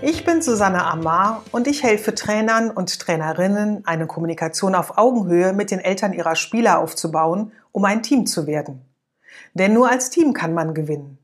Ich 0.00 0.24
bin 0.24 0.42
Susanne 0.42 0.84
Amar 0.84 1.42
und 1.50 1.66
ich 1.66 1.82
helfe 1.82 2.14
Trainern 2.14 2.70
und 2.70 3.00
Trainerinnen, 3.00 3.84
eine 3.84 4.06
Kommunikation 4.06 4.76
auf 4.76 4.96
Augenhöhe 4.96 5.52
mit 5.52 5.72
den 5.72 5.80
Eltern 5.80 6.12
ihrer 6.12 6.36
Spieler 6.36 6.78
aufzubauen, 6.78 7.50
um 7.72 7.84
ein 7.84 8.04
Team 8.04 8.24
zu 8.24 8.46
werden. 8.46 8.80
Denn 9.54 9.74
nur 9.74 9.90
als 9.90 10.10
Team 10.10 10.34
kann 10.34 10.54
man 10.54 10.72
gewinnen. 10.72 11.18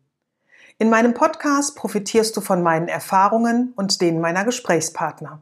In 0.78 0.90
meinem 0.90 1.14
Podcast 1.14 1.76
profitierst 1.76 2.36
du 2.36 2.40
von 2.40 2.64
meinen 2.64 2.88
Erfahrungen 2.88 3.72
und 3.76 4.00
denen 4.00 4.20
meiner 4.20 4.44
Gesprächspartner. 4.44 5.40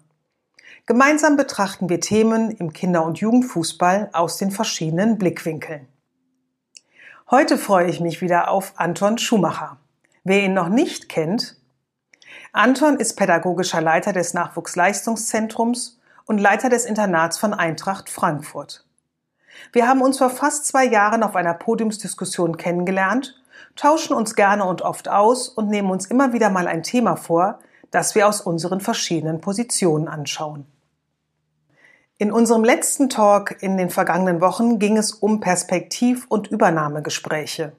Gemeinsam 0.84 1.37
betrachten 1.37 1.89
wir 1.89 2.01
Themen 2.01 2.51
im 2.51 2.75
Kinder- 2.75 3.06
und 3.06 3.19
Jugendfußball 3.19 4.11
aus 4.12 4.37
den 4.37 4.51
verschiedenen 4.51 5.17
Blickwinkeln. 5.17 5.89
Heute 7.30 7.56
freue 7.56 7.89
ich 7.89 7.98
mich 7.98 8.20
wieder 8.20 8.51
auf 8.51 8.75
Anton 8.77 9.17
Schumacher. 9.17 9.78
Wer 10.23 10.45
ihn 10.45 10.53
noch 10.53 10.69
nicht 10.69 11.09
kennt, 11.09 11.62
Anton 12.55 12.98
ist 12.98 13.16
pädagogischer 13.16 13.80
Leiter 13.80 14.12
des 14.12 14.34
Nachwuchsleistungszentrums 14.34 15.98
und 16.27 16.37
Leiter 16.37 16.69
des 16.69 16.84
Internats 16.84 17.38
von 17.38 17.55
Eintracht 17.55 18.11
Frankfurt. 18.11 18.84
Wir 19.72 19.89
haben 19.89 20.03
uns 20.03 20.19
vor 20.19 20.28
fast 20.28 20.67
zwei 20.67 20.84
Jahren 20.84 21.23
auf 21.23 21.34
einer 21.34 21.55
Podiumsdiskussion 21.55 22.58
kennengelernt, 22.58 23.41
tauschen 23.75 24.14
uns 24.14 24.34
gerne 24.34 24.67
und 24.67 24.83
oft 24.83 25.08
aus 25.08 25.48
und 25.48 25.70
nehmen 25.70 25.91
uns 25.91 26.05
immer 26.05 26.34
wieder 26.34 26.50
mal 26.50 26.69
ein 26.69 26.83
Thema 26.83 27.17
vor, 27.17 27.58
das 27.91 28.14
wir 28.14 28.28
aus 28.28 28.42
unseren 28.42 28.80
verschiedenen 28.80 29.41
Positionen 29.41 30.06
anschauen. 30.06 30.67
In 32.19 32.30
unserem 32.30 32.64
letzten 32.64 33.08
Talk 33.08 33.62
in 33.62 33.78
den 33.78 33.89
vergangenen 33.89 34.42
Wochen 34.42 34.78
ging 34.78 34.98
es 34.98 35.12
um 35.12 35.41
Perspektiv- 35.41 36.27
und 36.28 36.48
Übernahmegespräche. 36.48 37.73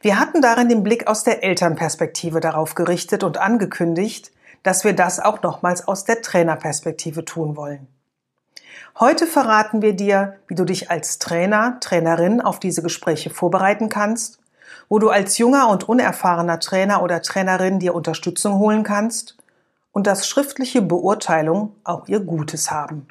Wir 0.00 0.18
hatten 0.18 0.42
darin 0.42 0.68
den 0.68 0.82
Blick 0.82 1.06
aus 1.06 1.24
der 1.24 1.42
Elternperspektive 1.42 2.40
darauf 2.40 2.74
gerichtet 2.74 3.24
und 3.24 3.38
angekündigt, 3.38 4.32
dass 4.62 4.84
wir 4.84 4.92
das 4.92 5.20
auch 5.20 5.42
nochmals 5.42 5.86
aus 5.86 6.04
der 6.04 6.22
Trainerperspektive 6.22 7.24
tun 7.24 7.56
wollen. 7.56 7.88
Heute 8.98 9.26
verraten 9.26 9.82
wir 9.82 9.94
dir, 9.94 10.36
wie 10.48 10.54
du 10.54 10.64
dich 10.64 10.90
als 10.90 11.18
Trainer, 11.18 11.78
Trainerin 11.80 12.40
auf 12.40 12.60
diese 12.60 12.82
Gespräche 12.82 13.30
vorbereiten 13.30 13.88
kannst, 13.88 14.38
wo 14.88 14.98
du 14.98 15.08
als 15.08 15.38
junger 15.38 15.68
und 15.68 15.88
unerfahrener 15.88 16.60
Trainer 16.60 17.02
oder 17.02 17.22
Trainerin 17.22 17.78
dir 17.78 17.94
Unterstützung 17.94 18.58
holen 18.58 18.82
kannst 18.84 19.36
und 19.92 20.06
dass 20.06 20.28
schriftliche 20.28 20.82
Beurteilung 20.82 21.76
auch 21.84 22.08
ihr 22.08 22.20
Gutes 22.20 22.70
haben. 22.70 23.06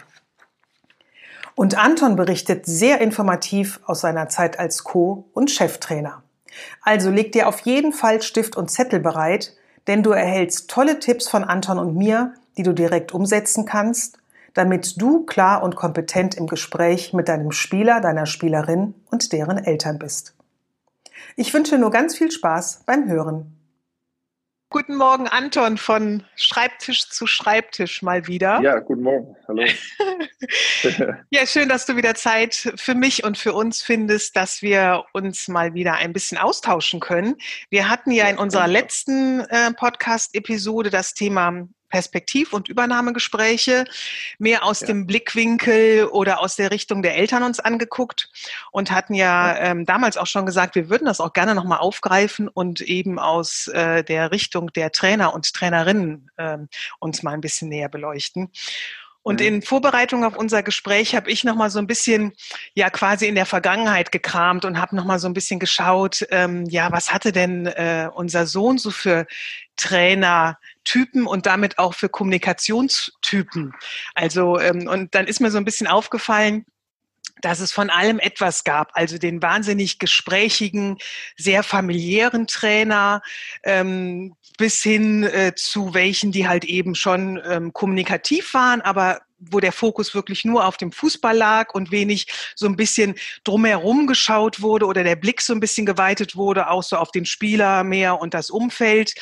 Und 1.55 1.77
Anton 1.77 2.15
berichtet 2.15 2.65
sehr 2.65 3.01
informativ 3.01 3.79
aus 3.85 4.01
seiner 4.01 4.29
Zeit 4.29 4.59
als 4.59 4.83
Co- 4.83 5.25
und 5.33 5.51
Cheftrainer. 5.51 6.23
Also 6.81 7.09
leg 7.09 7.31
dir 7.31 7.47
auf 7.47 7.61
jeden 7.61 7.93
Fall 7.93 8.21
Stift 8.21 8.55
und 8.55 8.69
Zettel 8.69 8.99
bereit, 8.99 9.55
denn 9.87 10.03
du 10.03 10.11
erhältst 10.11 10.69
tolle 10.69 10.99
Tipps 10.99 11.27
von 11.27 11.43
Anton 11.43 11.79
und 11.79 11.95
mir, 11.95 12.33
die 12.57 12.63
du 12.63 12.73
direkt 12.73 13.13
umsetzen 13.13 13.65
kannst, 13.65 14.17
damit 14.53 15.01
du 15.01 15.25
klar 15.25 15.63
und 15.63 15.75
kompetent 15.75 16.35
im 16.35 16.47
Gespräch 16.47 17.13
mit 17.13 17.29
deinem 17.29 17.51
Spieler, 17.51 18.01
deiner 18.01 18.25
Spielerin 18.25 18.95
und 19.09 19.31
deren 19.31 19.57
Eltern 19.57 19.97
bist. 19.97 20.35
Ich 21.35 21.53
wünsche 21.53 21.77
nur 21.77 21.91
ganz 21.91 22.17
viel 22.17 22.31
Spaß 22.31 22.83
beim 22.85 23.07
Hören. 23.07 23.60
Guten 24.71 24.95
Morgen, 24.95 25.27
Anton, 25.27 25.77
von 25.77 26.23
Schreibtisch 26.37 27.09
zu 27.09 27.27
Schreibtisch 27.27 28.01
mal 28.01 28.25
wieder. 28.27 28.61
Ja, 28.61 28.79
guten 28.79 29.03
Morgen. 29.03 29.35
Hallo. 29.45 29.63
ja, 31.29 31.45
schön, 31.45 31.67
dass 31.67 31.85
du 31.85 31.97
wieder 31.97 32.15
Zeit 32.15 32.71
für 32.77 32.95
mich 32.95 33.25
und 33.25 33.37
für 33.37 33.51
uns 33.51 33.81
findest, 33.81 34.37
dass 34.37 34.61
wir 34.61 35.03
uns 35.11 35.49
mal 35.49 35.73
wieder 35.73 35.95
ein 35.95 36.13
bisschen 36.13 36.37
austauschen 36.37 37.01
können. 37.01 37.35
Wir 37.69 37.89
hatten 37.89 38.11
ja 38.11 38.29
in 38.29 38.37
unserer 38.37 38.69
letzten 38.69 39.41
äh, 39.41 39.73
Podcast-Episode 39.73 40.89
das 40.89 41.15
Thema 41.15 41.67
Perspektiv- 41.91 42.53
und 42.53 42.69
Übernahmegespräche 42.69 43.85
mehr 44.39 44.65
aus 44.65 44.79
ja. 44.79 44.87
dem 44.87 45.05
Blickwinkel 45.05 46.05
oder 46.05 46.39
aus 46.39 46.55
der 46.55 46.71
Richtung 46.71 47.03
der 47.03 47.15
Eltern 47.15 47.43
uns 47.43 47.59
angeguckt 47.59 48.29
und 48.71 48.89
hatten 48.89 49.13
ja 49.13 49.55
ähm, 49.57 49.85
damals 49.85 50.17
auch 50.17 50.27
schon 50.27 50.45
gesagt, 50.47 50.75
wir 50.75 50.89
würden 50.89 51.05
das 51.05 51.21
auch 51.21 51.33
gerne 51.33 51.53
nochmal 51.53 51.79
aufgreifen 51.79 52.47
und 52.47 52.81
eben 52.81 53.19
aus 53.19 53.67
äh, 53.67 54.03
der 54.03 54.31
Richtung 54.31 54.73
der 54.73 54.91
Trainer 54.91 55.33
und 55.33 55.53
Trainerinnen 55.53 56.31
äh, 56.37 56.57
uns 56.99 57.21
mal 57.21 57.33
ein 57.33 57.41
bisschen 57.41 57.69
näher 57.69 57.89
beleuchten. 57.89 58.51
Und 59.23 59.39
mhm. 59.39 59.47
in 59.47 59.61
Vorbereitung 59.61 60.23
auf 60.23 60.35
unser 60.35 60.63
Gespräch 60.63 61.15
habe 61.15 61.29
ich 61.29 61.43
noch 61.43 61.55
mal 61.55 61.69
so 61.69 61.79
ein 61.79 61.87
bisschen 61.87 62.33
ja 62.73 62.89
quasi 62.89 63.27
in 63.27 63.35
der 63.35 63.45
Vergangenheit 63.45 64.11
gekramt 64.11 64.65
und 64.65 64.79
habe 64.79 64.95
noch 64.95 65.05
mal 65.05 65.19
so 65.19 65.27
ein 65.27 65.33
bisschen 65.33 65.59
geschaut, 65.59 66.25
ähm, 66.31 66.65
ja, 66.65 66.91
was 66.91 67.13
hatte 67.13 67.31
denn 67.31 67.67
äh, 67.67 68.09
unser 68.13 68.47
Sohn 68.47 68.77
so 68.77 68.89
für 68.89 69.27
Trainertypen 70.83 71.27
und 71.27 71.45
damit 71.45 71.77
auch 71.79 71.93
für 71.93 72.09
Kommunikationstypen. 72.09 73.73
Also 74.13 74.59
ähm, 74.59 74.87
und 74.87 75.15
dann 75.15 75.27
ist 75.27 75.39
mir 75.39 75.51
so 75.51 75.57
ein 75.57 75.65
bisschen 75.65 75.87
aufgefallen, 75.87 76.65
dass 77.41 77.59
es 77.59 77.71
von 77.71 77.89
allem 77.89 78.19
etwas 78.19 78.63
gab. 78.63 78.91
Also 78.93 79.17
den 79.17 79.41
wahnsinnig 79.41 79.99
gesprächigen, 79.99 80.97
sehr 81.37 81.63
familiären 81.63 82.47
Trainer 82.47 83.21
ähm, 83.63 84.35
bis 84.57 84.83
hin 84.83 85.23
äh, 85.23 85.53
zu 85.55 85.93
welchen, 85.93 86.31
die 86.31 86.47
halt 86.47 86.65
eben 86.65 86.93
schon 86.93 87.41
ähm, 87.45 87.73
kommunikativ 87.73 88.53
waren, 88.53 88.81
aber 88.81 89.21
wo 89.49 89.59
der 89.59 89.71
Fokus 89.71 90.13
wirklich 90.13 90.45
nur 90.45 90.65
auf 90.65 90.77
dem 90.77 90.91
Fußball 90.91 91.35
lag 91.35 91.73
und 91.73 91.91
wenig 91.91 92.27
so 92.55 92.67
ein 92.67 92.75
bisschen 92.75 93.15
drumherum 93.43 94.07
geschaut 94.07 94.61
wurde 94.61 94.85
oder 94.85 95.03
der 95.03 95.15
Blick 95.15 95.41
so 95.41 95.53
ein 95.53 95.59
bisschen 95.59 95.85
geweitet 95.85 96.35
wurde, 96.35 96.69
auch 96.69 96.83
so 96.83 96.97
auf 96.97 97.11
den 97.11 97.25
Spieler 97.25 97.83
mehr 97.83 98.19
und 98.19 98.33
das 98.33 98.49
Umfeld. 98.49 99.15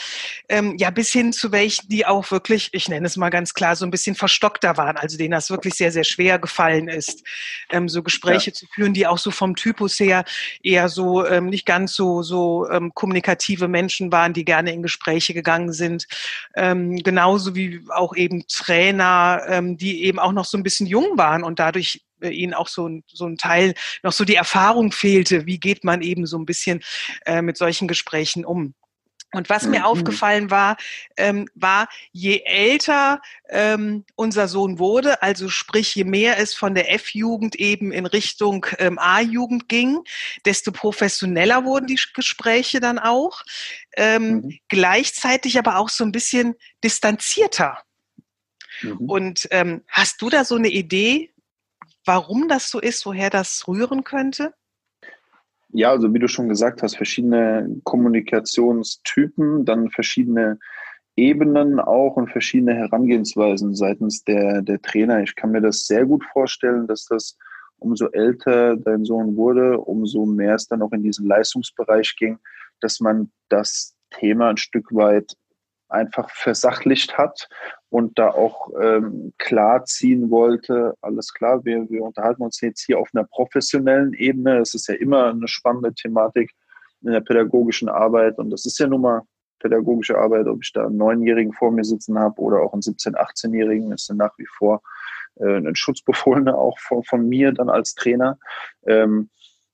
Ähm, 0.50 0.76
ja, 0.78 0.90
bis 0.90 1.12
hin 1.12 1.32
zu 1.32 1.52
welchen, 1.52 1.88
die 1.88 2.06
auch 2.06 2.32
wirklich, 2.32 2.70
ich 2.74 2.90
nenne 2.90 3.08
es 3.08 3.18
mal 3.18 3.30
ganz 3.30 3.54
klar, 3.54 3.76
so 3.76 3.86
ein 3.86 3.92
bisschen 3.92 4.16
verstockter 4.16 4.78
waren, 4.78 4.98
also 4.98 5.18
denen 5.18 5.32
das 5.32 5.50
wirklich 5.50 5.76
sehr, 5.76 5.92
sehr 5.92 6.04
schwer 6.04 6.40
gefallen 6.40 6.88
ist, 6.88 7.24
ähm, 7.70 7.88
so 7.88 8.04
Gespräche 8.04 8.50
ja. 8.50 8.54
zu 8.54 8.66
führen, 8.74 8.94
die 8.94 9.08
auch 9.08 9.18
so 9.18 9.32
vom 9.32 9.56
Typus 9.56 10.00
her 10.00 10.26
eher 10.64 10.90
so 10.90 11.26
ähm, 11.26 11.48
nicht 11.48 11.66
ganz 11.66 11.94
so, 11.94 12.24
so 12.24 12.70
ähm, 12.70 12.94
kommunikative 12.94 13.68
Menschen 13.68 14.12
waren, 14.12 14.34
die 14.34 14.46
gerne 14.46 14.74
in 14.74 14.84
Gespräche 14.84 15.34
gegangen 15.34 15.72
sind. 15.72 16.08
Ähm, 16.56 16.98
genauso 16.98 17.56
wie 17.56 17.82
auch 17.90 18.16
eben 18.16 18.46
Trainer, 18.48 19.44
ähm, 19.48 19.78
die 19.78 20.09
eben 20.10 20.20
auch 20.20 20.34
noch 20.34 20.46
so 20.46 20.58
ein 20.58 20.64
bisschen 20.64 20.88
jung 20.88 21.18
waren 21.18 21.44
und 21.44 21.60
dadurch 21.60 22.04
äh, 22.22 22.30
ihnen 22.30 22.54
auch 22.54 22.68
so 22.68 22.88
ein, 22.88 23.04
so 23.08 23.26
ein 23.26 23.38
Teil 23.38 23.74
noch 24.04 24.12
so 24.12 24.26
die 24.26 24.36
Erfahrung 24.36 24.92
fehlte. 24.92 25.46
Wie 25.46 25.60
geht 25.60 25.84
man 25.84 26.02
eben 26.02 26.26
so 26.26 26.38
ein 26.38 26.46
bisschen 26.46 26.82
äh, 27.26 27.42
mit 27.42 27.58
solchen 27.58 27.88
Gesprächen 27.88 28.44
um? 28.44 28.74
Und 29.32 29.48
was 29.48 29.68
mir 29.68 29.80
mhm. 29.80 29.86
aufgefallen 29.86 30.50
war, 30.50 30.76
ähm, 31.16 31.48
war, 31.54 31.88
je 32.12 32.42
älter 32.46 33.22
ähm, 33.48 34.04
unser 34.16 34.48
Sohn 34.48 34.80
wurde, 34.80 35.22
also 35.22 35.50
sprich, 35.50 35.94
je 35.94 36.04
mehr 36.04 36.40
es 36.40 36.56
von 36.56 36.74
der 36.74 36.92
F-Jugend 36.94 37.56
eben 37.56 37.92
in 37.92 38.08
Richtung 38.08 38.66
ähm, 38.80 38.98
A-Jugend 38.98 39.70
ging, 39.70 40.00
desto 40.46 40.72
professioneller 40.72 41.64
wurden 41.64 41.86
die 41.86 42.00
Gespräche 42.16 42.80
dann 42.80 42.98
auch. 42.98 43.44
Ähm, 43.96 44.32
mhm. 44.32 44.60
Gleichzeitig 44.68 45.60
aber 45.60 45.78
auch 45.78 45.90
so 45.90 46.04
ein 46.04 46.12
bisschen 46.12 46.56
distanzierter. 46.84 47.78
Mhm. 48.82 49.10
Und 49.10 49.48
ähm, 49.52 49.82
hast 49.88 50.22
du 50.22 50.30
da 50.30 50.44
so 50.44 50.56
eine 50.56 50.70
Idee, 50.70 51.32
warum 52.06 52.48
das 52.48 52.70
so 52.70 52.80
ist, 52.80 53.06
woher 53.06 53.30
das 53.30 53.68
rühren 53.68 54.04
könnte? 54.04 54.54
Ja, 55.72 55.92
also 55.92 56.14
wie 56.14 56.20
du 56.20 56.28
schon 56.28 56.50
gesagt 56.50 56.82
hast, 56.82 56.98
verschiedene 56.98 57.70
Kommunikationstypen, 57.84 59.66
dann 59.66 59.90
verschiedene 59.92 60.58
Ebenen 61.16 61.80
auch 61.80 62.16
und 62.16 62.32
verschiedene 62.32 62.74
Herangehensweisen 62.74 63.76
seitens 63.76 64.24
der, 64.24 64.62
der 64.62 64.82
Trainer. 64.82 65.22
Ich 65.22 65.36
kann 65.36 65.52
mir 65.52 65.62
das 65.62 65.86
sehr 65.86 66.06
gut 66.06 66.24
vorstellen, 66.32 66.88
dass 66.88 67.06
das 67.06 67.38
umso 67.78 68.08
älter 68.08 68.78
dein 68.78 69.06
Sohn 69.06 69.36
wurde, 69.36 69.80
umso 69.80 70.26
mehr 70.26 70.56
es 70.56 70.68
dann 70.68 70.82
auch 70.82 70.92
in 70.92 71.04
diesen 71.04 71.28
Leistungsbereich 71.28 72.16
ging, 72.18 72.40
dass 72.82 73.00
man 73.00 73.32
das 73.50 73.96
Thema 74.12 74.50
ein 74.50 74.58
Stück 74.58 74.94
weit 74.94 75.36
einfach 75.90 76.30
versachlicht 76.30 77.18
hat 77.18 77.50
und 77.90 78.18
da 78.20 78.30
auch 78.30 78.70
ähm, 78.80 79.34
klar 79.38 79.84
ziehen 79.86 80.30
wollte, 80.30 80.94
alles 81.02 81.34
klar, 81.34 81.66
wir, 81.66 81.90
wir 81.90 82.04
unterhalten 82.04 82.44
uns 82.44 82.62
jetzt 82.62 82.86
hier 82.86 83.00
auf 83.00 83.10
einer 83.14 83.26
professionellen 83.26 84.14
Ebene. 84.14 84.60
Es 84.60 84.74
ist 84.74 84.88
ja 84.88 84.96
immer 84.96 85.30
eine 85.30 85.48
spannende 85.48 85.94
Thematik 85.94 86.54
in 87.02 87.12
der 87.12 87.22
pädagogischen 87.22 87.90
Arbeit 87.90 88.38
und 88.38 88.50
das 88.52 88.66
ist 88.66 88.80
ja 88.80 88.88
nun 88.88 89.02
mal 89.02 89.22
pädagogische 89.60 90.18
Arbeit, 90.18 90.48
ob 90.48 90.60
ich 90.64 90.72
da 90.72 90.86
einen 90.86 90.98
Neunjährigen 90.98 91.54
vor 91.54 91.72
mir 91.72 91.84
sitzen 91.84 92.18
habe 92.18 92.40
oder 92.40 92.62
auch 92.62 92.74
einen 92.74 92.82
17-, 92.82 93.16
18-Jährigen, 93.16 93.92
ist 93.92 94.08
ja 94.08 94.16
nach 94.16 94.38
wie 94.38 94.46
vor 94.46 94.82
äh, 95.36 95.58
ein 95.58 95.76
Schutzbefohlener 95.76 96.58
auch 96.58 96.80
von, 96.80 97.04
von 97.04 97.28
mir 97.28 97.52
dann 97.52 97.70
als 97.70 97.96
Trainer. 97.96 98.38
Ähm, 98.86 99.30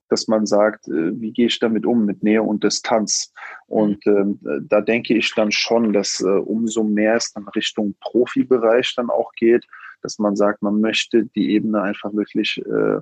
dass 0.09 0.27
man 0.27 0.45
sagt, 0.45 0.87
äh, 0.87 1.19
wie 1.19 1.31
gehe 1.31 1.47
ich 1.47 1.59
damit 1.59 1.85
um 1.85 2.05
mit 2.05 2.23
Nähe 2.23 2.43
und 2.43 2.63
Distanz? 2.63 3.33
Und 3.67 4.05
ähm, 4.07 4.39
da 4.69 4.81
denke 4.81 5.13
ich 5.13 5.33
dann 5.35 5.51
schon, 5.51 5.93
dass 5.93 6.21
äh, 6.21 6.25
umso 6.25 6.83
mehr 6.83 7.15
es 7.15 7.33
dann 7.33 7.47
Richtung 7.49 7.95
Profibereich 8.01 8.93
dann 8.95 9.09
auch 9.09 9.31
geht, 9.33 9.65
dass 10.01 10.19
man 10.19 10.35
sagt, 10.35 10.61
man 10.61 10.81
möchte 10.81 11.25
die 11.35 11.51
Ebene 11.51 11.81
einfach 11.81 12.13
wirklich 12.13 12.61
äh, 12.65 13.01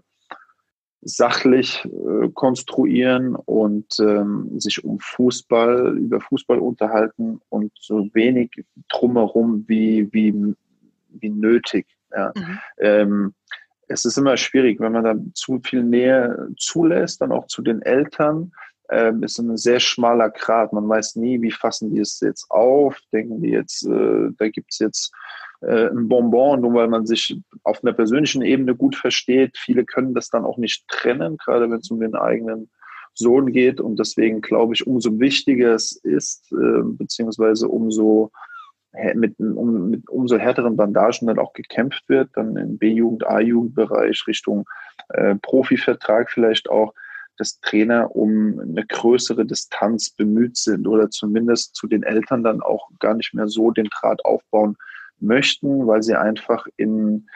sachlich 1.05 1.85
äh, 1.85 2.29
konstruieren 2.33 3.35
und 3.35 3.99
ähm, 3.99 4.59
sich 4.59 4.83
um 4.83 4.99
Fußball, 4.99 5.97
über 5.97 6.21
Fußball 6.21 6.59
unterhalten 6.59 7.41
und 7.49 7.71
so 7.79 8.09
wenig 8.13 8.51
drumherum 8.89 9.65
wie, 9.67 10.11
wie, 10.13 10.55
wie 11.09 11.29
nötig. 11.29 11.87
Ja. 12.15 12.31
Mhm. 12.35 12.59
Ähm, 12.79 13.33
es 13.87 14.05
ist 14.05 14.17
immer 14.17 14.37
schwierig, 14.37 14.79
wenn 14.79 14.91
man 14.91 15.03
da 15.03 15.15
zu 15.33 15.59
viel 15.63 15.83
Nähe 15.83 16.49
zulässt, 16.57 17.21
dann 17.21 17.31
auch 17.31 17.47
zu 17.47 17.61
den 17.61 17.81
Eltern. 17.81 18.51
Ähm, 18.89 19.23
ist 19.23 19.39
ein 19.39 19.55
sehr 19.57 19.79
schmaler 19.79 20.29
Grat. 20.29 20.73
Man 20.73 20.87
weiß 20.87 21.15
nie, 21.15 21.41
wie 21.41 21.51
fassen 21.51 21.93
die 21.93 22.01
es 22.01 22.19
jetzt 22.19 22.49
auf. 22.51 22.97
Denken 23.11 23.41
die 23.41 23.49
jetzt, 23.49 23.85
äh, 23.85 24.29
da 24.37 24.49
gibt 24.49 24.71
es 24.71 24.79
jetzt 24.79 25.11
äh, 25.61 25.89
ein 25.89 26.07
Bonbon, 26.09 26.61
nur 26.61 26.73
weil 26.73 26.87
man 26.87 27.05
sich 27.05 27.39
auf 27.63 27.83
einer 27.83 27.93
persönlichen 27.93 28.41
Ebene 28.41 28.75
gut 28.75 28.95
versteht. 28.95 29.57
Viele 29.57 29.85
können 29.85 30.13
das 30.13 30.29
dann 30.29 30.45
auch 30.45 30.57
nicht 30.57 30.87
trennen, 30.87 31.37
gerade 31.37 31.69
wenn 31.69 31.79
es 31.79 31.89
um 31.91 31.99
den 31.99 32.15
eigenen 32.15 32.69
Sohn 33.13 33.51
geht. 33.51 33.79
Und 33.79 33.99
deswegen 33.99 34.41
glaube 34.41 34.73
ich, 34.73 34.85
umso 34.85 35.19
wichtiger 35.19 35.73
es 35.73 35.93
ist, 36.03 36.51
äh, 36.51 36.83
beziehungsweise 36.83 37.69
umso 37.69 38.31
mit, 39.15 39.39
um, 39.39 39.89
mit 39.89 40.07
umso 40.09 40.37
härteren 40.37 40.75
Bandagen 40.75 41.27
dann 41.27 41.39
auch 41.39 41.53
gekämpft 41.53 42.07
wird, 42.07 42.29
dann 42.35 42.55
im 42.57 42.77
B-Jugend, 42.77 43.25
A-Jugendbereich 43.25 44.25
Richtung 44.27 44.65
äh, 45.09 45.35
Profivertrag 45.35 46.29
vielleicht 46.29 46.69
auch, 46.69 46.93
dass 47.37 47.59
Trainer 47.61 48.15
um 48.15 48.59
eine 48.59 48.85
größere 48.85 49.45
Distanz 49.45 50.11
bemüht 50.11 50.57
sind 50.57 50.87
oder 50.87 51.09
zumindest 51.09 51.75
zu 51.75 51.87
den 51.87 52.03
Eltern 52.03 52.43
dann 52.43 52.61
auch 52.61 52.89
gar 52.99 53.15
nicht 53.15 53.33
mehr 53.33 53.47
so 53.47 53.71
den 53.71 53.85
Draht 53.85 54.23
aufbauen 54.23 54.77
möchten, 55.19 55.87
weil 55.87 56.03
sie 56.03 56.15
einfach 56.15 56.67
in 56.77 57.27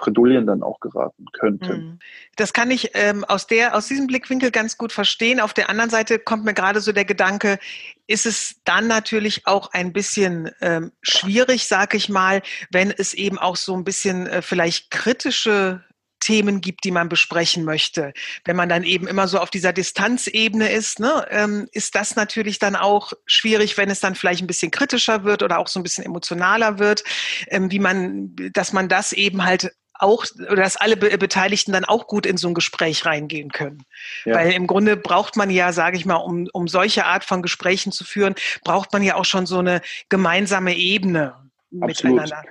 Bredouillen 0.00 0.46
dann 0.46 0.62
auch 0.62 0.80
geraten 0.80 1.26
könnten. 1.32 1.72
Mhm. 1.72 1.98
Das 2.36 2.52
kann 2.52 2.70
ich 2.70 2.90
ähm, 2.94 3.24
aus, 3.24 3.46
der, 3.46 3.76
aus 3.76 3.86
diesem 3.86 4.06
Blickwinkel 4.06 4.50
ganz 4.50 4.76
gut 4.78 4.92
verstehen. 4.92 5.40
Auf 5.40 5.52
der 5.52 5.70
anderen 5.70 5.90
Seite 5.90 6.18
kommt 6.18 6.44
mir 6.44 6.54
gerade 6.54 6.80
so 6.80 6.92
der 6.92 7.04
Gedanke, 7.04 7.58
ist 8.06 8.26
es 8.26 8.56
dann 8.64 8.88
natürlich 8.88 9.46
auch 9.46 9.72
ein 9.72 9.92
bisschen 9.92 10.50
ähm, 10.60 10.90
schwierig, 11.02 11.66
sag 11.66 11.94
ich 11.94 12.08
mal, 12.08 12.42
wenn 12.70 12.90
es 12.90 13.14
eben 13.14 13.38
auch 13.38 13.56
so 13.56 13.76
ein 13.76 13.84
bisschen 13.84 14.26
äh, 14.26 14.42
vielleicht 14.42 14.90
kritische 14.90 15.84
Themen 16.20 16.60
gibt, 16.60 16.84
die 16.84 16.90
man 16.90 17.08
besprechen 17.08 17.64
möchte. 17.64 18.12
Wenn 18.44 18.56
man 18.56 18.68
dann 18.68 18.84
eben 18.84 19.08
immer 19.08 19.26
so 19.26 19.38
auf 19.38 19.50
dieser 19.50 19.72
Distanzebene 19.72 20.70
ist, 20.70 21.00
ne, 21.00 21.26
ähm, 21.30 21.66
ist 21.72 21.94
das 21.94 22.14
natürlich 22.14 22.58
dann 22.58 22.76
auch 22.76 23.12
schwierig, 23.24 23.76
wenn 23.78 23.90
es 23.90 24.00
dann 24.00 24.14
vielleicht 24.14 24.42
ein 24.42 24.46
bisschen 24.46 24.70
kritischer 24.70 25.24
wird 25.24 25.42
oder 25.42 25.58
auch 25.58 25.68
so 25.68 25.80
ein 25.80 25.82
bisschen 25.82 26.04
emotionaler 26.04 26.78
wird, 26.78 27.02
ähm, 27.48 27.70
wie 27.70 27.78
man, 27.78 28.36
dass 28.52 28.72
man 28.72 28.88
das 28.88 29.12
eben 29.12 29.44
halt 29.44 29.72
auch 30.02 30.24
oder 30.40 30.62
dass 30.62 30.76
alle 30.76 30.96
Beteiligten 30.96 31.72
dann 31.72 31.84
auch 31.84 32.06
gut 32.06 32.26
in 32.26 32.36
so 32.36 32.48
ein 32.48 32.54
Gespräch 32.54 33.06
reingehen 33.06 33.50
können. 33.50 33.84
Ja. 34.24 34.36
Weil 34.36 34.52
im 34.52 34.66
Grunde 34.66 34.96
braucht 34.96 35.36
man 35.36 35.50
ja, 35.50 35.72
sage 35.72 35.96
ich 35.96 36.06
mal, 36.06 36.16
um, 36.16 36.48
um 36.52 36.68
solche 36.68 37.04
Art 37.06 37.24
von 37.24 37.42
Gesprächen 37.42 37.92
zu 37.92 38.04
führen, 38.04 38.34
braucht 38.64 38.92
man 38.92 39.02
ja 39.02 39.16
auch 39.16 39.24
schon 39.24 39.46
so 39.46 39.58
eine 39.58 39.80
gemeinsame 40.08 40.76
Ebene 40.76 41.34
Absolut. 41.80 42.16
miteinander. 42.16 42.44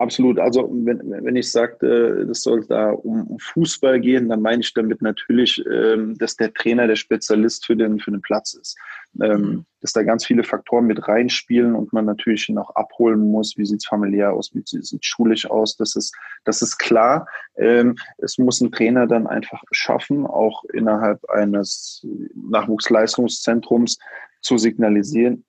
Absolut. 0.00 0.38
Also 0.38 0.70
wenn, 0.72 0.98
wenn 1.10 1.36
ich 1.36 1.52
sagte, 1.52 2.26
es 2.30 2.42
soll 2.42 2.64
da 2.64 2.88
um, 2.90 3.26
um, 3.26 3.38
Fußball 3.38 4.00
gehen, 4.00 4.30
dann 4.30 4.40
meine 4.40 4.62
ich 4.62 4.72
damit 4.72 5.02
natürlich, 5.02 5.62
ähm, 5.70 6.16
dass 6.16 6.36
der 6.36 6.54
Trainer 6.54 6.86
der 6.86 6.96
Spezialist 6.96 7.66
für 7.66 7.76
den, 7.76 8.00
für 8.00 8.10
den 8.10 8.22
Platz 8.22 8.54
ist. 8.54 8.78
Ähm, 9.20 9.40
mhm. 9.40 9.66
dass 9.80 9.92
da 9.92 10.04
ganz 10.04 10.24
viele 10.24 10.44
Faktoren 10.44 10.86
mit 10.86 11.08
reinspielen 11.08 11.74
und 11.74 11.92
man 11.92 12.04
natürlich 12.04 12.48
auch 12.56 12.70
abholen 12.76 13.28
muss, 13.30 13.56
wie 13.56 13.66
sieht's 13.66 13.86
familiär 13.86 14.32
aus, 14.32 14.54
wie 14.54 14.62
sieht's 14.64 15.04
schulisch 15.04 15.50
aus, 15.50 15.76
das 15.76 15.96
ist, 15.96 16.14
das 16.44 16.62
ist 16.62 16.78
klar. 16.78 17.26
Ähm, 17.56 17.96
es 18.18 18.38
muss 18.38 18.60
ein 18.60 18.70
Trainer 18.70 19.08
dann 19.08 19.26
einfach 19.26 19.62
schaffen, 19.72 20.26
auch 20.26 20.62
innerhalb 20.72 21.28
eines 21.28 22.06
Nachwuchsleistungszentrums 22.34 23.98
zu 24.42 24.58
signalisieren, 24.58 25.44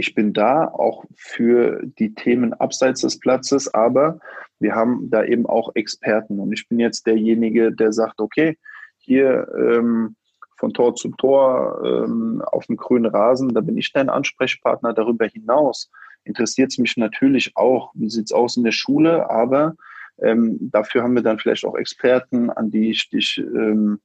ich 0.00 0.14
bin 0.14 0.32
da 0.32 0.64
auch 0.64 1.04
für 1.14 1.82
die 1.84 2.14
Themen 2.14 2.54
abseits 2.54 3.02
des 3.02 3.18
Platzes, 3.18 3.72
aber 3.72 4.18
wir 4.58 4.74
haben 4.74 5.10
da 5.10 5.24
eben 5.24 5.44
auch 5.44 5.72
Experten 5.74 6.40
und 6.40 6.52
ich 6.52 6.66
bin 6.68 6.80
jetzt 6.80 7.06
derjenige, 7.06 7.70
der 7.70 7.92
sagt, 7.92 8.18
okay, 8.18 8.56
hier 8.96 9.46
ähm, 9.54 10.16
von 10.60 10.74
Tor 10.74 10.94
zu 10.94 11.08
Tor 11.12 11.82
ähm, 11.84 12.42
auf 12.52 12.66
dem 12.66 12.76
grünen 12.76 13.06
Rasen, 13.06 13.48
da 13.48 13.62
bin 13.62 13.78
ich 13.78 13.92
dein 13.92 14.10
Ansprechpartner. 14.10 14.92
Darüber 14.92 15.26
hinaus 15.26 15.90
interessiert 16.24 16.70
es 16.70 16.78
mich 16.78 16.96
natürlich 16.98 17.56
auch, 17.56 17.90
wie 17.94 18.10
sieht 18.10 18.26
es 18.26 18.32
aus 18.32 18.58
in 18.58 18.64
der 18.64 18.72
Schule, 18.72 19.28
aber 19.30 19.74
ähm, 20.22 20.58
dafür 20.60 21.02
haben 21.02 21.14
wir 21.14 21.22
dann 21.22 21.38
vielleicht 21.38 21.64
auch 21.64 21.76
Experten, 21.76 22.50
an 22.50 22.70
die 22.70 22.90
ich 22.90 23.08
dich 23.08 23.38
ähm, 23.38 24.00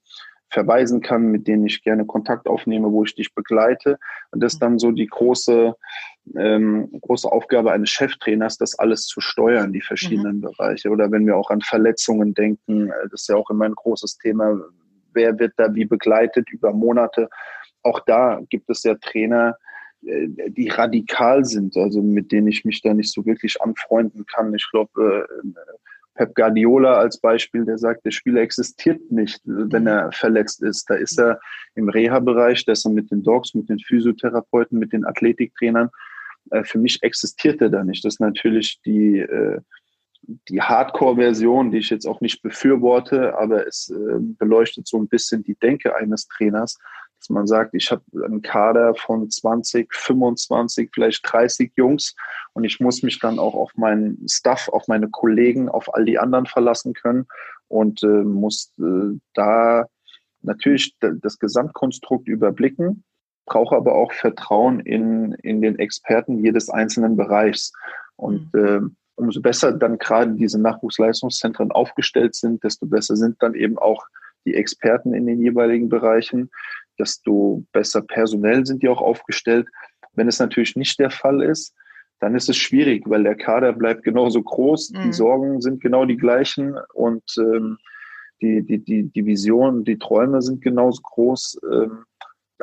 verweisen 0.49 1.01
kann, 1.01 1.27
mit 1.31 1.45
denen 1.47 1.65
ich 1.65 1.83
gerne 1.83 2.05
Kontakt 2.05 2.47
aufnehme, 2.47 2.89
wo 2.89 3.03
ich 3.03 3.13
dich 3.15 3.33
begleite. 3.33 3.99
Und 4.31 4.41
das 4.41 4.53
ist 4.53 4.61
dann 4.61 4.79
so 4.79 4.91
die 4.91 5.07
große, 5.07 5.75
ähm, 6.37 6.89
große 7.01 7.29
Aufgabe 7.29 7.73
eines 7.73 7.89
Cheftrainers, 7.89 8.57
das 8.57 8.79
alles 8.79 9.07
zu 9.07 9.19
steuern, 9.19 9.73
die 9.73 9.81
verschiedenen 9.81 10.37
mhm. 10.37 10.41
Bereiche. 10.41 10.89
Oder 10.89 11.11
wenn 11.11 11.25
wir 11.25 11.35
auch 11.35 11.49
an 11.49 11.59
Verletzungen 11.59 12.33
denken, 12.33 12.89
äh, 12.89 13.09
das 13.11 13.23
ist 13.23 13.27
ja 13.27 13.35
auch 13.35 13.49
immer 13.49 13.65
ein 13.65 13.75
großes 13.75 14.17
Thema. 14.19 14.57
Wer 15.15 15.39
wird 15.39 15.53
da 15.57 15.73
wie 15.73 15.85
begleitet 15.85 16.49
über 16.51 16.71
Monate? 16.73 17.29
Auch 17.81 17.99
da 18.01 18.41
gibt 18.49 18.69
es 18.69 18.83
ja 18.83 18.95
Trainer, 18.95 19.57
äh, 20.05 20.27
die 20.49 20.69
radikal 20.69 21.45
sind, 21.45 21.75
also 21.77 22.01
mit 22.01 22.31
denen 22.31 22.47
ich 22.47 22.65
mich 22.65 22.81
da 22.81 22.93
nicht 22.93 23.11
so 23.11 23.25
wirklich 23.25 23.61
anfreunden 23.61 24.25
kann. 24.25 24.53
Ich 24.53 24.67
glaube, 24.71 25.27
äh, 25.43 25.47
Pep 26.15 26.33
Guardiola 26.33 26.95
als 26.97 27.19
Beispiel, 27.19 27.65
der 27.65 27.77
sagt, 27.77 28.05
der 28.05 28.11
Spieler 28.11 28.41
existiert 28.41 29.11
nicht, 29.11 29.41
wenn 29.43 29.85
er 29.85 30.11
verletzt 30.13 30.63
ist. 30.63 30.89
Da 30.89 30.95
ist 30.95 31.19
er 31.19 31.39
im 31.75 31.89
Reha-Bereich, 31.89 32.65
da 32.65 32.71
ist 32.71 32.85
er 32.85 32.91
mit 32.91 33.11
den 33.11 33.21
Dogs, 33.21 33.53
mit 33.53 33.67
den 33.67 33.79
Physiotherapeuten, 33.79 34.79
mit 34.79 34.93
den 34.93 35.05
Athletiktrainern. 35.05 35.89
Äh, 36.51 36.63
für 36.63 36.77
mich 36.79 37.03
existiert 37.03 37.61
er 37.61 37.69
da 37.69 37.83
nicht. 37.83 38.05
Das 38.05 38.15
ist 38.15 38.19
natürlich 38.19 38.79
die, 38.85 39.19
die 40.49 40.61
Hardcore-Version, 40.61 41.71
die 41.71 41.79
ich 41.79 41.89
jetzt 41.89 42.05
auch 42.05 42.21
nicht 42.21 42.41
befürworte, 42.41 43.37
aber 43.37 43.67
es 43.67 43.89
äh, 43.89 44.19
beleuchtet 44.19 44.87
so 44.87 44.97
ein 44.97 45.07
bisschen 45.07 45.43
die 45.43 45.55
Denke 45.55 45.95
eines 45.95 46.27
Trainers, 46.27 46.77
dass 47.19 47.29
man 47.29 47.47
sagt, 47.47 47.73
ich 47.73 47.91
habe 47.91 48.03
einen 48.23 48.41
Kader 48.41 48.93
von 48.95 49.29
20, 49.29 49.93
25, 49.93 50.89
vielleicht 50.93 51.21
30 51.31 51.71
Jungs 51.75 52.15
und 52.53 52.63
ich 52.63 52.79
muss 52.79 53.03
mich 53.03 53.19
dann 53.19 53.39
auch 53.39 53.55
auf 53.55 53.71
meinen 53.75 54.27
Staff, 54.27 54.69
auf 54.69 54.87
meine 54.87 55.09
Kollegen, 55.09 55.69
auf 55.69 55.93
all 55.93 56.05
die 56.05 56.19
anderen 56.19 56.45
verlassen 56.45 56.93
können 56.93 57.25
und 57.67 58.03
äh, 58.03 58.23
muss 58.23 58.73
äh, 58.79 59.17
da 59.33 59.85
natürlich 60.41 60.95
das 60.99 61.39
Gesamtkonstrukt 61.39 62.27
überblicken, 62.27 63.03
brauche 63.45 63.75
aber 63.75 63.95
auch 63.95 64.11
Vertrauen 64.11 64.79
in, 64.79 65.33
in 65.43 65.61
den 65.61 65.79
Experten 65.79 66.43
jedes 66.43 66.69
einzelnen 66.69 67.15
Bereichs. 67.15 67.71
Und 68.15 68.53
mhm. 68.53 68.95
Umso 69.15 69.41
besser 69.41 69.71
dann 69.71 69.97
gerade 69.97 70.33
diese 70.33 70.61
Nachwuchsleistungszentren 70.61 71.71
aufgestellt 71.71 72.35
sind, 72.35 72.63
desto 72.63 72.85
besser 72.85 73.15
sind 73.15 73.41
dann 73.41 73.53
eben 73.53 73.77
auch 73.77 74.05
die 74.45 74.55
Experten 74.55 75.13
in 75.13 75.25
den 75.25 75.41
jeweiligen 75.41 75.89
Bereichen, 75.89 76.51
desto 76.99 77.65
besser 77.71 78.01
personell 78.01 78.65
sind 78.65 78.83
die 78.83 78.89
auch 78.89 79.01
aufgestellt. 79.01 79.67
Wenn 80.13 80.27
es 80.27 80.39
natürlich 80.39 80.75
nicht 80.75 80.99
der 80.99 81.09
Fall 81.09 81.41
ist, 81.41 81.73
dann 82.19 82.35
ist 82.35 82.49
es 82.49 82.57
schwierig, 82.57 83.03
weil 83.07 83.23
der 83.23 83.35
Kader 83.35 83.73
bleibt 83.73 84.03
genauso 84.03 84.41
groß, 84.41 84.91
mhm. 84.91 85.01
die 85.03 85.13
Sorgen 85.13 85.61
sind 85.61 85.81
genau 85.81 86.05
die 86.05 86.17
gleichen 86.17 86.77
und 86.93 87.23
ähm, 87.37 87.77
die, 88.41 88.63
die, 88.63 88.79
die, 88.79 89.03
die 89.03 89.25
Vision, 89.25 89.83
die 89.83 89.97
Träume 89.97 90.41
sind 90.41 90.61
genauso 90.61 91.01
groß. 91.01 91.59
Ähm, 91.71 92.05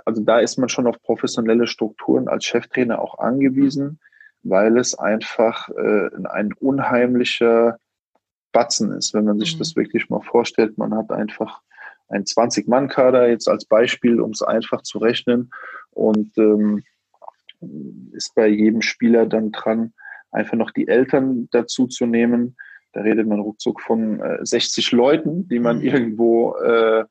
also 0.04 0.22
da 0.22 0.38
ist 0.38 0.58
man 0.58 0.68
schon 0.68 0.86
auf 0.86 1.00
professionelle 1.02 1.66
Strukturen 1.66 2.28
als 2.28 2.44
Cheftrainer 2.44 3.00
auch 3.00 3.18
angewiesen, 3.18 4.00
weil 4.42 4.78
es 4.78 4.94
einfach 4.98 5.68
äh, 5.68 6.10
ein 6.30 6.52
unheimlicher 6.54 7.78
Batzen 8.52 8.92
ist, 8.92 9.14
wenn 9.14 9.24
man 9.24 9.38
sich 9.38 9.54
mhm. 9.54 9.58
das 9.58 9.76
wirklich 9.76 10.08
mal 10.10 10.20
vorstellt. 10.20 10.78
Man 10.78 10.94
hat 10.94 11.10
einfach 11.10 11.60
ein 12.08 12.24
20-Mann-Kader 12.24 13.28
jetzt 13.28 13.48
als 13.48 13.64
Beispiel, 13.64 14.20
um 14.20 14.30
es 14.30 14.42
einfach 14.42 14.82
zu 14.82 14.98
rechnen. 14.98 15.50
Und 15.90 16.36
ähm, 16.36 16.82
ist 18.12 18.34
bei 18.34 18.48
jedem 18.48 18.82
Spieler 18.82 19.26
dann 19.26 19.52
dran, 19.52 19.94
einfach 20.30 20.56
noch 20.56 20.70
die 20.70 20.88
Eltern 20.88 21.48
dazu 21.50 21.86
zu 21.86 22.06
nehmen. 22.06 22.56
Da 22.92 23.00
redet 23.00 23.26
man 23.26 23.40
ruckzuck 23.40 23.80
von 23.80 24.20
äh, 24.20 24.38
60 24.42 24.92
Leuten, 24.92 25.48
die 25.48 25.58
man 25.58 25.78
mhm. 25.78 25.84
irgendwo 25.84 26.54
äh, 26.56 27.04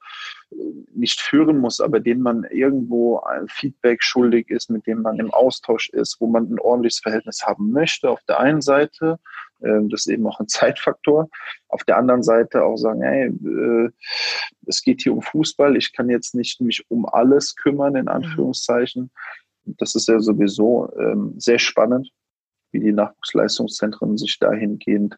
nicht 0.93 1.21
führen 1.21 1.59
muss, 1.59 1.79
aber 1.79 1.99
denen 1.99 2.21
man 2.21 2.43
irgendwo 2.43 3.19
ein 3.21 3.47
Feedback 3.47 4.03
schuldig 4.03 4.49
ist, 4.49 4.69
mit 4.69 4.85
dem 4.85 5.01
man 5.01 5.17
im 5.17 5.31
Austausch 5.31 5.89
ist, 5.89 6.17
wo 6.19 6.27
man 6.27 6.51
ein 6.51 6.59
ordentliches 6.59 6.99
Verhältnis 6.99 7.43
haben 7.45 7.71
möchte 7.71 8.09
auf 8.09 8.21
der 8.27 8.39
einen 8.39 8.61
Seite 8.61 9.17
Ähm, 9.63 9.89
das 9.89 10.01
ist 10.01 10.07
eben 10.07 10.25
auch 10.27 10.39
ein 10.39 10.47
Zeitfaktor. 10.47 11.29
Auf 11.67 11.83
der 11.83 11.97
anderen 11.97 12.23
Seite 12.23 12.63
auch 12.63 12.77
sagen, 12.77 13.01
hey, 13.01 13.27
äh, 13.27 13.89
es 14.65 14.81
geht 14.81 15.01
hier 15.01 15.13
um 15.13 15.21
Fußball, 15.21 15.75
ich 15.77 15.93
kann 15.93 16.09
jetzt 16.09 16.35
nicht 16.35 16.61
mich 16.61 16.83
um 16.89 17.05
alles 17.05 17.55
kümmern, 17.55 17.95
in 17.95 18.03
mhm. 18.03 18.09
Anführungszeichen. 18.09 19.11
Das 19.65 19.95
ist 19.95 20.07
ja 20.07 20.19
sowieso 20.19 20.91
ähm, 20.97 21.35
sehr 21.37 21.59
spannend, 21.59 22.09
wie 22.71 22.79
die 22.79 22.91
Nachwuchsleistungszentren 22.91 24.17
sich 24.17 24.39
dahingehend 24.39 25.17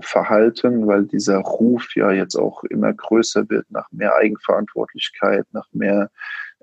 verhalten, 0.00 0.86
weil 0.86 1.04
dieser 1.04 1.38
Ruf 1.38 1.94
ja 1.94 2.10
jetzt 2.12 2.36
auch 2.36 2.64
immer 2.64 2.92
größer 2.92 3.48
wird 3.50 3.70
nach 3.70 3.90
mehr 3.92 4.14
Eigenverantwortlichkeit, 4.16 5.46
nach 5.52 5.66
mehr 5.72 6.10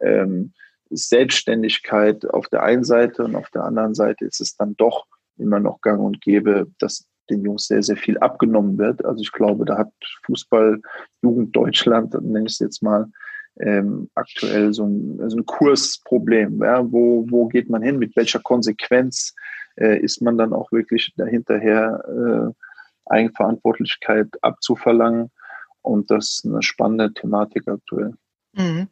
ähm, 0.02 0.54
Selbstständigkeit 0.90 2.26
auf 2.30 2.48
der 2.50 2.64
einen 2.64 2.84
Seite 2.84 3.24
und 3.24 3.36
auf 3.36 3.50
der 3.52 3.64
anderen 3.64 3.94
Seite 3.94 4.26
ist 4.26 4.42
es 4.42 4.56
dann 4.56 4.76
doch 4.78 5.06
immer 5.38 5.60
noch 5.60 5.82
gang 5.82 6.02
und 6.02 6.22
gäbe, 6.22 6.68
dass 6.80 7.08
den 7.30 7.44
Jungs 7.44 7.68
sehr, 7.68 7.82
sehr 7.82 7.96
viel 7.96 8.18
abgenommen 8.18 8.78
wird. 8.78 9.06
Also 9.06 9.22
ich 9.22 9.32
glaube, 9.32 9.66
da 9.66 9.78
hat 9.78 9.92
Fußball 10.26 10.82
Jugend 11.22 11.56
Deutschland, 11.56 12.14
nenne 12.14 12.46
ich 12.46 12.54
es 12.54 12.60
jetzt 12.60 12.84
mal, 12.84 13.08
ähm, 13.60 14.10
aktuell 14.16 14.74
so 14.74 14.86
ein, 14.86 15.20
also 15.22 15.38
ein 15.38 15.46
Kursproblem. 15.46 16.62
Ja? 16.62 16.92
Wo, 16.92 17.26
wo 17.30 17.48
geht 17.48 17.70
man 17.70 17.82
hin? 17.82 18.00
Mit 18.00 18.16
welcher 18.16 18.40
Konsequenz 18.40 19.34
äh, 19.78 20.00
ist 20.00 20.22
man 20.22 20.38
dann 20.38 20.54
auch 20.54 20.72
wirklich 20.72 21.14
dahinterher, 21.18 22.04
äh, 22.08 22.54
Eigenverantwortlichkeit 23.06 24.28
abzuverlangen? 24.42 25.32
Und 25.82 26.12
das 26.12 26.30
ist 26.30 26.46
eine 26.46 26.62
spannende 26.62 27.14
Thematik 27.14 27.68
aktuell. 27.68 28.14
Mhm. 28.54 28.88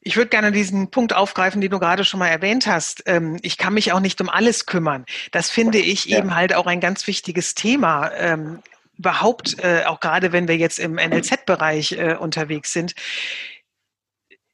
Ich 0.00 0.16
würde 0.16 0.28
gerne 0.28 0.50
diesen 0.50 0.90
Punkt 0.90 1.14
aufgreifen, 1.14 1.60
den 1.60 1.70
du 1.70 1.78
gerade 1.78 2.04
schon 2.04 2.18
mal 2.18 2.28
erwähnt 2.28 2.66
hast. 2.66 3.04
Ähm, 3.06 3.38
ich 3.42 3.58
kann 3.58 3.74
mich 3.74 3.92
auch 3.92 4.00
nicht 4.00 4.20
um 4.20 4.28
alles 4.28 4.66
kümmern. 4.66 5.04
Das 5.30 5.50
finde 5.50 5.78
ich 5.78 6.06
ja. 6.06 6.18
eben 6.18 6.34
halt 6.34 6.54
auch 6.54 6.66
ein 6.66 6.80
ganz 6.80 7.06
wichtiges 7.06 7.54
Thema. 7.54 8.10
Ähm, 8.16 8.60
überhaupt, 8.98 9.62
äh, 9.62 9.84
auch 9.86 10.00
gerade 10.00 10.32
wenn 10.32 10.48
wir 10.48 10.56
jetzt 10.56 10.78
im 10.78 10.94
NLZ-Bereich 10.94 11.92
äh, 11.92 12.16
unterwegs 12.18 12.72
sind. 12.72 12.94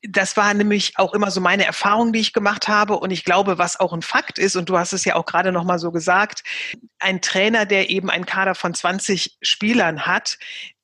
Das 0.02 0.36
war 0.36 0.52
nämlich 0.52 0.98
auch 0.98 1.14
immer 1.14 1.30
so 1.30 1.40
meine 1.40 1.64
Erfahrung, 1.64 2.12
die 2.12 2.20
ich 2.20 2.32
gemacht 2.32 2.66
habe. 2.68 2.98
Und 2.98 3.10
ich 3.10 3.24
glaube, 3.24 3.58
was 3.58 3.78
auch 3.78 3.92
ein 3.92 4.02
Fakt 4.02 4.38
ist, 4.38 4.56
und 4.56 4.68
du 4.68 4.76
hast 4.76 4.92
es 4.92 5.04
ja 5.04 5.14
auch 5.14 5.26
gerade 5.26 5.52
nochmal 5.52 5.78
so 5.78 5.92
gesagt, 5.92 6.42
ein 6.98 7.20
Trainer, 7.20 7.66
der 7.66 7.90
eben 7.90 8.10
einen 8.10 8.26
Kader 8.26 8.54
von 8.54 8.74
20 8.74 9.38
Spielern 9.42 10.06
hat, 10.06 10.38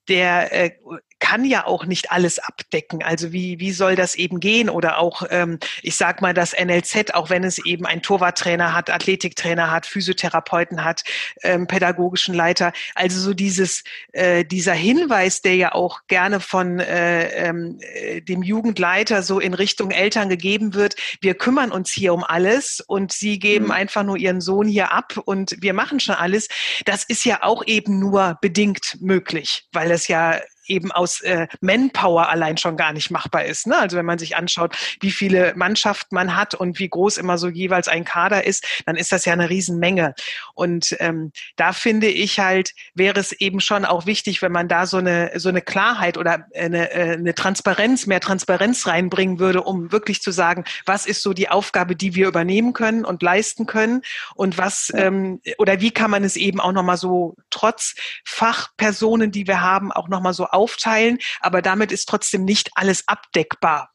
der 0.07 0.53
äh, 0.53 0.71
kann 1.19 1.45
ja 1.45 1.65
auch 1.65 1.85
nicht 1.85 2.11
alles 2.11 2.39
abdecken. 2.39 3.03
Also 3.03 3.31
wie, 3.31 3.59
wie 3.59 3.71
soll 3.71 3.95
das 3.95 4.15
eben 4.15 4.39
gehen? 4.39 4.69
Oder 4.69 4.97
auch, 4.97 5.23
ähm, 5.29 5.59
ich 5.83 5.95
sag 5.95 6.21
mal, 6.21 6.33
das 6.33 6.53
NLZ, 6.53 7.13
auch 7.13 7.29
wenn 7.29 7.43
es 7.43 7.63
eben 7.65 7.85
einen 7.85 8.01
Torwarttrainer 8.01 8.73
hat, 8.73 8.89
Athletiktrainer 8.89 9.69
hat, 9.71 9.85
Physiotherapeuten 9.85 10.83
hat, 10.83 11.03
ähm, 11.43 11.67
pädagogischen 11.67 12.33
Leiter. 12.33 12.71
Also 12.95 13.19
so 13.19 13.33
dieses, 13.33 13.83
äh, 14.13 14.45
dieser 14.45 14.73
Hinweis, 14.73 15.41
der 15.41 15.55
ja 15.55 15.73
auch 15.73 16.01
gerne 16.07 16.39
von 16.39 16.79
äh, 16.79 17.27
ähm, 17.47 17.79
äh, 17.81 18.21
dem 18.21 18.41
Jugendleiter 18.41 19.21
so 19.21 19.39
in 19.39 19.53
Richtung 19.53 19.91
Eltern 19.91 20.29
gegeben 20.29 20.73
wird, 20.73 20.95
wir 21.21 21.35
kümmern 21.35 21.71
uns 21.71 21.91
hier 21.91 22.13
um 22.13 22.23
alles 22.23 22.79
und 22.79 23.11
sie 23.11 23.39
geben 23.39 23.65
mhm. 23.65 23.71
einfach 23.71 24.03
nur 24.03 24.17
ihren 24.17 24.41
Sohn 24.41 24.67
hier 24.67 24.91
ab 24.91 25.17
und 25.25 25.55
wir 25.59 25.73
machen 25.73 25.99
schon 25.99 26.15
alles. 26.15 26.47
Das 26.85 27.03
ist 27.03 27.25
ja 27.25 27.43
auch 27.43 27.65
eben 27.65 27.99
nur 27.99 28.37
bedingt 28.41 28.97
möglich, 29.01 29.67
weil 29.73 29.91
es 29.91 30.07
ja 30.07 30.39
eben 30.69 30.91
aus 30.91 31.21
äh, 31.21 31.47
Manpower 31.61 32.29
allein 32.29 32.57
schon 32.57 32.77
gar 32.77 32.93
nicht 32.93 33.11
machbar 33.11 33.45
ist. 33.45 33.67
Ne? 33.67 33.77
Also 33.77 33.97
wenn 33.97 34.05
man 34.05 34.19
sich 34.19 34.35
anschaut, 34.35 34.75
wie 35.01 35.11
viele 35.11 35.53
Mannschaften 35.55 36.15
man 36.15 36.35
hat 36.35 36.53
und 36.53 36.79
wie 36.79 36.89
groß 36.89 37.17
immer 37.17 37.37
so 37.37 37.47
jeweils 37.47 37.87
ein 37.87 38.05
Kader 38.05 38.45
ist, 38.45 38.65
dann 38.85 38.95
ist 38.95 39.11
das 39.11 39.25
ja 39.25 39.33
eine 39.33 39.49
Riesenmenge. 39.49 40.15
Und 40.53 40.95
ähm, 40.99 41.31
da 41.55 41.73
finde 41.73 42.07
ich 42.07 42.39
halt, 42.39 42.73
wäre 42.93 43.19
es 43.19 43.31
eben 43.31 43.59
schon 43.59 43.85
auch 43.85 44.05
wichtig, 44.05 44.41
wenn 44.41 44.51
man 44.51 44.67
da 44.67 44.85
so 44.85 44.97
eine, 44.97 45.31
so 45.35 45.49
eine 45.49 45.61
Klarheit 45.61 46.17
oder 46.17 46.45
eine, 46.55 46.91
äh, 46.91 47.13
eine 47.13 47.35
Transparenz, 47.35 48.05
mehr 48.05 48.19
Transparenz 48.19 48.87
reinbringen 48.87 49.39
würde, 49.39 49.61
um 49.61 49.91
wirklich 49.91 50.21
zu 50.21 50.31
sagen, 50.31 50.63
was 50.85 51.05
ist 51.05 51.21
so 51.21 51.33
die 51.33 51.49
Aufgabe, 51.49 51.95
die 51.95 52.15
wir 52.15 52.27
übernehmen 52.27 52.73
können 52.73 53.05
und 53.05 53.21
leisten 53.21 53.65
können 53.65 54.01
und 54.35 54.57
was 54.57 54.91
ähm, 54.95 55.41
oder 55.57 55.81
wie 55.81 55.91
kann 55.91 56.11
man 56.11 56.23
es 56.23 56.35
eben 56.35 56.59
auch 56.59 56.71
nochmal 56.71 56.97
so 56.97 57.35
trotz 57.49 57.95
Fachpersonen, 58.25 59.31
die 59.31 59.47
wir 59.47 59.61
haben, 59.61 59.91
auch 59.91 60.07
nochmal 60.09 60.33
so 60.33 60.45
aufteilen, 60.59 61.17
aber 61.39 61.61
damit 61.61 61.91
ist 61.91 62.09
trotzdem 62.09 62.43
nicht 62.43 62.69
alles 62.75 63.07
abdeckbar. 63.07 63.89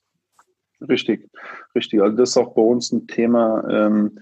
Richtig, 0.88 1.28
richtig. 1.75 2.00
Also 2.00 2.16
das 2.16 2.30
ist 2.30 2.37
auch 2.37 2.54
bei 2.54 2.62
uns 2.62 2.90
ein 2.92 3.06
Thema 3.06 3.62
ähm, 3.71 4.18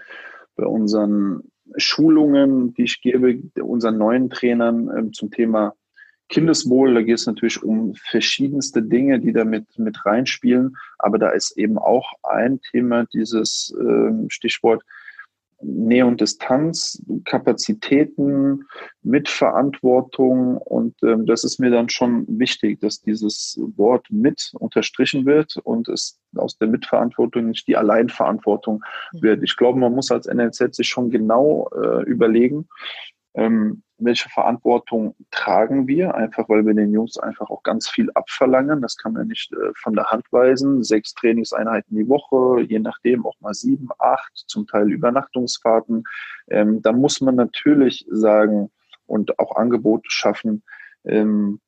bei 0.56 0.66
unseren 0.66 1.42
Schulungen, 1.76 2.74
die 2.74 2.82
ich 2.84 3.00
gebe, 3.00 3.40
unseren 3.62 3.98
neuen 3.98 4.28
Trainern 4.28 4.90
ähm, 4.96 5.12
zum 5.12 5.30
Thema 5.30 5.74
Kindeswohl. 6.28 6.94
Da 6.94 7.02
geht 7.02 7.16
es 7.18 7.26
natürlich 7.26 7.62
um 7.62 7.94
verschiedenste 7.94 8.82
Dinge, 8.82 9.20
die 9.20 9.32
da 9.32 9.44
mit, 9.44 9.78
mit 9.78 10.04
reinspielen. 10.04 10.76
Aber 10.98 11.18
da 11.18 11.30
ist 11.30 11.56
eben 11.56 11.78
auch 11.78 12.12
ein 12.22 12.60
Thema 12.60 13.06
dieses 13.12 13.74
ähm, 13.78 14.28
Stichwort 14.28 14.82
Nähe 15.62 16.06
und 16.06 16.20
Distanz, 16.20 17.02
Kapazitäten, 17.24 18.64
Mitverantwortung 19.02 20.56
und 20.58 20.94
ähm, 21.02 21.26
das 21.26 21.44
ist 21.44 21.58
mir 21.58 21.70
dann 21.70 21.88
schon 21.88 22.26
wichtig, 22.28 22.80
dass 22.80 23.00
dieses 23.00 23.58
Wort 23.76 24.06
mit 24.10 24.52
unterstrichen 24.58 25.26
wird 25.26 25.56
und 25.64 25.88
es 25.88 26.20
aus 26.36 26.58
der 26.58 26.68
Mitverantwortung 26.68 27.48
nicht 27.48 27.66
die 27.68 27.76
Alleinverantwortung 27.76 28.82
mhm. 29.12 29.22
wird. 29.22 29.42
Ich 29.42 29.56
glaube, 29.56 29.78
man 29.78 29.94
muss 29.94 30.10
als 30.10 30.26
NLZ 30.26 30.74
sich 30.74 30.88
schon 30.88 31.10
genau 31.10 31.68
äh, 31.74 32.02
überlegen, 32.04 32.68
ähm, 33.34 33.82
welche 34.04 34.28
Verantwortung 34.28 35.14
tragen 35.30 35.86
wir, 35.86 36.14
einfach 36.14 36.48
weil 36.48 36.66
wir 36.66 36.74
den 36.74 36.92
Jungs 36.92 37.18
einfach 37.18 37.50
auch 37.50 37.62
ganz 37.62 37.88
viel 37.88 38.10
abverlangen. 38.12 38.82
Das 38.82 38.96
kann 38.96 39.12
man 39.12 39.28
nicht 39.28 39.52
äh, 39.52 39.72
von 39.76 39.94
der 39.94 40.06
Hand 40.06 40.24
weisen. 40.30 40.82
Sechs 40.82 41.14
Trainingseinheiten 41.14 41.96
die 41.96 42.08
Woche, 42.08 42.62
je 42.62 42.78
nachdem 42.78 43.26
auch 43.26 43.38
mal 43.40 43.54
sieben, 43.54 43.88
acht, 43.98 44.32
zum 44.34 44.66
Teil 44.66 44.90
Übernachtungsfahrten. 44.90 46.04
Ähm, 46.48 46.82
da 46.82 46.92
muss 46.92 47.20
man 47.20 47.36
natürlich 47.36 48.06
sagen 48.10 48.70
und 49.06 49.38
auch 49.38 49.56
Angebote 49.56 50.08
schaffen, 50.08 50.62
ähm, 51.04 51.60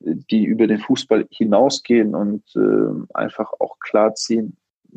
die 0.00 0.44
über 0.44 0.66
den 0.66 0.78
Fußball 0.78 1.26
hinausgehen 1.30 2.14
und 2.14 2.44
äh, 2.56 3.14
einfach 3.14 3.52
auch 3.60 3.78
klarziehen. 3.78 4.56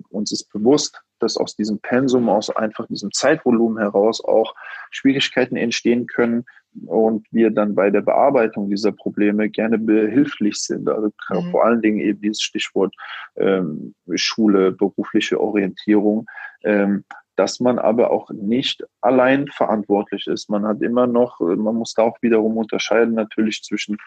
Uns 0.10 0.32
ist 0.32 0.52
bewusst, 0.52 1.02
dass 1.20 1.38
aus 1.38 1.56
diesem 1.56 1.80
Pensum, 1.80 2.30
aus 2.30 2.50
einfach 2.50 2.88
diesem 2.88 3.12
Zeitvolumen 3.12 3.78
heraus 3.78 4.24
auch 4.24 4.56
Schwierigkeiten 4.92 5.56
entstehen 5.56 6.08
können 6.08 6.46
und 6.86 7.26
wir 7.32 7.52
dann 7.52 7.76
bei 7.76 7.90
der 7.90 8.02
Bearbeitung 8.02 8.70
dieser 8.70 8.92
Probleme 8.92 9.50
gerne 9.50 9.78
behilflich 9.78 10.58
sind. 10.58 10.90
Also 10.90 11.12
mhm. 11.30 11.52
vor 11.52 11.66
allen 11.66 11.82
Dingen 11.82 12.00
eben 12.00 12.22
dieses 12.22 12.42
Stichwort 12.42 12.94
ähm, 13.36 13.94
Schule, 14.16 14.72
berufliche 14.72 15.40
Orientierung. 15.40 16.26
Ähm, 16.64 17.04
dass 17.38 17.60
man 17.60 17.80
aber 17.80 18.12
auch 18.12 18.30
nicht 18.32 18.86
allein 19.02 19.48
verantwortlich 19.48 20.26
ist. 20.28 20.50
Man 20.50 20.66
hat 20.66 20.82
immer 20.82 21.06
noch, 21.06 21.42
man 21.42 21.76
muss 21.76 21.94
da 21.94 22.04
auch 22.04 22.18
wiederum 22.22 22.56
unterscheiden 22.58 23.14
natürlich 23.14 23.62
zwischen 23.62 23.98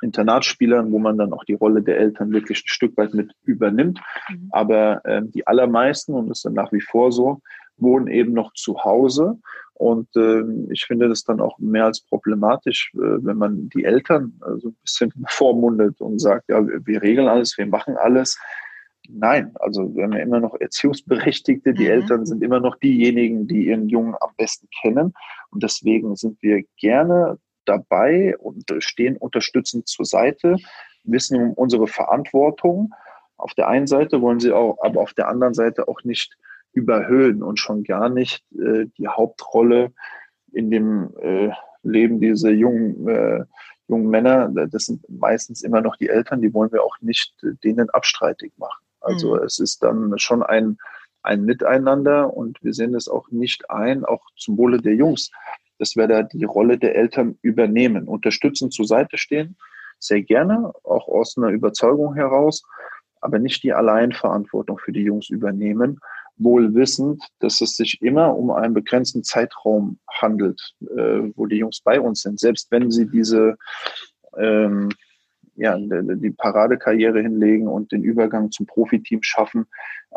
Internatsspielern, 0.00 0.92
wo 0.92 0.98
man 0.98 1.18
dann 1.18 1.32
auch 1.32 1.44
die 1.44 1.54
Rolle 1.54 1.82
der 1.82 1.98
Eltern 1.98 2.32
wirklich 2.32 2.60
ein 2.60 2.68
Stück 2.68 2.96
weit 2.96 3.14
mit 3.14 3.32
übernimmt. 3.44 4.00
Mhm. 4.28 4.48
Aber 4.52 5.04
äh, 5.04 5.22
die 5.24 5.46
allermeisten, 5.46 6.14
und 6.14 6.28
das 6.28 6.38
ist 6.38 6.44
dann 6.44 6.52
nach 6.54 6.72
wie 6.72 6.80
vor 6.80 7.10
so, 7.10 7.40
wohnen 7.76 8.06
eben 8.06 8.32
noch 8.32 8.52
zu 8.54 8.84
Hause. 8.84 9.38
Und 9.78 10.08
äh, 10.16 10.42
ich 10.72 10.86
finde 10.86 11.08
das 11.08 11.22
dann 11.22 11.40
auch 11.40 11.56
mehr 11.60 11.84
als 11.84 12.00
problematisch, 12.00 12.90
äh, 12.94 12.98
wenn 12.98 13.36
man 13.36 13.68
die 13.68 13.84
Eltern 13.84 14.40
äh, 14.44 14.58
so 14.58 14.70
ein 14.70 14.76
bisschen 14.82 15.12
vormundet 15.28 16.00
und 16.00 16.18
sagt, 16.18 16.48
ja, 16.48 16.66
wir, 16.66 16.84
wir 16.84 17.00
regeln 17.00 17.28
alles, 17.28 17.56
wir 17.56 17.66
machen 17.66 17.96
alles. 17.96 18.36
Nein, 19.08 19.52
also 19.60 19.94
wir 19.94 20.02
haben 20.02 20.14
ja 20.14 20.18
immer 20.18 20.40
noch 20.40 20.60
Erziehungsberechtigte. 20.60 21.74
Die 21.74 21.84
mhm. 21.84 21.90
Eltern 21.90 22.26
sind 22.26 22.42
immer 22.42 22.58
noch 22.58 22.74
diejenigen, 22.76 23.46
die 23.46 23.68
ihren 23.68 23.88
Jungen 23.88 24.16
am 24.20 24.30
besten 24.36 24.68
kennen. 24.82 25.14
Und 25.50 25.62
deswegen 25.62 26.16
sind 26.16 26.42
wir 26.42 26.64
gerne 26.76 27.38
dabei 27.64 28.36
und 28.38 28.64
stehen 28.80 29.16
unterstützend 29.16 29.86
zur 29.86 30.06
Seite, 30.06 30.56
wissen 31.04 31.40
um 31.40 31.52
unsere 31.52 31.86
Verantwortung. 31.86 32.92
Auf 33.36 33.54
der 33.54 33.68
einen 33.68 33.86
Seite 33.86 34.20
wollen 34.20 34.40
sie 34.40 34.52
auch, 34.52 34.78
aber 34.82 35.00
auf 35.00 35.14
der 35.14 35.28
anderen 35.28 35.54
Seite 35.54 35.86
auch 35.86 36.02
nicht 36.02 36.36
überhöhen 36.72 37.42
und 37.42 37.58
schon 37.58 37.84
gar 37.84 38.08
nicht 38.08 38.44
äh, 38.52 38.86
die 38.98 39.08
Hauptrolle 39.08 39.92
in 40.52 40.70
dem 40.70 41.10
äh, 41.20 41.50
Leben 41.82 42.20
dieser 42.20 42.50
jungen, 42.50 43.08
äh, 43.08 43.44
jungen 43.88 44.08
Männer. 44.08 44.50
Das 44.70 44.84
sind 44.84 45.08
meistens 45.08 45.62
immer 45.62 45.80
noch 45.80 45.96
die 45.96 46.08
Eltern, 46.08 46.42
die 46.42 46.52
wollen 46.52 46.72
wir 46.72 46.82
auch 46.82 46.96
nicht 47.00 47.34
äh, 47.42 47.54
denen 47.64 47.90
abstreitig 47.90 48.52
machen. 48.56 48.82
Also 49.00 49.36
mhm. 49.36 49.42
es 49.44 49.58
ist 49.58 49.82
dann 49.82 50.18
schon 50.18 50.42
ein, 50.42 50.78
ein 51.22 51.44
Miteinander 51.44 52.34
und 52.34 52.62
wir 52.62 52.74
sehen 52.74 52.94
es 52.94 53.08
auch 53.08 53.30
nicht 53.30 53.70
ein, 53.70 54.04
auch 54.04 54.24
zum 54.36 54.58
Wohle 54.58 54.78
der 54.78 54.94
Jungs, 54.94 55.30
dass 55.78 55.96
wir 55.96 56.08
da 56.08 56.22
die 56.22 56.44
Rolle 56.44 56.78
der 56.78 56.96
Eltern 56.96 57.38
übernehmen, 57.42 58.08
unterstützen, 58.08 58.70
zur 58.70 58.86
Seite 58.86 59.16
stehen, 59.16 59.56
sehr 59.98 60.22
gerne, 60.22 60.72
auch 60.84 61.08
aus 61.08 61.36
einer 61.36 61.48
Überzeugung 61.48 62.14
heraus, 62.14 62.62
aber 63.20 63.38
nicht 63.38 63.62
die 63.62 63.72
Alleinverantwortung 63.72 64.78
für 64.78 64.92
die 64.92 65.02
Jungs 65.02 65.28
übernehmen, 65.28 66.00
wohl 66.38 66.74
wissend, 66.74 67.22
dass 67.40 67.60
es 67.60 67.76
sich 67.76 68.00
immer 68.00 68.36
um 68.36 68.50
einen 68.50 68.74
begrenzten 68.74 69.24
Zeitraum 69.24 69.98
handelt, 70.08 70.74
äh, 70.82 71.30
wo 71.34 71.46
die 71.46 71.56
Jungs 71.56 71.80
bei 71.80 72.00
uns 72.00 72.22
sind. 72.22 72.38
Selbst 72.38 72.70
wenn 72.70 72.90
sie 72.90 73.06
diese 73.06 73.56
ähm, 74.36 74.90
ja, 75.58 75.76
die 75.76 76.30
Paradekarriere 76.30 77.20
hinlegen 77.20 77.66
und 77.66 77.90
den 77.90 78.04
Übergang 78.04 78.52
zum 78.52 78.66
Profiteam 78.66 79.22
schaffen. 79.22 79.66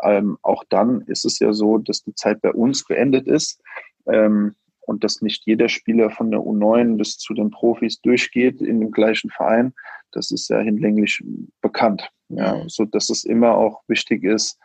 Ähm, 0.02 0.38
auch 0.42 0.62
dann 0.68 1.02
ist 1.02 1.24
es 1.24 1.40
ja 1.40 1.52
so, 1.52 1.78
dass 1.78 2.04
die 2.04 2.14
Zeit 2.14 2.40
bei 2.42 2.52
uns 2.52 2.84
beendet 2.84 3.26
ist 3.26 3.60
ähm, 4.06 4.54
und 4.82 5.02
dass 5.02 5.20
nicht 5.20 5.44
jeder 5.44 5.68
Spieler 5.68 6.10
von 6.10 6.30
der 6.30 6.40
U9 6.40 6.96
bis 6.96 7.18
zu 7.18 7.34
den 7.34 7.50
Profis 7.50 8.00
durchgeht 8.00 8.62
in 8.62 8.80
dem 8.80 8.92
gleichen 8.92 9.30
Verein. 9.30 9.74
Das 10.12 10.30
ist 10.30 10.48
ja 10.48 10.60
hinlänglich 10.60 11.22
bekannt. 11.60 12.08
Ja, 12.28 12.54
mhm. 12.54 12.68
so 12.68 12.84
dass 12.84 13.10
es 13.10 13.24
immer 13.24 13.56
auch 13.56 13.82
wichtig 13.88 14.22
ist, 14.22 14.58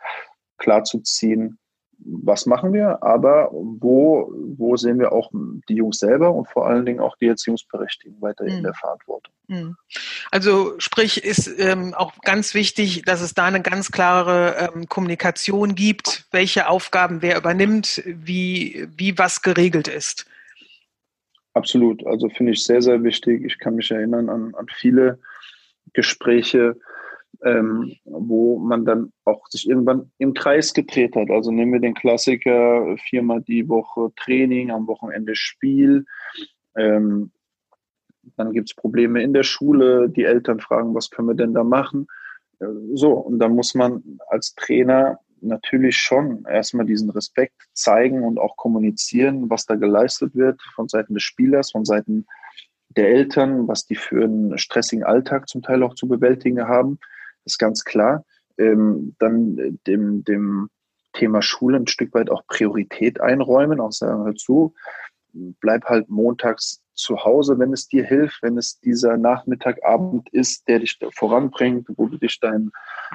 klarzuziehen, 0.58 1.58
was 2.00 2.46
machen 2.46 2.72
wir, 2.72 3.02
aber 3.02 3.50
wo, 3.52 4.32
wo 4.56 4.76
sehen 4.76 4.98
wir 5.00 5.12
auch 5.12 5.30
die 5.68 5.74
Jungs 5.74 5.98
selber 5.98 6.32
und 6.32 6.48
vor 6.48 6.66
allen 6.66 6.86
Dingen 6.86 7.00
auch 7.00 7.16
die 7.16 7.26
Erziehungsberechtigten 7.26 8.20
weiter 8.22 8.44
in 8.44 8.58
mhm. 8.58 8.62
der 8.62 8.74
Verantwortung. 8.74 9.34
Mhm. 9.48 9.76
Also 10.30 10.74
sprich, 10.78 11.24
ist 11.24 11.48
ähm, 11.58 11.94
auch 11.94 12.12
ganz 12.22 12.54
wichtig, 12.54 13.02
dass 13.02 13.20
es 13.20 13.34
da 13.34 13.46
eine 13.46 13.62
ganz 13.62 13.90
klare 13.90 14.70
ähm, 14.74 14.88
Kommunikation 14.88 15.74
gibt, 15.74 16.26
welche 16.30 16.68
Aufgaben 16.68 17.20
wer 17.20 17.36
übernimmt, 17.36 18.02
wie, 18.06 18.86
wie 18.96 19.18
was 19.18 19.42
geregelt 19.42 19.88
ist. 19.88 20.26
Absolut, 21.54 22.06
also 22.06 22.28
finde 22.28 22.52
ich 22.52 22.64
sehr, 22.64 22.82
sehr 22.82 23.02
wichtig. 23.02 23.44
Ich 23.44 23.58
kann 23.58 23.74
mich 23.74 23.90
erinnern 23.90 24.28
an, 24.28 24.54
an 24.54 24.66
viele 24.72 25.18
Gespräche, 25.92 26.76
ähm, 27.44 27.92
wo 28.04 28.58
man 28.58 28.84
dann 28.84 29.12
auch 29.24 29.46
sich 29.48 29.68
irgendwann 29.68 30.10
im 30.18 30.34
Kreis 30.34 30.74
gedreht 30.74 31.14
hat. 31.14 31.30
Also 31.30 31.50
nehmen 31.50 31.72
wir 31.72 31.80
den 31.80 31.94
Klassiker, 31.94 32.96
viermal 33.08 33.42
die 33.42 33.68
Woche 33.68 34.10
Training, 34.16 34.70
am 34.70 34.86
Wochenende 34.86 35.34
Spiel. 35.36 36.04
Ähm, 36.76 37.30
dann 38.36 38.52
gibt 38.52 38.70
es 38.70 38.74
Probleme 38.74 39.22
in 39.22 39.32
der 39.32 39.44
Schule, 39.44 40.10
die 40.10 40.24
Eltern 40.24 40.60
fragen, 40.60 40.94
was 40.94 41.10
können 41.10 41.28
wir 41.28 41.34
denn 41.34 41.54
da 41.54 41.64
machen? 41.64 42.08
Äh, 42.58 42.66
so, 42.94 43.12
und 43.12 43.38
dann 43.38 43.54
muss 43.54 43.74
man 43.74 44.18
als 44.28 44.54
Trainer 44.54 45.20
natürlich 45.40 45.96
schon 45.96 46.44
erstmal 46.44 46.84
diesen 46.84 47.10
Respekt 47.10 47.54
zeigen 47.72 48.24
und 48.24 48.40
auch 48.40 48.56
kommunizieren, 48.56 49.48
was 49.48 49.66
da 49.66 49.76
geleistet 49.76 50.34
wird 50.34 50.60
von 50.74 50.88
Seiten 50.88 51.14
des 51.14 51.22
Spielers, 51.22 51.70
von 51.70 51.84
Seiten 51.84 52.26
der 52.96 53.08
Eltern, 53.10 53.68
was 53.68 53.86
die 53.86 53.94
für 53.94 54.24
einen 54.24 54.58
stressigen 54.58 55.04
Alltag 55.04 55.48
zum 55.48 55.62
Teil 55.62 55.84
auch 55.84 55.94
zu 55.94 56.08
bewältigen 56.08 56.66
haben 56.66 56.98
ist 57.48 57.58
ganz 57.58 57.84
klar. 57.84 58.24
Ähm, 58.56 59.14
dann 59.18 59.78
dem, 59.86 60.24
dem 60.24 60.68
Thema 61.12 61.42
Schule 61.42 61.78
ein 61.78 61.86
Stück 61.86 62.14
weit 62.14 62.30
auch 62.30 62.46
Priorität 62.46 63.20
einräumen, 63.20 63.80
auch 63.80 63.92
sagen, 63.92 64.24
hör 64.24 64.34
zu, 64.34 64.74
bleib 65.32 65.84
halt 65.84 66.08
montags 66.08 66.82
zu 66.94 67.24
Hause, 67.24 67.58
wenn 67.58 67.72
es 67.72 67.86
dir 67.86 68.04
hilft, 68.04 68.42
wenn 68.42 68.58
es 68.58 68.80
dieser 68.80 69.16
Nachmittagabend 69.16 70.28
ist, 70.30 70.66
der 70.66 70.80
dich 70.80 70.98
voranbringt, 71.14 71.86
wo 71.96 72.06
du 72.06 72.18
dich 72.18 72.40
deinen 72.40 72.72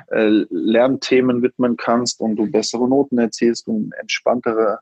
äh, 0.08 0.46
Lernthemen 0.50 1.42
widmen 1.42 1.76
kannst 1.76 2.22
und 2.22 2.38
du 2.38 2.50
bessere 2.50 2.88
Noten 2.88 3.18
erzielst 3.18 3.68
und 3.68 3.92
entspanntere, 4.00 4.80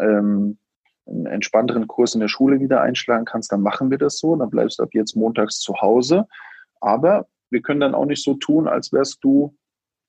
ähm, 0.00 0.58
einen 1.06 1.26
entspannteren 1.26 1.88
Kurs 1.88 2.14
in 2.14 2.20
der 2.20 2.28
Schule 2.28 2.60
wieder 2.60 2.82
einschlagen 2.82 3.24
kannst, 3.24 3.50
dann 3.50 3.62
machen 3.62 3.90
wir 3.90 3.98
das 3.98 4.18
so. 4.18 4.36
Dann 4.36 4.50
bleibst 4.50 4.78
du 4.78 4.84
ab 4.84 4.90
jetzt 4.92 5.16
montags 5.16 5.58
zu 5.58 5.74
Hause. 5.80 6.26
Aber 6.80 7.26
wir 7.50 7.62
können 7.62 7.80
dann 7.80 7.94
auch 7.94 8.06
nicht 8.06 8.22
so 8.22 8.34
tun, 8.34 8.68
als 8.68 8.92
wärst 8.92 9.18
du 9.22 9.56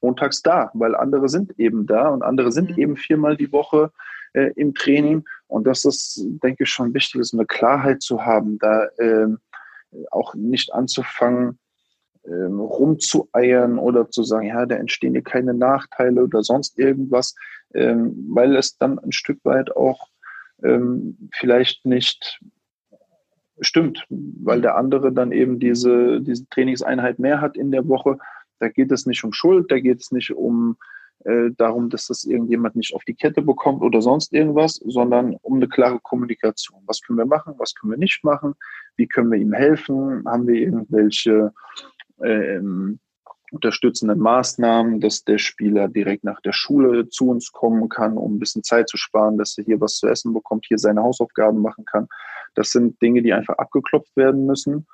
montags 0.02 0.42
da, 0.42 0.72
weil 0.74 0.96
andere 0.96 1.30
sind 1.30 1.60
eben 1.60 1.86
da 1.86 2.10
und 2.10 2.24
andere 2.24 2.52
sind 2.52 2.72
mhm. 2.72 2.78
eben 2.78 2.98
viermal 2.98 3.38
die 3.38 3.52
Woche 3.52 3.92
äh, 4.34 4.52
im 4.56 4.74
Training. 4.74 5.24
Und 5.48 5.66
das 5.68 5.86
ist, 5.86 6.24
denke 6.44 6.64
ich, 6.64 6.70
schon 6.70 6.94
wichtig, 6.94 7.22
ist 7.22 7.34
eine 7.34 7.46
Klarheit 7.46 8.02
zu 8.02 8.26
haben, 8.26 8.58
da 8.60 8.86
äh, 8.98 9.28
auch 10.10 10.34
nicht 10.36 10.74
anzufangen, 10.74 11.60
äh, 12.24 12.34
rumzueiern 12.34 13.78
oder 13.78 14.10
zu 14.10 14.24
sagen, 14.24 14.48
ja, 14.48 14.66
da 14.66 14.76
entstehen 14.76 15.14
hier 15.14 15.24
keine 15.24 15.54
Nachteile 15.54 16.24
oder 16.24 16.44
sonst 16.44 16.78
irgendwas, 16.78 17.36
ähm, 17.74 18.28
weil 18.30 18.56
es 18.56 18.78
dann 18.78 19.00
ein 19.00 19.12
Stück 19.12 19.40
weit 19.44 19.76
auch 19.76 20.08
ähm, 20.64 21.30
vielleicht 21.34 21.86
nicht 21.86 22.40
stimmt, 23.62 24.06
weil 24.10 24.62
der 24.62 24.76
andere 24.76 25.12
dann 25.12 25.32
eben 25.32 25.60
diese, 25.60 26.22
diese 26.22 26.48
Trainingseinheit 26.50 27.20
mehr 27.20 27.42
hat 27.42 27.58
in 27.58 27.72
der 27.72 27.88
Woche. 27.88 28.18
Da 28.60 28.70
geht 28.70 28.92
es 28.92 29.06
nicht 29.06 29.24
um 29.24 29.34
Schuld, 29.34 29.72
da 29.72 29.80
geht 29.80 30.02
es 30.02 30.12
nicht 30.12 30.32
um 30.32 30.78
äh, 31.26 31.52
darum, 31.58 31.90
dass 31.90 32.08
das 32.08 32.24
irgendjemand 32.24 32.76
nicht 32.76 32.96
auf 32.96 33.04
die 33.04 33.14
Kette 33.14 33.42
bekommt 33.42 33.82
oder 33.82 34.02
sonst 34.02 34.34
irgendwas, 34.34 34.76
sondern 34.86 35.38
um 35.42 35.58
eine 35.58 35.68
klare 35.68 36.00
Kommunikation. 36.00 36.82
Was 36.88 37.02
können 37.02 37.20
wir 37.20 37.26
machen, 37.26 37.54
was 37.58 37.76
können 37.76 37.92
wir 37.92 37.98
nicht 37.98 38.24
machen, 38.24 38.56
wie 38.98 39.08
können 39.08 39.32
wir 39.32 39.40
ihm 39.40 39.54
helfen, 39.54 40.24
haben 40.26 40.48
wir 40.48 40.56
irgendwelche 40.56 41.54
ähm, 42.24 43.00
unterstützenden 43.52 44.20
Maßnahmen, 44.20 45.02
dass 45.02 45.24
der 45.24 45.38
Spieler 45.38 45.90
direkt 45.90 46.24
nach 46.24 46.40
der 46.42 46.54
Schule 46.54 47.10
zu 47.10 47.30
uns 47.30 47.52
kommen 47.52 47.90
kann, 47.90 48.18
um 48.18 48.36
ein 48.36 48.40
bisschen 48.40 48.64
Zeit 48.64 48.88
zu 48.90 48.98
sparen, 48.98 49.38
dass 49.38 49.58
er 49.58 49.66
hier 49.66 49.82
was 49.82 49.98
zu 49.98 50.08
essen 50.08 50.34
bekommt, 50.34 50.66
hier 50.68 50.78
seine 50.78 51.04
Hausaufgaben 51.04 51.62
machen 51.62 51.86
kann. 51.86 52.08
Das 52.56 52.72
sind 52.72 53.02
Dinge, 53.02 53.22
die 53.22 53.34
einfach 53.34 53.58
abgeklopft 53.58 54.16
werden 54.16 54.46
müssen, 54.46 54.88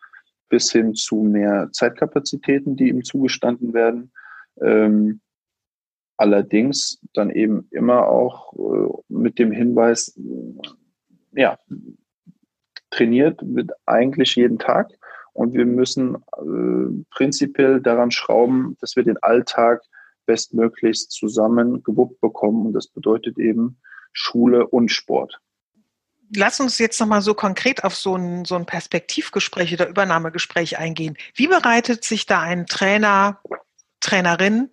bis 0.49 0.71
hin 0.71 0.95
zu 0.95 1.17
mehr 1.17 1.69
Zeitkapazitäten, 1.71 2.75
die 2.75 2.89
ihm 2.89 3.03
zugestanden 3.03 3.73
werden. 3.73 4.11
Ähm, 4.59 5.21
allerdings 6.17 6.99
dann 7.13 7.29
eben 7.29 7.67
immer 7.69 8.07
auch 8.07 8.53
äh, 8.53 8.89
mit 9.07 9.37
dem 9.37 9.51
Hinweis, 9.51 10.19
ja, 11.31 11.59
trainiert 12.89 13.39
wird 13.43 13.71
eigentlich 13.85 14.35
jeden 14.35 14.57
Tag 14.57 14.89
und 15.37 15.53
wir 15.53 15.65
müssen 15.65 16.15
äh, 16.15 17.03
prinzipiell 17.11 17.79
daran 17.81 18.11
schrauben, 18.11 18.75
dass 18.81 18.95
wir 18.95 19.03
den 19.03 19.17
Alltag 19.17 19.81
bestmöglichst 20.25 21.11
zusammen 21.11 21.83
gewuppt 21.83 22.19
bekommen 22.19 22.65
und 22.65 22.73
das 22.73 22.87
bedeutet 22.87 23.37
eben 23.37 23.77
Schule 24.11 24.67
und 24.67 24.89
Sport 24.89 25.39
lass 26.35 26.59
uns 26.59 26.77
jetzt 26.77 26.99
nochmal 26.99 27.21
so 27.21 27.33
konkret 27.33 27.83
auf 27.83 27.95
so 27.95 28.15
ein, 28.15 28.45
so 28.45 28.55
ein 28.55 28.65
Perspektivgespräch 28.65 29.73
oder 29.73 29.87
Übernahmegespräch 29.87 30.77
eingehen. 30.77 31.17
Wie 31.35 31.47
bereitet 31.47 32.03
sich 32.03 32.25
da 32.25 32.41
ein 32.41 32.65
Trainer, 32.65 33.39
Trainerin 33.99 34.69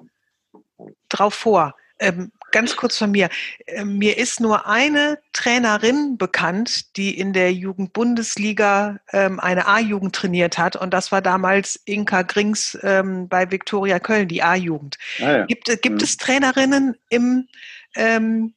drauf 1.09 1.35
vor? 1.35 1.77
Ähm, 1.99 2.33
ganz 2.55 2.77
kurz 2.77 2.97
von 2.97 3.11
mir. 3.11 3.29
Ähm, 3.67 3.99
mir 3.99 4.17
ist 4.17 4.41
nur 4.41 4.67
eine 4.67 5.19
Trainerin 5.33 6.17
bekannt, 6.17 6.97
die 6.97 7.19
in 7.19 7.33
der 7.35 7.53
Jugendbundesliga 7.53 9.01
ähm, 9.13 9.41
eine 9.41 9.67
A-Jugend 9.67 10.15
trainiert 10.15 10.57
hat. 10.57 10.77
Und 10.77 10.95
das 10.95 11.13
war 11.13 11.21
damals 11.21 11.77
Inka 11.85 12.23
Grings 12.23 12.79
ähm, 12.83 13.29
bei 13.29 13.51
Viktoria 13.51 13.99
Köln, 13.99 14.29
die 14.29 14.43
A-Jugend. 14.43 14.97
Ah, 15.19 15.39
ja. 15.39 15.47
Gibt, 15.47 15.67
gibt 15.83 15.97
mhm. 15.97 16.05
es 16.05 16.17
Trainerinnen 16.17 16.97
im 17.11 17.49
ähm, 17.97 18.55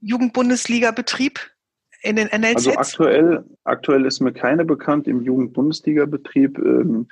Jugendbundesliga-Betrieb? 0.00 1.40
in 2.02 2.16
den 2.16 2.28
NLZ? 2.28 2.68
Also 2.68 2.72
aktuell, 2.76 3.44
aktuell 3.64 4.04
ist 4.04 4.20
mir 4.20 4.32
keine 4.32 4.64
bekannt 4.64 5.08
im 5.08 5.22
Jugendbundesliga-Betrieb. 5.22 6.58
Ähm, 6.58 7.08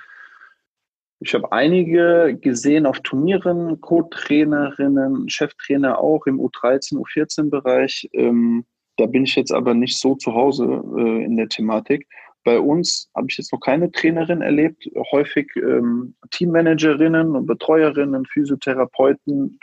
ich 1.25 1.33
habe 1.33 1.51
einige 1.51 2.37
gesehen 2.39 2.85
auf 2.85 2.99
Turnieren, 2.99 3.81
Co-Trainerinnen, 3.81 5.27
Cheftrainer 5.27 5.99
auch 5.99 6.27
im 6.27 6.39
U13, 6.39 6.99
U14-Bereich. 6.99 8.09
Ähm, 8.13 8.63
da 8.97 9.07
bin 9.07 9.23
ich 9.23 9.35
jetzt 9.35 9.51
aber 9.51 9.73
nicht 9.73 9.97
so 9.97 10.13
zu 10.13 10.35
Hause 10.35 10.83
äh, 10.97 11.23
in 11.23 11.35
der 11.35 11.49
Thematik. 11.49 12.07
Bei 12.43 12.59
uns 12.59 13.09
habe 13.15 13.25
ich 13.27 13.37
jetzt 13.39 13.51
noch 13.51 13.59
keine 13.59 13.91
Trainerin 13.91 14.41
erlebt, 14.41 14.87
häufig 15.11 15.51
ähm, 15.55 16.13
Teammanagerinnen 16.29 17.35
und 17.35 17.47
Betreuerinnen, 17.47 18.25
Physiotherapeuten, 18.25 19.59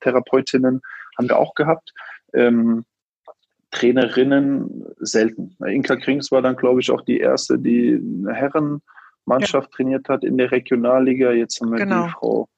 Therapeutinnen 0.00 0.80
haben 1.16 1.28
wir 1.28 1.38
auch 1.38 1.54
gehabt. 1.54 1.92
Ähm, 2.32 2.84
Trainerinnen 3.70 4.84
selten. 4.98 5.56
Inka 5.64 5.94
Krings 5.94 6.32
war 6.32 6.42
dann, 6.42 6.56
glaube 6.56 6.80
ich, 6.80 6.90
auch 6.90 7.02
die 7.02 7.18
erste, 7.18 7.56
die 7.56 8.00
eine 8.02 8.34
Herrenmannschaft 9.26 9.70
ja. 9.72 9.76
trainiert 9.76 10.08
hat 10.08 10.24
in 10.24 10.36
der 10.36 10.50
Regionalliga. 10.50 11.32
Jetzt 11.32 11.60
haben 11.60 11.72
wir 11.72 11.78
genau. 11.78 12.06
die 12.06 12.12
Frau 12.12 12.48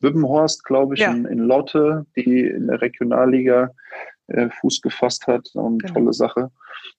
Wippenhorst, 0.00 0.64
glaube 0.64 0.94
ich, 0.94 1.00
ja. 1.00 1.12
in, 1.12 1.24
in, 1.24 1.38
Lotte, 1.38 2.06
die 2.16 2.40
in 2.40 2.66
der 2.66 2.80
Regionalliga 2.80 3.70
äh, 4.28 4.48
Fuß 4.60 4.80
gefasst 4.82 5.26
hat. 5.26 5.48
Eine 5.54 5.78
genau. 5.78 5.92
tolle 5.92 6.12
Sache. 6.12 6.50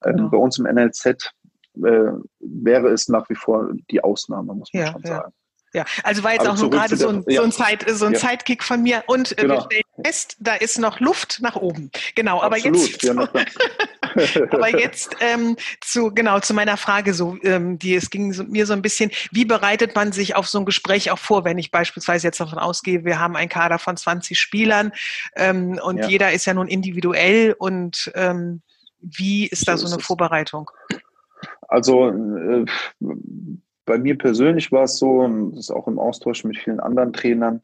Ähm, 0.04 0.16
genau. 0.16 0.28
Bei 0.30 0.38
uns 0.38 0.58
im 0.58 0.64
NLZ 0.64 1.06
äh, 1.06 1.20
wäre 2.40 2.88
es 2.88 3.08
nach 3.08 3.28
wie 3.28 3.34
vor 3.34 3.70
die 3.90 4.02
Ausnahme, 4.02 4.54
muss 4.54 4.72
man 4.72 4.82
ja, 4.82 4.92
schon 4.92 5.02
sagen. 5.04 5.32
Ja, 5.74 5.84
also 6.04 6.24
war 6.24 6.32
jetzt 6.32 6.46
Aber 6.46 6.54
auch 6.54 6.58
nur 6.58 6.70
gerade 6.70 6.96
so 6.96 7.08
ein, 7.08 7.24
so 7.28 7.42
ein, 7.42 7.52
Zeit, 7.52 7.84
so 7.86 8.06
ein 8.06 8.14
ja. 8.14 8.18
Sidekick 8.18 8.62
von 8.62 8.82
mir. 8.82 9.04
Und 9.08 9.32
äh, 9.32 9.42
genau. 9.42 9.56
wir 9.56 9.60
stellen 9.62 10.04
fest, 10.04 10.36
da 10.40 10.54
ist 10.54 10.78
noch 10.78 11.00
Luft 11.00 11.38
nach 11.42 11.56
oben. 11.56 11.90
Genau, 12.14 12.40
aber 12.40 12.56
Absolut. 12.56 12.88
jetzt. 12.88 13.02
Ja, 13.02 13.14
Aber 14.50 14.68
jetzt 14.68 15.16
ähm, 15.20 15.56
zu 15.80 16.12
genau 16.12 16.40
zu 16.40 16.54
meiner 16.54 16.76
Frage 16.76 17.14
so, 17.14 17.36
ähm, 17.42 17.78
die 17.78 17.94
es 17.94 18.10
ging 18.10 18.32
so, 18.32 18.44
mir 18.44 18.66
so 18.66 18.72
ein 18.72 18.82
bisschen, 18.82 19.10
wie 19.32 19.44
bereitet 19.44 19.94
man 19.94 20.12
sich 20.12 20.36
auf 20.36 20.48
so 20.48 20.58
ein 20.58 20.64
Gespräch 20.64 21.10
auch 21.10 21.18
vor, 21.18 21.44
wenn 21.44 21.58
ich 21.58 21.70
beispielsweise 21.70 22.26
jetzt 22.26 22.40
davon 22.40 22.58
ausgehe, 22.58 23.04
wir 23.04 23.18
haben 23.18 23.36
einen 23.36 23.48
Kader 23.48 23.78
von 23.78 23.96
20 23.96 24.38
Spielern 24.38 24.92
ähm, 25.34 25.80
und 25.82 25.98
ja. 25.98 26.08
jeder 26.08 26.32
ist 26.32 26.46
ja 26.46 26.54
nun 26.54 26.68
individuell 26.68 27.54
und 27.58 28.10
ähm, 28.14 28.62
wie 29.00 29.46
ist 29.46 29.68
da 29.68 29.76
so, 29.76 29.86
so 29.86 29.96
eine 29.96 30.02
Vorbereitung? 30.02 30.70
Also 31.68 32.10
äh, 32.10 32.64
bei 33.84 33.98
mir 33.98 34.18
persönlich 34.18 34.72
war 34.72 34.84
es 34.84 34.98
so, 34.98 35.20
und 35.20 35.52
das 35.52 35.60
ist 35.60 35.70
auch 35.70 35.86
im 35.86 35.98
Austausch 35.98 36.44
mit 36.44 36.58
vielen 36.58 36.80
anderen 36.80 37.12
Trainern, 37.12 37.62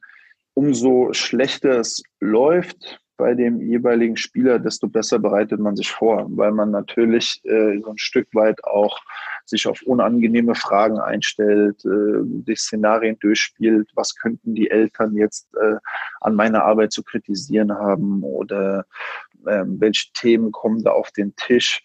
umso 0.55 1.13
schlechter 1.13 1.81
es 1.81 2.03
läuft 2.21 3.02
bei 3.17 3.35
dem 3.35 3.61
jeweiligen 3.61 4.17
Spieler, 4.17 4.59
desto 4.59 4.89
besser 4.89 5.19
bereitet 5.19 5.61
man 5.61 5.77
sich 5.77 5.91
vor, 5.91 6.27
weil 6.31 6.53
man 6.53 6.71
natürlich 6.71 7.41
äh, 7.45 7.79
so 7.81 7.91
ein 7.91 7.99
Stück 7.99 8.29
weit 8.33 8.65
auch 8.65 8.99
sich 9.45 9.67
auf 9.67 9.83
unangenehme 9.83 10.55
Fragen 10.55 10.99
einstellt, 10.99 11.85
äh, 11.85 12.21
die 12.23 12.57
Szenarien 12.57 13.19
durchspielt, 13.19 13.91
was 13.95 14.17
könnten 14.17 14.55
die 14.55 14.71
Eltern 14.71 15.15
jetzt 15.17 15.49
äh, 15.55 15.77
an 16.21 16.35
meiner 16.35 16.65
Arbeit 16.65 16.93
zu 16.93 17.03
kritisieren 17.03 17.73
haben? 17.73 18.23
Oder 18.23 18.87
äh, 19.47 19.65
welche 19.67 20.13
Themen 20.13 20.53
kommen 20.53 20.83
da 20.83 20.93
auf 20.93 21.11
den 21.11 21.35
Tisch 21.37 21.83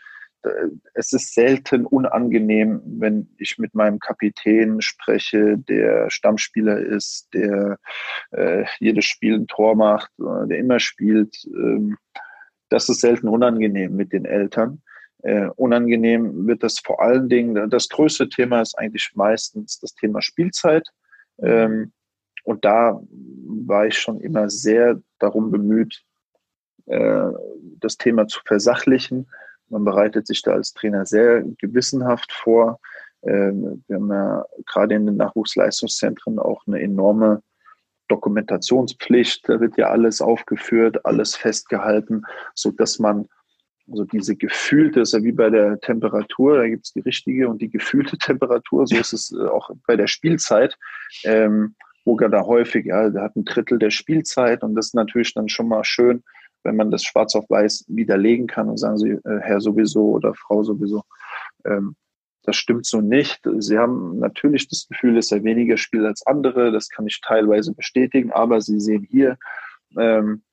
es 0.93 1.13
ist 1.13 1.33
selten 1.33 1.85
unangenehm, 1.85 2.81
wenn 2.85 3.29
ich 3.37 3.57
mit 3.57 3.73
meinem 3.75 3.99
Kapitän 3.99 4.81
spreche, 4.81 5.57
der 5.57 6.09
Stammspieler 6.09 6.77
ist, 6.77 7.27
der 7.33 7.77
äh, 8.31 8.65
jedes 8.79 9.05
Spiel 9.05 9.35
ein 9.35 9.47
Tor 9.47 9.75
macht, 9.75 10.11
äh, 10.19 10.47
der 10.47 10.57
immer 10.59 10.79
spielt. 10.79 11.35
Ähm, 11.45 11.97
das 12.69 12.89
ist 12.89 13.01
selten 13.01 13.27
unangenehm 13.27 13.95
mit 13.95 14.13
den 14.13 14.25
Eltern. 14.25 14.81
Äh, 15.23 15.47
unangenehm 15.55 16.47
wird 16.47 16.63
das 16.63 16.79
vor 16.79 17.01
allen 17.01 17.29
Dingen, 17.29 17.69
das 17.69 17.89
größte 17.89 18.29
Thema 18.29 18.61
ist 18.61 18.77
eigentlich 18.77 19.11
meistens 19.15 19.79
das 19.79 19.95
Thema 19.95 20.21
Spielzeit. 20.21 20.87
Ähm, 21.41 21.91
und 22.43 22.63
da 22.63 23.01
war 23.09 23.87
ich 23.87 23.97
schon 23.97 24.21
immer 24.21 24.49
sehr 24.49 25.01
darum 25.19 25.51
bemüht, 25.51 26.03
äh, 26.85 27.31
das 27.79 27.97
Thema 27.97 28.27
zu 28.27 28.39
versachlichen 28.45 29.27
man 29.69 29.83
bereitet 29.83 30.27
sich 30.27 30.41
da 30.41 30.51
als 30.51 30.73
Trainer 30.73 31.05
sehr 31.05 31.43
gewissenhaft 31.59 32.31
vor. 32.31 32.79
Ähm, 33.23 33.83
wir 33.87 33.97
haben 33.97 34.11
ja 34.11 34.45
gerade 34.65 34.95
in 34.95 35.05
den 35.05 35.17
Nachwuchsleistungszentren 35.17 36.39
auch 36.39 36.65
eine 36.67 36.81
enorme 36.81 37.41
Dokumentationspflicht. 38.07 39.47
Da 39.49 39.59
wird 39.59 39.77
ja 39.77 39.89
alles 39.89 40.21
aufgeführt, 40.21 41.05
alles 41.05 41.35
festgehalten, 41.35 42.23
so 42.55 42.71
dass 42.71 42.99
man 42.99 43.27
also 43.89 44.03
diese 44.03 44.35
gefühlte, 44.35 45.01
ist 45.01 45.13
ja 45.13 45.23
wie 45.23 45.31
bei 45.31 45.49
der 45.49 45.79
Temperatur, 45.79 46.57
da 46.57 46.67
gibt 46.67 46.85
es 46.85 46.93
die 46.93 46.99
richtige 46.99 47.47
und 47.47 47.61
die 47.61 47.69
gefühlte 47.69 48.17
Temperatur, 48.19 48.85
so 48.87 48.97
ist 48.97 49.13
es 49.13 49.31
äh, 49.31 49.45
auch 49.47 49.69
bei 49.85 49.95
der 49.95 50.07
Spielzeit. 50.07 50.77
Ähm, 51.23 51.75
Roger 52.05 52.29
da 52.29 52.41
häufig, 52.43 52.85
ja, 52.85 53.09
der 53.09 53.23
hat 53.23 53.35
ein 53.35 53.45
Drittel 53.45 53.79
der 53.79 53.89
Spielzeit 53.89 54.63
und 54.63 54.75
das 54.75 54.87
ist 54.87 54.95
natürlich 54.95 55.33
dann 55.33 55.49
schon 55.49 55.67
mal 55.67 55.83
schön, 55.83 56.23
wenn 56.67 56.75
man 56.75 56.91
das 56.91 57.03
schwarz 57.03 57.35
auf 57.35 57.49
weiß 57.49 57.85
widerlegen 57.87 58.45
kann 58.45 58.69
und 58.69 58.77
sagen 58.77 58.97
Sie, 58.97 59.11
äh, 59.11 59.39
Herr 59.39 59.61
sowieso 59.61 60.11
oder 60.11 60.33
Frau 60.35 60.63
sowieso, 60.63 61.03
ähm, 61.65 61.95
das 62.43 62.57
stimmt 62.57 62.85
so 62.85 63.01
nicht. 63.01 63.41
Sie 63.57 63.77
haben 63.77 64.19
natürlich 64.19 64.67
das 64.69 64.87
Gefühl, 64.87 65.15
dass 65.15 65.31
er 65.31 65.43
weniger 65.43 65.77
spielt 65.77 66.05
als 66.05 66.25
andere. 66.25 66.71
Das 66.71 66.89
kann 66.89 67.07
ich 67.07 67.19
teilweise 67.21 67.73
bestätigen. 67.73 68.31
Aber 68.31 68.61
Sie 68.61 68.79
sehen 68.79 69.05
hier, 69.09 69.37
ähm, 69.97 70.43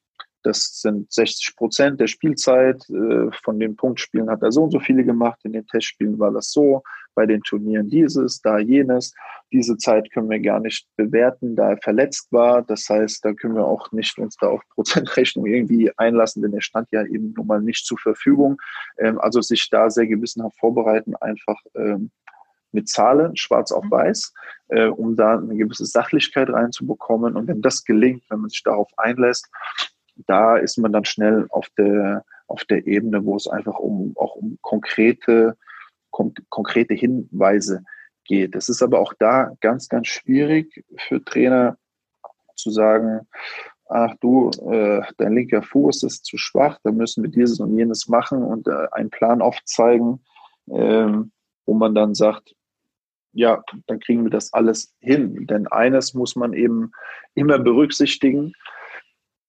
das 0.44 0.80
sind 0.80 1.12
60 1.12 1.56
Prozent 1.56 2.00
der 2.00 2.06
Spielzeit. 2.06 2.88
Äh, 2.90 3.30
von 3.42 3.58
den 3.58 3.76
Punktspielen 3.76 4.30
hat 4.30 4.42
er 4.42 4.52
so 4.52 4.64
und 4.64 4.70
so 4.70 4.78
viele 4.78 5.04
gemacht. 5.04 5.40
In 5.44 5.52
den 5.52 5.66
Testspielen 5.66 6.18
war 6.18 6.30
das 6.30 6.50
so. 6.50 6.82
Bei 7.14 7.26
den 7.26 7.42
Turnieren 7.42 7.88
dieses, 7.88 8.40
da 8.42 8.58
jenes. 8.58 9.14
Diese 9.52 9.76
Zeit 9.76 10.10
können 10.12 10.28
wir 10.28 10.40
gar 10.40 10.60
nicht 10.60 10.86
bewerten, 10.96 11.56
da 11.56 11.70
er 11.70 11.78
verletzt 11.78 12.30
war. 12.30 12.62
Das 12.62 12.88
heißt, 12.88 13.24
da 13.24 13.32
können 13.32 13.54
wir 13.54 13.64
auch 13.64 13.90
nicht 13.92 14.18
uns 14.18 14.36
da 14.36 14.48
auf 14.48 14.62
Prozentrechnung 14.74 15.46
irgendwie 15.46 15.90
einlassen, 15.96 16.42
denn 16.42 16.52
er 16.52 16.62
stand 16.62 16.88
ja 16.92 17.04
eben 17.04 17.32
nun 17.36 17.46
mal 17.46 17.62
nicht 17.62 17.86
zur 17.86 17.98
Verfügung. 17.98 18.60
Ähm, 18.98 19.18
also 19.18 19.40
sich 19.40 19.70
da 19.70 19.90
sehr 19.90 20.06
gewissenhaft 20.06 20.58
vorbereiten, 20.58 21.16
einfach 21.16 21.60
ähm, 21.74 22.10
mit 22.74 22.88
Zahlen, 22.88 23.36
schwarz 23.36 23.72
auf 23.72 23.84
mhm. 23.84 23.90
weiß, 23.90 24.34
äh, 24.68 24.86
um 24.86 25.16
da 25.16 25.38
eine 25.38 25.56
gewisse 25.56 25.86
Sachlichkeit 25.86 26.50
reinzubekommen. 26.50 27.36
Und 27.36 27.46
wenn 27.48 27.62
das 27.62 27.84
gelingt, 27.84 28.24
wenn 28.28 28.40
man 28.40 28.50
sich 28.50 28.62
darauf 28.62 28.90
einlässt, 28.98 29.48
da 30.16 30.56
ist 30.56 30.78
man 30.78 30.92
dann 30.92 31.04
schnell 31.04 31.46
auf 31.50 31.68
der, 31.76 32.24
auf 32.46 32.64
der 32.64 32.86
Ebene, 32.86 33.24
wo 33.24 33.36
es 33.36 33.48
einfach 33.48 33.78
um, 33.78 34.14
auch 34.16 34.36
um 34.36 34.58
konkrete, 34.62 35.56
kon 36.10 36.34
konkrete 36.48 36.94
Hinweise 36.94 37.84
geht. 38.24 38.54
Es 38.54 38.68
ist 38.68 38.82
aber 38.82 39.00
auch 39.00 39.14
da 39.18 39.52
ganz, 39.60 39.88
ganz 39.88 40.08
schwierig 40.08 40.84
für 40.96 41.22
Trainer 41.24 41.76
zu 42.54 42.70
sagen, 42.70 43.26
ach 43.88 44.14
du, 44.20 44.50
äh, 44.70 45.02
dein 45.18 45.34
linker 45.34 45.62
Fuß 45.62 46.02
ist 46.04 46.24
zu 46.24 46.38
schwach, 46.38 46.78
da 46.82 46.92
müssen 46.92 47.22
wir 47.22 47.30
dieses 47.30 47.60
und 47.60 47.76
jenes 47.76 48.08
machen 48.08 48.42
und 48.42 48.66
äh, 48.66 48.88
einen 48.92 49.10
Plan 49.10 49.42
aufzeigen, 49.42 50.24
äh, 50.66 51.12
wo 51.66 51.74
man 51.74 51.94
dann 51.94 52.14
sagt, 52.14 52.54
ja, 53.32 53.62
dann 53.86 53.98
kriegen 53.98 54.22
wir 54.24 54.30
das 54.30 54.52
alles 54.52 54.94
hin. 55.00 55.46
Denn 55.46 55.66
eines 55.66 56.14
muss 56.14 56.36
man 56.36 56.52
eben 56.52 56.92
immer 57.34 57.58
berücksichtigen, 57.58 58.54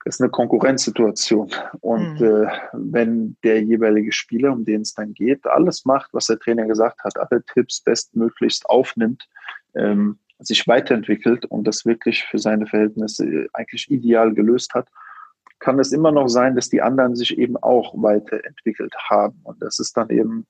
ist 0.05 0.21
eine 0.21 0.29
Konkurrenzsituation. 0.29 1.49
Und 1.81 2.19
mhm. 2.21 2.25
äh, 2.25 2.47
wenn 2.73 3.37
der 3.43 3.61
jeweilige 3.63 4.11
Spieler, 4.11 4.53
um 4.53 4.63
den 4.63 4.81
es 4.81 4.93
dann 4.93 5.13
geht, 5.13 5.45
alles 5.47 5.83
macht, 5.83 6.13
was 6.13 6.27
der 6.27 6.39
Trainer 6.39 6.65
gesagt 6.67 7.03
hat, 7.03 7.17
alle 7.17 7.43
Tipps 7.53 7.81
bestmöglichst 7.81 8.69
aufnimmt, 8.69 9.27
ähm, 9.75 10.19
sich 10.39 10.67
weiterentwickelt 10.67 11.45
und 11.45 11.65
das 11.65 11.85
wirklich 11.85 12.23
für 12.25 12.37
seine 12.37 12.67
Verhältnisse 12.67 13.47
eigentlich 13.53 13.89
ideal 13.89 14.33
gelöst 14.33 14.73
hat, 14.73 14.87
kann 15.59 15.79
es 15.79 15.91
immer 15.91 16.11
noch 16.11 16.27
sein, 16.27 16.55
dass 16.55 16.69
die 16.69 16.81
anderen 16.81 17.15
sich 17.15 17.37
eben 17.37 17.57
auch 17.57 17.93
weiterentwickelt 17.95 18.93
haben. 19.09 19.39
Und 19.43 19.61
das 19.61 19.79
ist 19.79 19.97
dann 19.97 20.09
eben 20.09 20.45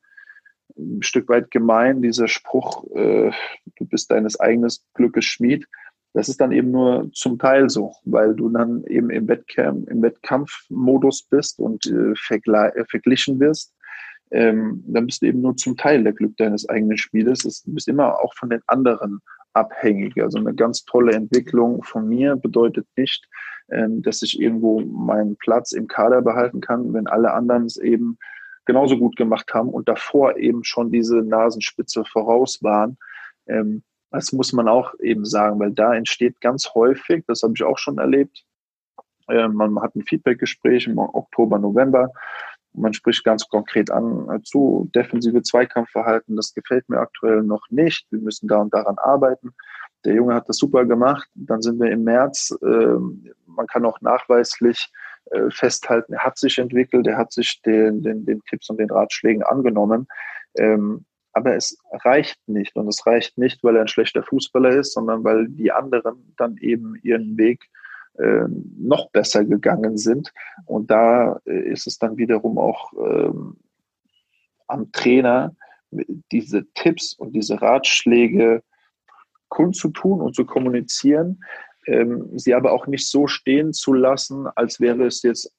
ein 0.78 1.04
Stück 1.04 1.30
weit 1.30 1.52
gemein, 1.52 2.02
dieser 2.02 2.28
Spruch, 2.28 2.84
äh, 2.96 3.32
du 3.78 3.86
bist 3.86 4.12
deines 4.12 4.38
eigenen 4.40 4.72
Glückes 4.96 5.24
Schmied 5.24 5.66
das 6.16 6.30
ist 6.30 6.40
dann 6.40 6.54
eben 6.54 6.72
nur 6.72 7.12
zum 7.12 7.38
Teil 7.38 7.70
so, 7.70 7.94
weil 8.06 8.36
du 8.36 8.48
dann 8.48 8.86
eben 8.86 9.10
im, 9.10 9.28
Wettkampf, 9.28 9.86
im 9.90 10.02
Wettkampfmodus 10.02 11.24
bist 11.24 11.60
und 11.60 11.86
äh, 11.88 12.14
äh, 12.14 12.86
verglichen 12.86 13.40
wirst. 13.42 13.76
Ähm, 14.32 14.82
dann 14.88 15.08
bist 15.08 15.22
du 15.22 15.26
eben 15.26 15.42
nur 15.42 15.58
zum 15.58 15.76
Teil 15.76 16.04
der 16.04 16.14
Glück 16.14 16.38
deines 16.38 16.70
eigenen 16.70 16.98
Spieles. 16.98 17.64
Du 17.66 17.74
bist 17.74 17.90
immer 17.90 18.18
auch 18.22 18.34
von 18.34 18.50
den 18.50 18.62
anderen 18.68 19.20
abhängig. 19.52 20.22
Also 20.24 20.38
eine 20.38 20.56
ganz 20.56 20.86
tolle 20.86 21.12
Entwicklung 21.12 21.84
von 21.84 22.08
mir 22.08 22.38
bedeutet 22.38 22.88
nicht, 22.96 23.28
ähm, 23.70 24.02
dass 24.02 24.22
ich 24.22 24.40
irgendwo 24.40 24.80
meinen 24.80 25.36
Platz 25.36 25.74
im 25.74 25.90
Kader 25.90 26.22
behalten 26.22 26.62
kann, 26.62 26.94
wenn 26.94 27.08
alle 27.08 27.34
anderen 27.34 27.66
es 27.66 27.76
eben 27.76 28.18
genauso 28.64 28.98
gut 28.98 29.18
gemacht 29.18 29.54
haben 29.54 29.68
und 29.68 29.90
davor 29.90 30.38
eben 30.38 30.64
schon 30.64 30.94
diese 30.94 31.18
Nasenspitze 31.18 32.06
voraus 32.06 32.64
waren. 32.64 32.98
Ähm, 33.48 33.84
das 34.16 34.32
muss 34.32 34.54
man 34.54 34.68
auch 34.68 34.94
eben 35.00 35.26
sagen, 35.26 35.60
weil 35.60 35.72
da 35.72 35.94
entsteht 35.94 36.40
ganz 36.42 36.72
häufig, 36.74 37.24
das 37.28 37.44
habe 37.44 37.54
ich 37.56 37.64
auch 37.64 37.78
schon 37.78 37.98
erlebt, 37.98 38.46
äh, 39.28 39.48
man 39.48 39.80
hat 39.82 39.96
ein 39.96 40.04
Feedbackgespräch 40.04 40.88
im 40.88 40.98
Oktober, 40.98 41.60
November. 41.60 42.12
Man 42.74 42.94
spricht 42.94 43.24
ganz 43.24 43.48
konkret 43.48 43.90
an 43.90 44.30
äh, 44.30 44.42
zu 44.44 44.90
defensive 44.94 45.42
Zweikampfverhalten. 45.42 46.36
Das 46.36 46.54
gefällt 46.54 46.88
mir 46.90 47.00
aktuell 47.00 47.42
noch 47.42 47.66
nicht. 47.70 48.06
Wir 48.12 48.20
müssen 48.20 48.48
da 48.48 48.58
und 48.58 48.74
daran 48.74 48.98
arbeiten. 48.98 49.56
Der 50.04 50.14
Junge 50.14 50.36
hat 50.36 50.48
das 50.50 50.58
super 50.58 50.86
gemacht. 50.86 51.28
Dann 51.34 51.62
sind 51.62 51.80
wir 51.80 51.90
im 51.90 52.04
März. 52.04 52.56
Äh, 52.62 52.98
man 53.48 53.68
kann 53.68 53.86
auch 53.86 54.00
nachweislich 54.02 54.92
äh, 55.32 55.50
festhalten, 55.50 56.14
er 56.14 56.24
hat 56.24 56.38
sich 56.38 56.60
entwickelt, 56.60 57.08
er 57.08 57.18
hat 57.18 57.32
sich 57.32 57.60
den, 57.64 58.04
den, 58.04 58.26
den 58.26 58.44
Tipps 58.44 58.70
und 58.70 58.78
den 58.78 58.92
Ratschlägen 58.92 59.42
angenommen. 59.42 60.08
Ähm, 60.56 61.06
aber 61.36 61.56
es 61.56 61.78
reicht 61.92 62.40
nicht. 62.48 62.76
Und 62.78 62.88
es 62.88 63.06
reicht 63.06 63.38
nicht, 63.38 63.62
weil 63.62 63.76
er 63.76 63.82
ein 63.82 63.90
schlechter 63.90 64.24
Fußballer 64.24 64.70
ist, 64.70 64.94
sondern 64.94 65.24
weil 65.26 65.50
die 65.50 65.72
anderen 65.72 66.34
dann 66.38 66.58
eben 66.58 66.96
ihren 67.04 67.38
Weg 67.38 67.70
äh, 68.18 68.46
noch 68.80 69.10
besser 69.12 69.44
gegangen 69.44 69.98
sind. 69.98 70.32
Und 70.66 70.90
da 70.90 71.42
äh, 71.46 71.70
ist 71.70 71.88
es 71.88 72.00
dann 72.00 72.16
wiederum 72.16 72.58
auch 72.58 72.94
ähm, 72.94 73.58
am 74.68 74.92
Trainer, 74.94 75.54
diese 76.32 76.66
Tipps 76.74 77.14
und 77.14 77.34
diese 77.34 77.62
Ratschläge 77.62 78.64
kundzutun 79.50 80.22
und 80.22 80.36
zu 80.36 80.46
kommunizieren, 80.46 81.44
ähm, 81.86 82.30
sie 82.38 82.54
aber 82.54 82.72
auch 82.72 82.88
nicht 82.88 83.08
so 83.10 83.28
stehen 83.28 83.74
zu 83.74 83.94
lassen, 83.94 84.48
als 84.56 84.80
wäre 84.80 85.06
es 85.06 85.22
jetzt 85.22 85.54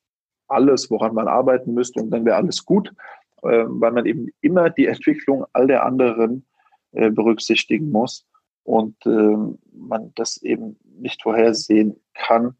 alles, 0.48 0.90
woran 0.90 1.14
man 1.14 1.28
arbeiten 1.28 1.74
müsste 1.74 2.00
und 2.00 2.10
dann 2.10 2.24
wäre 2.24 2.36
alles 2.36 2.64
gut, 2.64 2.94
weil 3.42 3.92
man 3.92 4.06
eben 4.06 4.28
immer 4.40 4.70
die 4.70 4.86
Entwicklung 4.86 5.44
all 5.52 5.66
der 5.66 5.84
anderen 5.84 6.46
äh, 6.92 7.10
berücksichtigen 7.10 7.90
muss 7.90 8.26
und 8.64 8.96
ähm, 9.06 9.58
man 9.72 10.12
das 10.14 10.42
eben 10.42 10.78
nicht 10.98 11.22
vorhersehen 11.22 12.00
kann, 12.14 12.56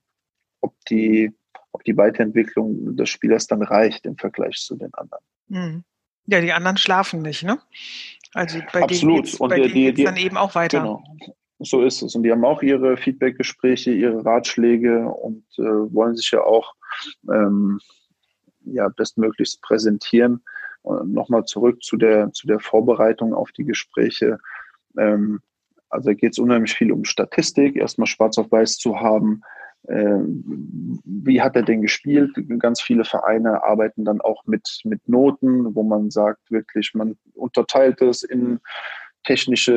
ob 0.60 0.74
die, 0.88 1.32
ob 1.72 1.84
die 1.84 1.96
Weiterentwicklung 1.96 2.96
des 2.96 3.08
Spielers 3.08 3.46
dann 3.46 3.62
reicht 3.62 4.06
im 4.06 4.16
Vergleich 4.16 4.56
zu 4.56 4.76
den 4.76 4.92
anderen. 4.94 5.24
Mhm. 5.48 5.84
Ja, 6.26 6.40
die 6.40 6.52
anderen 6.52 6.76
schlafen 6.76 7.22
nicht, 7.22 7.44
ne? 7.44 7.58
Also 8.34 8.58
bei 8.72 8.82
Absolut. 8.82 9.40
denen 9.40 9.72
geht 9.72 9.98
es 9.98 10.04
dann 10.04 10.16
eben 10.16 10.36
auch 10.36 10.54
weiter. 10.54 10.80
Genau. 10.80 11.02
So 11.58 11.82
ist 11.82 12.02
es. 12.02 12.14
Und 12.14 12.22
die 12.24 12.30
haben 12.30 12.44
auch 12.44 12.62
ihre 12.62 12.96
Feedbackgespräche, 12.96 13.90
ihre 13.92 14.24
Ratschläge 14.24 15.08
und 15.08 15.44
äh, 15.58 15.62
wollen 15.62 16.16
sich 16.16 16.30
ja 16.32 16.42
auch 16.42 16.74
ähm, 17.32 17.80
ja, 18.66 18.88
bestmöglichst 18.88 19.62
präsentieren. 19.62 20.42
Nochmal 21.05 21.44
zurück 21.44 21.83
zu 21.83 21.96
der, 21.96 22.33
zu 22.33 22.46
der 22.46 22.61
Vorbereitung 22.61 23.35
auf 23.35 23.53
die 23.53 23.64
Gespräche. 23.64 24.38
Ähm, 24.96 25.40
also 25.88 26.14
geht 26.14 26.33
es 26.33 26.38
unheimlich 26.38 26.75
viel 26.75 26.92
um 26.92 27.05
Statistik, 27.05 27.77
erstmal 27.77 28.07
schwarz 28.07 28.38
auf 28.38 28.51
weiß 28.51 28.79
zu 28.79 29.01
haben. 29.01 29.42
Äh, 29.88 30.18
wie 31.05 31.40
hat 31.40 31.57
er 31.57 31.62
denn 31.62 31.83
gespielt? 31.83 32.33
Ganz 32.59 32.81
viele 32.81 33.05
Vereine 33.05 33.62
arbeiten 33.62 34.05
dann 34.05 34.20
auch 34.20 34.44
mit, 34.46 34.81
mit 34.85 35.09
Noten, 35.09 35.75
wo 35.75 35.83
man 35.83 36.11
sagt, 36.11 36.51
wirklich, 36.51 36.92
man 36.94 37.16
unterteilt 37.35 38.03
es 38.03 38.22
in 38.22 38.61
technische 39.25 39.72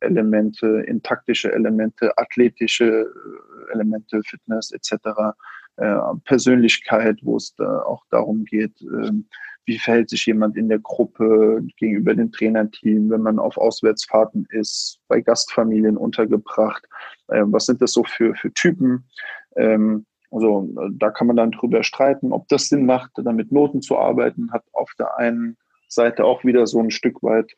äh, 0.00 0.06
Elemente, 0.06 0.84
in 0.86 1.02
taktische 1.02 1.52
Elemente, 1.52 2.16
athletische 2.16 2.86
äh, 2.86 3.72
Elemente, 3.72 4.20
Fitness 4.24 4.70
etc., 4.72 5.34
äh, 5.76 5.96
Persönlichkeit, 6.24 7.18
wo 7.22 7.36
es 7.36 7.54
da 7.54 7.82
auch 7.82 8.04
darum 8.10 8.44
geht, 8.44 8.80
ähm, 8.82 9.26
wie 9.66 9.78
verhält 9.78 10.10
sich 10.10 10.26
jemand 10.26 10.56
in 10.56 10.68
der 10.68 10.78
Gruppe 10.78 11.62
gegenüber 11.76 12.14
dem 12.14 12.32
Trainerteam, 12.32 13.10
wenn 13.10 13.22
man 13.22 13.38
auf 13.38 13.56
Auswärtsfahrten 13.56 14.46
ist, 14.50 15.00
bei 15.08 15.20
Gastfamilien 15.20 15.96
untergebracht, 15.96 16.88
was 17.28 17.66
sind 17.66 17.80
das 17.80 17.92
so 17.92 18.02
für, 18.02 18.34
für 18.34 18.52
Typen? 18.52 19.04
Ähm, 19.56 20.06
also 20.30 20.68
da 20.92 21.10
kann 21.10 21.26
man 21.26 21.36
dann 21.36 21.52
drüber 21.52 21.82
streiten, 21.82 22.32
ob 22.32 22.48
das 22.48 22.68
Sinn 22.68 22.86
macht, 22.86 23.12
dann 23.16 23.36
mit 23.36 23.52
Noten 23.52 23.82
zu 23.82 23.98
arbeiten, 23.98 24.52
hat 24.52 24.64
auf 24.72 24.92
der 24.98 25.16
einen 25.18 25.56
Seite 25.88 26.24
auch 26.24 26.44
wieder 26.44 26.66
so 26.66 26.80
ein 26.80 26.90
Stück 26.90 27.22
weit 27.22 27.52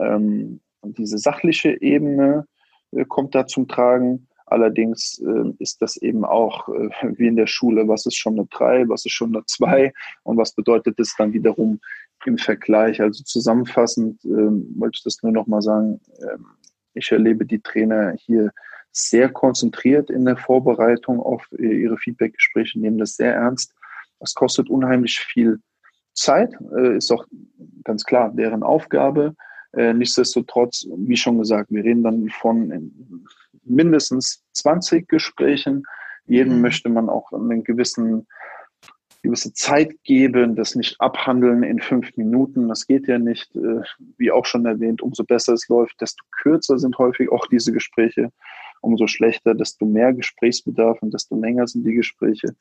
ähm, 0.00 0.60
diese 0.82 1.18
sachliche 1.18 1.80
Ebene 1.80 2.46
äh, 2.92 3.04
kommt 3.04 3.34
da 3.34 3.46
zum 3.46 3.68
Tragen. 3.68 4.28
Allerdings 4.46 5.18
äh, 5.20 5.52
ist 5.58 5.80
das 5.80 5.96
eben 5.96 6.24
auch 6.24 6.68
äh, 6.68 6.88
wie 7.16 7.28
in 7.28 7.36
der 7.36 7.46
Schule, 7.46 7.88
was 7.88 8.06
ist 8.06 8.16
schon 8.16 8.34
eine 8.34 8.46
3, 8.46 8.88
was 8.88 9.06
ist 9.06 9.12
schon 9.12 9.34
eine 9.34 9.44
2 9.46 9.92
und 10.22 10.36
was 10.36 10.52
bedeutet 10.52 10.98
das 10.98 11.14
dann 11.16 11.32
wiederum 11.32 11.80
im 12.26 12.38
Vergleich. 12.38 13.00
Also 13.00 13.22
zusammenfassend 13.24 14.24
ähm, 14.24 14.74
wollte 14.76 14.96
ich 14.98 15.02
das 15.02 15.22
nur 15.22 15.32
noch 15.32 15.46
mal 15.46 15.62
sagen, 15.62 16.00
ähm, 16.20 16.46
ich 16.94 17.10
erlebe 17.10 17.44
die 17.44 17.60
Trainer 17.60 18.14
hier 18.16 18.52
sehr 18.92 19.28
konzentriert 19.28 20.10
in 20.10 20.24
der 20.24 20.36
Vorbereitung 20.36 21.20
auf 21.20 21.48
äh, 21.58 21.82
ihre 21.82 21.96
Feedbackgespräche, 21.96 22.78
nehmen 22.78 22.98
das 22.98 23.16
sehr 23.16 23.34
ernst. 23.34 23.74
Das 24.20 24.34
kostet 24.34 24.70
unheimlich 24.70 25.18
viel 25.18 25.60
Zeit, 26.12 26.54
äh, 26.76 26.96
ist 26.96 27.10
auch 27.10 27.26
ganz 27.82 28.04
klar 28.04 28.32
deren 28.34 28.62
Aufgabe. 28.62 29.34
Äh, 29.72 29.92
nichtsdestotrotz, 29.94 30.86
wie 30.96 31.16
schon 31.16 31.38
gesagt, 31.38 31.70
wir 31.70 31.82
reden 31.82 32.04
dann 32.04 32.28
von 32.28 33.26
mindestens 33.64 34.44
20 34.52 35.08
Gesprächen. 35.08 35.84
Jedem 36.26 36.56
mhm. 36.56 36.62
möchte 36.62 36.88
man 36.88 37.08
auch 37.08 37.32
einen 37.32 37.64
gewissen 37.64 38.26
gewisse 39.24 39.54
Zeit 39.54 39.90
geben, 40.04 40.54
das 40.54 40.74
nicht 40.74 41.00
abhandeln 41.00 41.62
in 41.62 41.80
fünf 41.80 42.14
Minuten. 42.16 42.68
Das 42.68 42.86
geht 42.86 43.08
ja 43.08 43.18
nicht, 43.18 43.56
äh, 43.56 43.80
wie 44.18 44.30
auch 44.30 44.44
schon 44.44 44.66
erwähnt, 44.66 45.00
umso 45.00 45.24
besser 45.24 45.54
es 45.54 45.66
läuft, 45.68 46.00
desto 46.00 46.22
kürzer 46.30 46.78
sind 46.78 46.98
häufig 46.98 47.32
auch 47.32 47.46
diese 47.46 47.72
Gespräche, 47.72 48.30
umso 48.82 49.06
schlechter, 49.06 49.54
desto 49.54 49.86
mehr 49.86 50.12
Gesprächsbedarf 50.12 51.00
und 51.00 51.14
desto 51.14 51.40
länger 51.40 51.66
sind 51.66 51.86
die 51.86 51.94
Gespräche. 51.94 52.54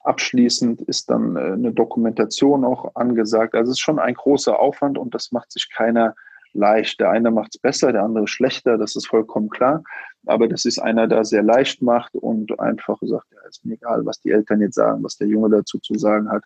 Abschließend 0.00 0.82
ist 0.82 1.08
dann 1.08 1.36
äh, 1.36 1.52
eine 1.52 1.72
Dokumentation 1.72 2.64
auch 2.64 2.96
angesagt. 2.96 3.54
Also 3.54 3.70
es 3.70 3.78
ist 3.78 3.82
schon 3.82 4.00
ein 4.00 4.14
großer 4.14 4.58
Aufwand 4.58 4.98
und 4.98 5.14
das 5.14 5.30
macht 5.30 5.52
sich 5.52 5.70
keiner 5.70 6.16
leicht. 6.58 7.00
Der 7.00 7.10
eine 7.10 7.30
macht 7.30 7.54
es 7.54 7.60
besser, 7.60 7.92
der 7.92 8.02
andere 8.02 8.28
schlechter, 8.28 8.76
das 8.76 8.96
ist 8.96 9.06
vollkommen 9.06 9.48
klar. 9.48 9.82
Aber 10.26 10.48
das 10.48 10.64
ist 10.64 10.78
einer, 10.78 11.06
der 11.06 11.24
sehr 11.24 11.42
leicht 11.42 11.80
macht 11.80 12.14
und 12.14 12.58
einfach 12.60 12.98
sagt, 13.00 13.26
ja, 13.32 13.38
ist 13.48 13.64
mir 13.64 13.74
egal, 13.74 14.04
was 14.04 14.20
die 14.20 14.30
Eltern 14.30 14.60
jetzt 14.60 14.74
sagen, 14.74 15.02
was 15.02 15.16
der 15.16 15.28
Junge 15.28 15.50
dazu 15.50 15.78
zu 15.78 15.94
sagen 15.94 16.30
hat. 16.30 16.44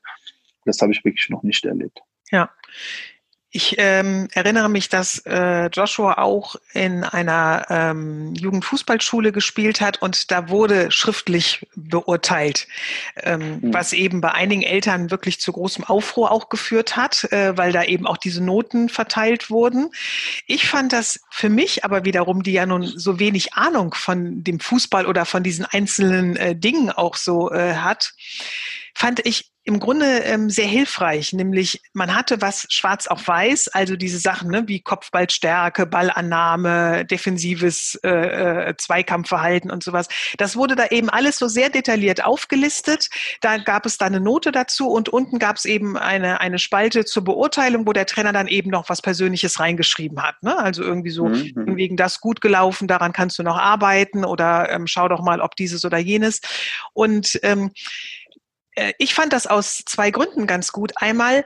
Das 0.65 0.81
habe 0.81 0.93
ich 0.93 1.05
wirklich 1.05 1.29
noch 1.31 1.43
nicht 1.43 1.65
erlebt. 1.65 2.01
Ja, 2.31 2.51
ich 3.55 3.75
ähm, 3.77 4.29
erinnere 4.33 4.71
mich, 4.71 4.89
dass 4.89 5.19
äh, 5.27 5.67
Joshua 5.67 6.15
auch 6.17 6.57
in 6.73 7.05
einer 7.05 7.67
ähm, 7.69 8.35
Jugendfußballschule 8.35 9.31
gespielt 9.31 9.83
hat 9.83 10.01
und 10.01 10.31
da 10.31 10.49
wurde 10.49 10.91
schriftlich 10.91 11.67
beurteilt, 11.77 12.67
ähm, 13.17 13.61
mhm. 13.61 13.75
was 13.75 13.93
eben 13.93 14.23
bei 14.23 14.33
einigen 14.33 14.63
Eltern 14.63 15.11
wirklich 15.11 15.39
zu 15.39 15.53
großem 15.53 15.85
Aufruhr 15.85 16.33
auch 16.33 16.49
geführt 16.49 16.97
hat, 16.97 17.31
äh, 17.31 17.55
weil 17.59 17.73
da 17.73 17.85
eben 17.85 18.07
auch 18.07 18.17
diese 18.17 18.43
Noten 18.43 18.89
verteilt 18.89 19.51
wurden. 19.51 19.91
Ich 20.47 20.67
fand 20.67 20.95
das 20.95 21.21
für 21.29 21.51
mich 21.51 21.85
aber 21.85 22.07
wiederum, 22.07 22.43
die 22.43 22.53
ja 22.53 22.65
nun 22.65 22.87
so 22.87 23.19
wenig 23.19 23.53
Ahnung 23.53 23.93
von 23.93 24.43
dem 24.43 24.61
Fußball 24.61 25.05
oder 25.05 25.27
von 25.27 25.43
diesen 25.43 25.67
einzelnen 25.67 26.37
äh, 26.37 26.57
Dingen 26.57 26.91
auch 26.91 27.17
so 27.17 27.53
äh, 27.53 27.75
hat, 27.75 28.15
fand 28.95 29.27
ich 29.27 29.52
im 29.65 29.79
Grunde 29.79 30.07
ähm, 30.25 30.51
sehr 30.51 30.67
hilfreich, 30.67 31.33
nämlich 31.33 31.83
man 31.93 32.17
hatte 32.17 32.41
was 32.41 32.67
schwarz 32.69 33.07
auf 33.07 33.29
weiß, 33.29 33.69
also 33.69 33.95
diese 33.95 34.19
Sachen 34.19 34.51
ne, 34.51 34.65
wie 34.67 34.81
Kopfballstärke, 34.81 35.87
Ballannahme, 35.87 37.05
defensives 37.05 37.95
äh, 38.03 38.71
äh, 38.71 38.77
Zweikampfverhalten 38.77 39.71
und 39.71 39.85
sowas. 39.85 40.09
Das 40.37 40.57
wurde 40.57 40.75
da 40.75 40.87
eben 40.87 41.09
alles 41.09 41.39
so 41.39 41.47
sehr 41.47 41.71
detailliert 41.71 42.25
aufgelistet. 42.25 43.09
Da 43.41 43.59
gab 43.59 43.87
es 43.87 43.99
dann 43.99 44.15
eine 44.15 44.25
Note 44.25 44.51
dazu 44.51 44.89
und 44.89 45.09
unten 45.09 45.39
gab 45.39 45.57
es 45.57 45.65
eben 45.65 45.97
eine, 45.97 46.41
eine 46.41 46.59
Spalte 46.59 47.05
zur 47.05 47.23
Beurteilung, 47.23 47.87
wo 47.87 47.93
der 47.93 48.07
Trainer 48.07 48.33
dann 48.33 48.49
eben 48.49 48.71
noch 48.71 48.89
was 48.89 49.01
Persönliches 49.01 49.61
reingeschrieben 49.61 50.23
hat. 50.23 50.43
Ne? 50.43 50.59
Also 50.59 50.83
irgendwie 50.83 51.11
so, 51.11 51.29
mhm. 51.29 51.77
wegen 51.77 51.97
das 51.97 52.21
gut 52.21 52.41
gelaufen, 52.41 52.89
daran 52.89 53.13
kannst 53.13 53.39
du 53.39 53.45
noch 53.45 53.59
arbeiten 53.59 54.25
oder 54.25 54.71
ähm, 54.71 54.89
schau 54.89 55.07
doch 55.07 55.23
mal, 55.23 55.41
ob 55.41 55.55
dieses 55.55 55.85
oder 55.85 55.99
jenes. 55.99 56.41
Und 56.95 57.39
ähm, 57.45 57.71
äh, 57.71 58.22
ich 58.99 59.15
fand 59.15 59.33
das 59.33 59.47
aus 59.47 59.83
zwei 59.87 60.11
Gründen 60.11 60.47
ganz 60.47 60.73
gut. 60.73 60.93
Einmal 60.97 61.45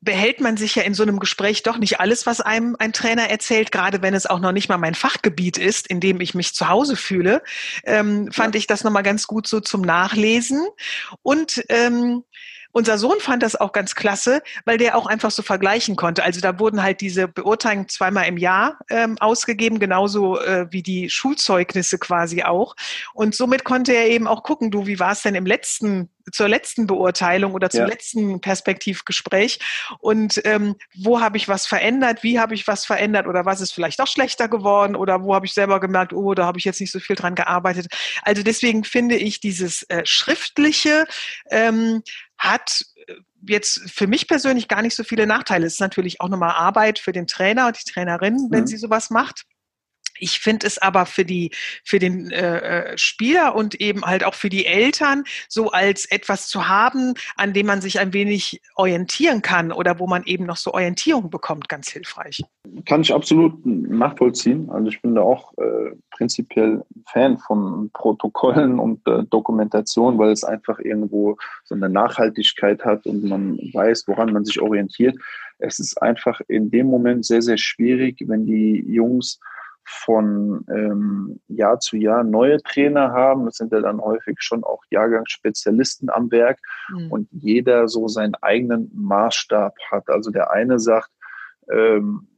behält 0.00 0.40
man 0.40 0.56
sich 0.56 0.74
ja 0.74 0.82
in 0.82 0.94
so 0.94 1.02
einem 1.02 1.18
Gespräch 1.18 1.62
doch 1.62 1.78
nicht 1.78 2.00
alles, 2.00 2.26
was 2.26 2.40
einem 2.40 2.76
ein 2.78 2.92
Trainer 2.92 3.28
erzählt, 3.28 3.72
gerade 3.72 4.02
wenn 4.02 4.14
es 4.14 4.26
auch 4.26 4.38
noch 4.38 4.52
nicht 4.52 4.68
mal 4.68 4.78
mein 4.78 4.94
Fachgebiet 4.94 5.58
ist, 5.58 5.88
in 5.88 6.00
dem 6.00 6.20
ich 6.20 6.34
mich 6.34 6.54
zu 6.54 6.68
Hause 6.68 6.96
fühle, 6.96 7.42
ähm, 7.84 8.30
fand 8.30 8.54
ja. 8.54 8.58
ich 8.58 8.66
das 8.66 8.84
nochmal 8.84 9.02
ganz 9.02 9.26
gut 9.26 9.48
so 9.48 9.60
zum 9.60 9.82
Nachlesen. 9.82 10.64
Und 11.22 11.64
ähm, 11.68 12.24
unser 12.76 12.98
Sohn 12.98 13.20
fand 13.20 13.42
das 13.42 13.56
auch 13.56 13.72
ganz 13.72 13.94
klasse, 13.94 14.42
weil 14.66 14.76
der 14.76 14.98
auch 14.98 15.06
einfach 15.06 15.30
so 15.30 15.42
vergleichen 15.42 15.96
konnte. 15.96 16.22
Also 16.22 16.42
da 16.42 16.58
wurden 16.58 16.82
halt 16.82 17.00
diese 17.00 17.26
Beurteilungen 17.26 17.88
zweimal 17.88 18.26
im 18.26 18.36
Jahr 18.36 18.78
ähm, 18.90 19.16
ausgegeben, 19.18 19.78
genauso 19.78 20.38
äh, 20.38 20.66
wie 20.70 20.82
die 20.82 21.08
Schulzeugnisse 21.08 21.96
quasi 21.96 22.42
auch. 22.42 22.76
Und 23.14 23.34
somit 23.34 23.64
konnte 23.64 23.94
er 23.94 24.08
eben 24.08 24.26
auch 24.26 24.42
gucken, 24.42 24.70
du, 24.70 24.86
wie 24.86 24.98
war 24.98 25.12
es 25.12 25.22
denn 25.22 25.34
im 25.34 25.46
letzten 25.46 26.10
zur 26.32 26.48
letzten 26.48 26.86
Beurteilung 26.86 27.54
oder 27.54 27.70
zum 27.70 27.82
ja. 27.82 27.86
letzten 27.86 28.40
Perspektivgespräch 28.40 29.60
und 30.00 30.40
ähm, 30.44 30.74
wo 30.96 31.20
habe 31.20 31.36
ich 31.36 31.48
was 31.48 31.66
verändert, 31.66 32.24
wie 32.24 32.40
habe 32.40 32.54
ich 32.54 32.66
was 32.66 32.84
verändert 32.84 33.28
oder 33.28 33.44
was 33.44 33.60
ist 33.60 33.72
vielleicht 33.72 34.00
auch 34.00 34.08
schlechter 34.08 34.48
geworden 34.48 34.96
oder 34.96 35.22
wo 35.22 35.36
habe 35.36 35.46
ich 35.46 35.54
selber 35.54 35.78
gemerkt, 35.78 36.12
oh, 36.12 36.34
da 36.34 36.44
habe 36.44 36.58
ich 36.58 36.64
jetzt 36.64 36.80
nicht 36.80 36.90
so 36.90 36.98
viel 36.98 37.14
dran 37.14 37.36
gearbeitet. 37.36 37.86
Also 38.22 38.42
deswegen 38.42 38.82
finde 38.82 39.14
ich 39.14 39.38
dieses 39.38 39.84
äh, 39.84 40.04
schriftliche 40.04 41.06
ähm, 41.50 42.02
hat 42.38 42.84
äh, 43.06 43.14
jetzt 43.48 43.90
für 43.90 44.06
mich 44.06 44.28
persönlich 44.28 44.68
gar 44.68 44.82
nicht 44.82 44.94
so 44.94 45.04
viele 45.04 45.26
Nachteile. 45.26 45.66
Es 45.66 45.74
ist 45.74 45.80
natürlich 45.80 46.20
auch 46.20 46.28
nochmal 46.28 46.52
Arbeit 46.52 46.98
für 46.98 47.12
den 47.12 47.26
Trainer 47.26 47.68
und 47.68 47.78
die 47.78 47.90
Trainerin, 47.90 48.48
wenn 48.50 48.62
mhm. 48.62 48.66
sie 48.66 48.76
sowas 48.76 49.10
macht. 49.10 49.44
Ich 50.18 50.40
finde 50.40 50.66
es 50.66 50.78
aber 50.78 51.06
für 51.06 51.24
die 51.24 51.50
für 51.84 51.98
den 51.98 52.30
äh, 52.30 52.92
äh, 52.92 52.98
Spieler 52.98 53.54
und 53.54 53.80
eben 53.80 54.02
halt 54.02 54.24
auch 54.24 54.34
für 54.34 54.48
die 54.48 54.66
Eltern 54.66 55.24
so 55.48 55.70
als 55.70 56.06
etwas 56.06 56.48
zu 56.48 56.68
haben, 56.68 57.14
an 57.36 57.52
dem 57.52 57.66
man 57.66 57.80
sich 57.80 57.98
ein 58.00 58.12
wenig 58.12 58.60
orientieren 58.74 59.42
kann 59.42 59.72
oder 59.72 59.98
wo 59.98 60.06
man 60.06 60.24
eben 60.24 60.46
noch 60.46 60.56
so 60.56 60.72
Orientierung 60.72 61.30
bekommt, 61.30 61.68
ganz 61.68 61.88
hilfreich. 61.88 62.42
Kann 62.84 63.00
ich 63.00 63.12
absolut 63.12 63.64
nachvollziehen. 63.64 64.70
Also 64.70 64.88
ich 64.88 65.00
bin 65.00 65.14
da 65.14 65.22
auch 65.22 65.52
äh, 65.58 65.96
prinzipiell 66.10 66.82
Fan 67.06 67.38
von 67.38 67.90
Protokollen 67.92 68.78
und 68.78 69.06
äh, 69.06 69.24
Dokumentation, 69.24 70.18
weil 70.18 70.32
es 70.32 70.44
einfach 70.44 70.78
irgendwo 70.78 71.36
so 71.64 71.74
eine 71.74 71.88
Nachhaltigkeit 71.88 72.84
hat 72.84 73.06
und 73.06 73.24
man 73.24 73.58
weiß, 73.72 74.04
woran 74.08 74.32
man 74.32 74.44
sich 74.44 74.60
orientiert. 74.60 75.16
Es 75.58 75.78
ist 75.78 76.00
einfach 76.02 76.40
in 76.48 76.70
dem 76.70 76.86
Moment 76.86 77.24
sehr 77.24 77.42
sehr 77.42 77.58
schwierig, 77.58 78.16
wenn 78.26 78.46
die 78.46 78.84
Jungs 78.86 79.38
von 79.86 80.66
ähm, 80.68 81.40
Jahr 81.46 81.78
zu 81.78 81.96
Jahr 81.96 82.24
neue 82.24 82.60
Trainer 82.62 83.12
haben. 83.12 83.44
Das 83.46 83.56
sind 83.56 83.72
ja 83.72 83.80
dann 83.80 84.00
häufig 84.00 84.36
schon 84.40 84.64
auch 84.64 84.82
Jahrgangsspezialisten 84.90 86.10
am 86.10 86.30
Werk 86.32 86.58
mhm. 86.90 87.12
und 87.12 87.28
jeder 87.30 87.88
so 87.88 88.08
seinen 88.08 88.34
eigenen 88.36 88.90
Maßstab 88.94 89.74
hat. 89.90 90.08
Also 90.08 90.30
der 90.30 90.50
eine 90.50 90.80
sagt, 90.80 91.10
ähm, 91.70 92.28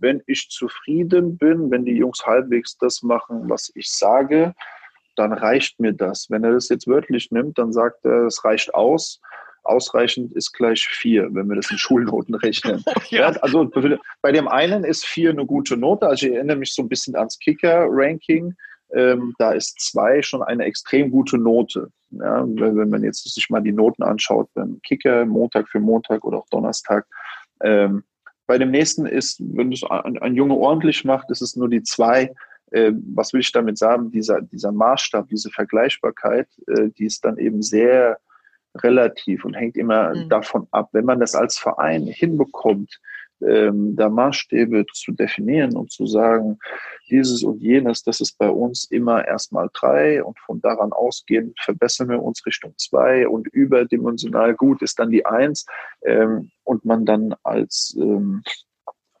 wenn 0.00 0.22
ich 0.26 0.48
zufrieden 0.50 1.38
bin, 1.38 1.70
wenn 1.70 1.84
die 1.84 1.96
Jungs 1.96 2.24
halbwegs 2.26 2.76
das 2.76 3.02
machen, 3.02 3.48
was 3.48 3.70
ich 3.74 3.90
sage, 3.90 4.54
dann 5.16 5.32
reicht 5.32 5.80
mir 5.80 5.92
das. 5.92 6.26
Wenn 6.30 6.44
er 6.44 6.52
das 6.52 6.68
jetzt 6.68 6.86
wörtlich 6.86 7.30
nimmt, 7.30 7.58
dann 7.58 7.72
sagt 7.72 8.04
er, 8.04 8.26
es 8.26 8.44
reicht 8.44 8.74
aus. 8.74 9.20
Ausreichend 9.68 10.32
ist 10.32 10.52
gleich 10.52 10.86
vier, 10.88 11.28
wenn 11.32 11.48
wir 11.48 11.56
das 11.56 11.70
in 11.70 11.78
Schulnoten 11.78 12.34
rechnen. 12.34 12.84
Ja. 13.10 13.28
Also 13.40 13.70
bei 14.22 14.32
dem 14.32 14.48
einen 14.48 14.84
ist 14.84 15.06
vier 15.06 15.30
eine 15.30 15.46
gute 15.46 15.76
Note. 15.76 16.06
Also 16.06 16.26
ich 16.26 16.34
erinnere 16.34 16.56
mich 16.56 16.74
so 16.74 16.82
ein 16.82 16.88
bisschen 16.88 17.16
ans 17.16 17.38
Kicker-Ranking. 17.38 18.54
Ähm, 18.92 19.34
da 19.38 19.52
ist 19.52 19.80
zwei 19.80 20.20
schon 20.22 20.42
eine 20.42 20.64
extrem 20.64 21.10
gute 21.10 21.38
Note. 21.38 21.88
Ja, 22.10 22.44
wenn 22.46 22.90
man 22.90 23.04
jetzt 23.04 23.22
sich 23.32 23.50
mal 23.50 23.60
die 23.60 23.72
Noten 23.72 24.02
anschaut, 24.02 24.48
beim 24.54 24.80
Kicker, 24.82 25.26
Montag 25.26 25.68
für 25.68 25.80
Montag 25.80 26.24
oder 26.24 26.38
auch 26.38 26.48
Donnerstag. 26.50 27.06
Ähm, 27.62 28.04
bei 28.46 28.56
dem 28.56 28.70
nächsten 28.70 29.04
ist, 29.06 29.40
wenn 29.40 29.72
es 29.72 29.82
ein, 29.84 30.18
ein 30.18 30.34
Junge 30.34 30.54
ordentlich 30.54 31.04
macht, 31.04 31.30
ist 31.30 31.42
es 31.42 31.54
nur 31.54 31.68
die 31.68 31.82
zwei. 31.82 32.34
Äh, 32.70 32.92
was 33.14 33.32
will 33.32 33.40
ich 33.40 33.52
damit 33.52 33.78
sagen? 33.78 34.10
Dieser, 34.10 34.40
dieser 34.40 34.72
Maßstab, 34.72 35.28
diese 35.28 35.50
Vergleichbarkeit, 35.50 36.48
äh, 36.66 36.88
die 36.96 37.04
ist 37.04 37.24
dann 37.24 37.36
eben 37.38 37.62
sehr 37.62 38.18
relativ 38.76 39.44
und 39.44 39.54
hängt 39.54 39.76
immer 39.76 40.14
mhm. 40.14 40.28
davon 40.28 40.66
ab. 40.70 40.90
Wenn 40.92 41.04
man 41.04 41.20
das 41.20 41.34
als 41.34 41.58
Verein 41.58 42.06
hinbekommt, 42.06 43.00
ähm, 43.40 43.94
da 43.96 44.08
Maßstäbe 44.08 44.84
zu 44.92 45.12
definieren 45.12 45.76
und 45.76 45.92
zu 45.92 46.06
sagen, 46.06 46.58
dieses 47.08 47.44
und 47.44 47.60
jenes, 47.60 48.02
das 48.02 48.20
ist 48.20 48.36
bei 48.38 48.50
uns 48.50 48.84
immer 48.90 49.26
erstmal 49.26 49.68
drei 49.72 50.22
und 50.22 50.38
von 50.40 50.60
daran 50.60 50.92
ausgehend 50.92 51.58
verbessern 51.60 52.08
wir 52.08 52.22
uns 52.22 52.44
Richtung 52.44 52.74
zwei 52.76 53.28
und 53.28 53.46
überdimensional 53.48 54.54
gut 54.54 54.82
ist 54.82 54.98
dann 54.98 55.10
die 55.10 55.24
eins 55.24 55.66
ähm, 56.04 56.50
und 56.64 56.84
man 56.84 57.04
dann 57.04 57.34
als 57.44 57.96
ähm, 57.98 58.42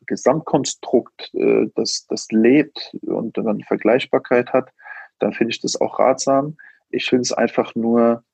Gesamtkonstrukt 0.06 1.32
äh, 1.34 1.66
das, 1.76 2.06
das 2.08 2.26
lebt 2.30 2.96
und 3.02 3.36
dann 3.36 3.62
Vergleichbarkeit 3.62 4.52
hat, 4.52 4.70
dann 5.20 5.32
finde 5.32 5.52
ich 5.52 5.60
das 5.60 5.80
auch 5.80 5.98
ratsam. 5.98 6.56
Ich 6.90 7.06
finde 7.06 7.22
es 7.22 7.32
einfach 7.32 7.74
nur 7.74 8.24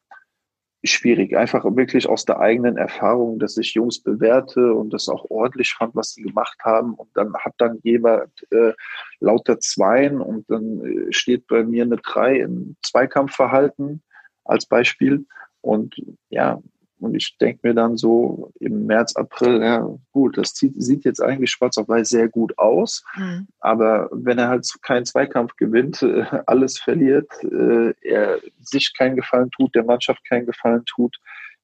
schwierig. 0.85 1.37
Einfach 1.37 1.65
wirklich 1.65 2.09
aus 2.09 2.25
der 2.25 2.41
eigenen 2.41 2.77
Erfahrung, 2.77 3.39
dass 3.39 3.57
ich 3.57 3.75
Jungs 3.75 4.01
bewerte 4.01 4.73
und 4.75 4.91
das 4.93 5.09
auch 5.09 5.31
ordentlich 5.31 5.73
fand, 5.73 5.95
was 5.95 6.11
sie 6.13 6.23
gemacht 6.23 6.59
haben. 6.63 6.95
Und 6.95 7.09
dann 7.15 7.35
hat 7.35 7.55
dann 7.59 7.79
jemand 7.83 8.31
äh, 8.51 8.73
lauter 9.21 9.59
Zweien 9.61 10.21
und 10.21 10.49
dann 10.51 10.85
äh, 10.85 11.13
steht 11.13 11.47
bei 11.47 11.65
mir 11.65 11.85
eine 11.85 11.97
Drei 11.97 12.41
im 12.41 12.77
Zweikampfverhalten 12.83 14.03
als 14.45 14.67
Beispiel. 14.67 15.27
Und 15.61 15.97
ja, 16.29 16.61
und 17.05 17.15
ich 17.15 17.37
denke 17.39 17.61
mir 17.69 17.75
dann 17.75 17.97
so 17.97 18.51
im 18.61 18.87
März, 18.87 19.15
April, 19.17 19.63
ja 19.63 19.87
gut, 20.13 20.39
das 20.39 20.55
sieht, 20.55 20.75
sieht 20.83 21.05
jetzt 21.05 21.23
eigentlich 21.23 21.51
schwarz 21.51 21.77
auf 21.77 21.89
weiß 21.89 22.09
sehr 22.09 22.29
gut 22.29 22.57
aus. 22.59 23.05
Mhm. 23.17 23.47
Aber 23.61 24.09
wenn 24.11 24.39
er 24.39 24.49
halt 24.49 24.67
keinen 24.83 25.05
Zweikampf 25.05 25.57
gewinnt, 25.57 26.03
äh, 26.03 26.25
alles 26.47 26.79
verliert, 26.79 27.31
äh, 27.43 27.93
er 28.01 28.39
sich 28.61 28.95
keinen 28.97 29.17
Gefallen 29.17 29.51
tut, 29.51 29.75
der 29.75 29.85
Mannschaft 29.85 30.25
keinen 30.29 30.47
Gefallen 30.47 30.85
tut, 30.87 31.17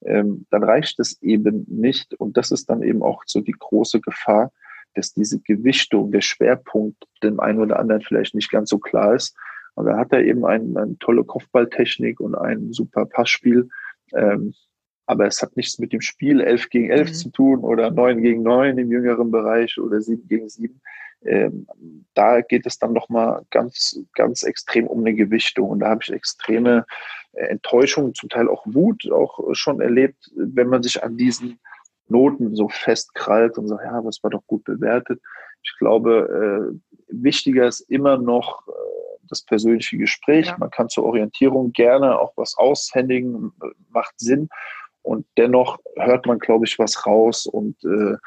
ähm, 0.05 0.45
dann 0.51 0.63
reicht 0.63 0.99
es 0.99 1.21
eben 1.21 1.65
nicht. 1.67 2.13
Und 2.13 2.37
das 2.37 2.51
ist 2.51 2.69
dann 2.69 2.83
eben 2.83 3.01
auch 3.01 3.23
so 3.25 3.41
die 3.41 3.55
große 3.57 3.99
Gefahr, 3.99 4.51
dass 4.93 5.13
diese 5.13 5.39
Gewichtung, 5.39 6.11
der 6.11 6.21
Schwerpunkt 6.21 7.03
dem 7.23 7.39
einen 7.39 7.59
oder 7.59 7.79
anderen 7.79 8.01
vielleicht 8.01 8.35
nicht 8.35 8.51
ganz 8.51 8.69
so 8.69 8.77
klar 8.77 9.15
ist. 9.15 9.35
Und 9.73 9.85
dann 9.85 9.97
hat 9.97 10.11
er 10.11 10.23
eben 10.23 10.45
ein, 10.45 10.77
eine 10.77 10.97
tolle 10.99 11.23
Kopfballtechnik 11.23 12.19
und 12.19 12.35
ein 12.35 12.73
super 12.73 13.05
Passspiel. 13.05 13.69
Ähm, 14.13 14.53
aber 15.11 15.27
es 15.27 15.41
hat 15.41 15.57
nichts 15.57 15.77
mit 15.77 15.91
dem 15.91 15.99
Spiel 15.99 16.39
11 16.39 16.69
gegen 16.69 16.89
11 16.89 17.09
mhm. 17.09 17.13
zu 17.13 17.29
tun 17.31 17.59
oder 17.59 17.91
9 17.91 18.21
gegen 18.21 18.43
9 18.43 18.77
im 18.77 18.89
jüngeren 18.89 19.29
Bereich 19.29 19.77
oder 19.77 19.99
7 19.99 20.25
gegen 20.29 20.47
7. 20.47 20.81
Ähm, 21.25 21.67
da 22.13 22.39
geht 22.39 22.65
es 22.65 22.79
dann 22.79 22.93
nochmal 22.93 23.45
ganz, 23.49 23.99
ganz 24.13 24.43
extrem 24.43 24.87
um 24.87 25.01
eine 25.01 25.13
Gewichtung. 25.13 25.69
Und 25.69 25.79
da 25.81 25.89
habe 25.89 25.99
ich 26.01 26.13
extreme 26.13 26.85
äh, 27.33 27.47
Enttäuschung, 27.47 28.15
zum 28.15 28.29
Teil 28.29 28.47
auch 28.47 28.65
Wut 28.65 29.11
auch 29.11 29.53
schon 29.53 29.81
erlebt, 29.81 30.31
wenn 30.33 30.69
man 30.69 30.81
sich 30.81 31.03
an 31.03 31.17
diesen 31.17 31.59
Noten 32.07 32.55
so 32.55 32.69
festkrallt 32.69 33.57
und 33.57 33.67
sagt, 33.67 33.83
ja, 33.83 34.01
was 34.05 34.23
war 34.23 34.29
doch 34.29 34.47
gut 34.47 34.63
bewertet. 34.63 35.21
Ich 35.61 35.75
glaube, 35.77 36.71
äh, 36.71 37.03
wichtiger 37.09 37.67
ist 37.67 37.81
immer 37.81 38.17
noch 38.17 38.65
äh, 38.69 38.71
das 39.27 39.41
persönliche 39.43 39.97
Gespräch. 39.97 40.47
Ja. 40.47 40.57
Man 40.57 40.71
kann 40.71 40.87
zur 40.87 41.03
Orientierung 41.03 41.73
gerne 41.73 42.17
auch 42.17 42.31
was 42.37 42.57
aushändigen, 42.57 43.51
macht 43.89 44.17
Sinn. 44.17 44.47
Und 45.03 45.25
dennoch 45.37 45.79
hört 45.97 46.25
man, 46.25 46.39
glaube 46.39 46.65
ich, 46.65 46.77
was 46.79 47.05
raus 47.05 47.45
und 47.45 47.75
äh, 47.83 48.17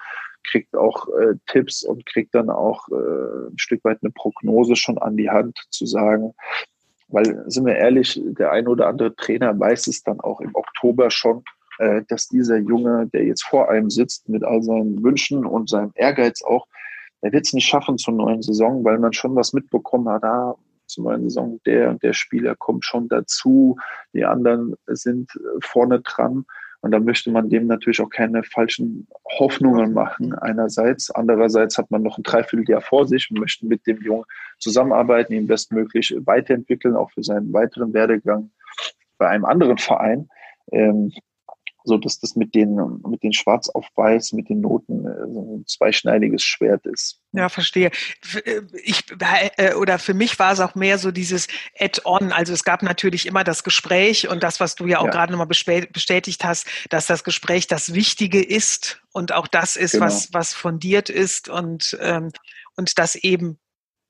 kriegt 0.45 0.75
auch 0.77 1.09
äh, 1.09 1.35
Tipps 1.47 1.83
und 1.83 2.07
kriegt 2.07 2.35
dann 2.35 2.51
auch 2.51 2.89
äh, 2.89 3.49
ein 3.51 3.59
Stück 3.59 3.85
weit 3.85 3.99
eine 4.03 4.11
Prognose 4.11 4.77
schon 4.77 4.99
an 4.99 5.17
die 5.17 5.31
Hand 5.31 5.59
zu 5.71 5.87
sagen, 5.87 6.35
weil, 7.09 7.45
sind 7.51 7.67
wir 7.67 7.77
ehrlich, 7.77 8.21
der 8.25 8.53
ein 8.53 8.67
oder 8.67 8.89
andere 8.89 9.15
Trainer 9.15 9.59
weiß 9.59 9.87
es 9.87 10.03
dann 10.03 10.21
auch 10.21 10.41
im 10.41 10.55
Oktober 10.55 11.11
schon, 11.11 11.45
äh, 11.79 12.03
dass 12.09 12.29
dieser 12.29 12.59
Junge, 12.59 13.09
der 13.13 13.25
jetzt 13.25 13.45
vor 13.45 13.71
einem 13.71 13.91
sitzt, 13.91 14.29
mit 14.29 14.45
all 14.45 14.63
seinen 14.63 15.03
Wünschen 15.03 15.45
und 15.47 15.69
seinem 15.69 15.93
Ehrgeiz 15.95 16.43
auch, 16.43 16.67
der 17.23 17.33
wird 17.33 17.47
es 17.47 17.53
nicht 17.53 17.67
schaffen 17.67 17.99
zur 17.99 18.15
neuen 18.15 18.43
Saison, 18.43 18.85
weil 18.85 18.99
man 18.99 19.13
schon 19.13 19.35
was 19.35 19.53
mitbekommen 19.53 20.09
hat, 20.09 20.25
ah, 20.25 20.55
zur 20.87 21.05
neuen 21.05 21.23
Saison, 21.23 21.61
der 21.65 21.91
und 21.91 22.03
der 22.03 22.13
Spieler 22.13 22.55
kommt 22.55 22.85
schon 22.85 23.09
dazu, 23.09 23.77
die 24.13 24.25
anderen 24.25 24.75
sind 24.87 25.31
vorne 25.61 26.01
dran. 26.01 26.45
Und 26.85 26.91
da 26.91 27.01
möchte 27.01 27.31
man 27.31 27.49
dem 27.49 27.67
natürlich 27.67 28.03
auch 28.03 28.11
keine 28.11 28.43
falschen 28.45 29.09
Hoffnungen 29.39 29.95
machen. 29.95 30.35
Einerseits. 30.35 31.11
Andererseits 31.11 31.79
hat 31.79 31.91
man 31.91 32.03
noch 32.03 32.19
ein 32.19 32.23
Dreivierteljahr 32.23 32.83
vor 32.83 33.07
sich 33.07 33.31
und 33.31 33.41
möchte 33.41 33.65
mit 33.65 33.87
dem 33.87 34.03
Jungen 34.03 34.27
zusammenarbeiten, 34.59 35.33
ihn 35.33 35.47
bestmöglich 35.47 36.15
weiterentwickeln, 36.27 36.95
auch 36.95 37.11
für 37.11 37.23
seinen 37.23 37.51
weiteren 37.55 37.95
Werdegang 37.95 38.51
bei 39.17 39.29
einem 39.29 39.47
anderen 39.47 39.79
Verein. 39.79 40.29
Ähm, 40.73 41.11
so 41.85 41.99
dass 41.99 42.19
das 42.19 42.35
mit 42.35 42.55
den, 42.55 42.77
mit 43.07 43.23
den 43.23 43.33
Schwarz 43.33 43.69
auf 43.69 43.87
Weiß, 43.95 44.33
mit 44.33 44.49
den 44.49 44.61
Noten 44.61 45.07
äh, 45.07 45.33
so 45.33 45.59
ein 45.59 45.67
zweischneidiges 45.67 46.43
Schwert 46.43 46.87
ist. 46.87 47.21
Ja, 47.33 47.49
verstehe. 47.49 47.91
Äh, 48.45 48.63
ich, 48.83 49.05
äh, 49.57 49.75
oder 49.75 49.99
für 49.99 50.15
mich 50.15 50.39
war 50.39 50.53
es 50.53 50.61
auch 50.61 50.75
mehr 50.75 50.99
so 50.99 51.11
dieses 51.11 51.47
Add-on. 51.79 52.33
Also 52.33 52.55
es 52.55 52.65
gab 52.65 52.83
natürlich 52.83 53.27
immer 53.27 53.45
das 53.45 53.65
Gespräch 53.65 54.29
und 54.29 54.43
das, 54.43 54.61
was 54.61 54.75
du 54.75 54.87
ja 54.87 54.99
auch 54.99 55.07
ja. 55.07 55.11
gerade 55.11 55.33
nochmal 55.33 55.47
bestätigt 55.47 56.45
hast, 56.45 56.67
dass 56.89 57.07
das 57.07 57.23
Gespräch 57.23 57.67
das 57.67 57.93
Wichtige 57.93 58.43
ist 58.43 59.03
und 59.13 59.33
auch 59.33 59.47
das 59.47 59.77
ist, 59.77 59.93
genau. 59.93 60.07
was, 60.07 60.33
was 60.33 60.55
fundiert 60.55 61.11
ist 61.11 61.49
und, 61.49 61.97
ähm, 62.01 62.31
und 62.77 62.99
das 62.99 63.15
eben 63.15 63.59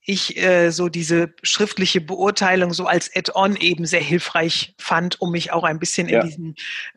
ich 0.05 0.37
äh, 0.37 0.71
so 0.71 0.88
diese 0.88 1.35
schriftliche 1.43 2.01
Beurteilung 2.01 2.73
so 2.73 2.87
als 2.87 3.11
Add-on 3.14 3.57
eben 3.57 3.87
sehr 3.87 4.01
hilfreich 4.01 4.75
fand, 4.79 5.21
um 5.21 5.31
mich 5.31 5.53
auch 5.53 5.64
ein 5.64 5.79
bisschen 5.79 6.09
ja. 6.09 6.21
in 6.21 6.27
diesem 6.27 6.55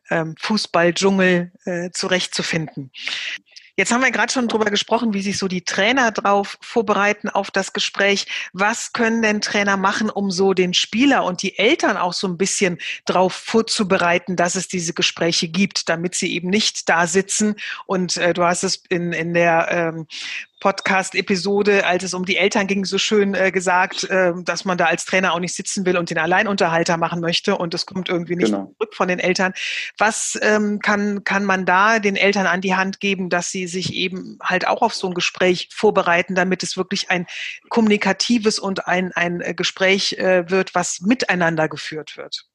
ähm, 0.10 0.36
Fußballdschungel 0.39 1.52
äh, 1.65 1.89
zurechtzufinden. 1.91 2.91
Jetzt 3.80 3.91
haben 3.91 4.02
wir 4.02 4.10
gerade 4.10 4.34
schon 4.34 4.48
drüber 4.48 4.72
gesprochen, 4.72 5.13
wie 5.13 5.22
sich 5.22 5.38
so 5.38 5.48
die 5.48 5.63
Trainer 5.63 6.12
drauf 6.12 6.58
vorbereiten 6.62 7.30
auf 7.30 7.52
das 7.52 7.74
Gespräch. 7.74 8.26
Was 8.52 8.91
können 8.91 9.22
denn 9.22 9.39
Trainer 9.39 9.78
machen, 9.78 10.10
um 10.10 10.32
so 10.32 10.56
den 10.56 10.74
Spieler 10.74 11.24
und 11.24 11.43
die 11.43 11.60
Eltern 11.60 11.96
auch 11.96 12.13
so 12.13 12.28
ein 12.28 12.39
bisschen 12.39 12.80
drauf 13.06 13.34
vorzubereiten, 13.34 14.36
dass 14.36 14.56
es 14.56 14.67
diese 14.67 14.96
Gespräche 14.96 15.48
gibt, 15.48 15.89
damit 15.89 16.15
sie 16.15 16.34
eben 16.34 16.50
nicht 16.50 16.89
da 16.89 17.06
sitzen 17.06 17.56
und 17.86 18.17
äh, 18.17 18.34
du 18.34 18.43
hast 18.43 18.63
es 18.63 18.82
in, 18.89 19.13
in 19.13 19.36
der 19.36 19.67
ähm, 19.70 20.08
Podcast-Episode, 20.60 21.86
als 21.86 22.04
es 22.04 22.13
um 22.13 22.26
die 22.26 22.38
Eltern 22.38 22.65
ging, 22.65 22.84
so 22.84 22.98
schön 22.98 23.36
äh, 23.36 23.52
gesagt, 23.52 24.10
äh, 24.10 24.34
dass 24.43 24.65
man 24.65 24.78
da 24.78 24.86
als 24.86 25.06
Trainer 25.06 25.34
auch 25.34 25.39
nicht 25.39 25.54
sitzen 25.54 25.86
will 25.86 25.98
und 25.98 26.10
den 26.10 26.17
Alleinunterhalter 26.17 26.98
machen 26.98 27.22
möchte 27.22 27.58
und 27.58 27.74
es 27.74 27.86
kommt 27.86 28.10
irgendwie 28.10 28.36
nicht 28.36 28.52
genau. 28.52 28.74
zurück 28.78 28.96
von 28.96 29.08
den 29.08 29.20
Eltern. 29.20 29.54
Was 29.98 30.38
ähm, 30.41 30.80
kann, 30.80 31.24
kann 31.24 31.46
man 31.46 31.65
da 31.65 32.00
den 32.00 32.15
Eltern 32.15 32.48
an 32.48 32.62
die 32.62 32.76
Hand 32.76 33.00
geben, 33.00 33.30
dass 33.30 33.52
sie 33.52 33.67
sich 33.67 33.93
eben 33.93 34.39
halt 34.41 34.67
auch 34.67 34.82
auf 34.82 34.96
so 34.96 35.08
ein 35.08 35.13
Gespräch 35.13 35.70
vorbereiten, 35.72 36.34
damit 36.34 36.63
es 36.63 36.76
wirklich 36.76 37.12
ein 37.12 37.28
kommunikatives 37.70 38.58
und 38.58 38.88
ein, 38.88 39.12
ein 39.13 39.41
äh, 39.41 39.54
Gespräch 39.54 40.13
äh, 40.13 40.50
wird, 40.50 40.74
was 40.74 41.02
miteinander 41.02 41.70
geführt 41.70 42.17
wird? 42.17 42.46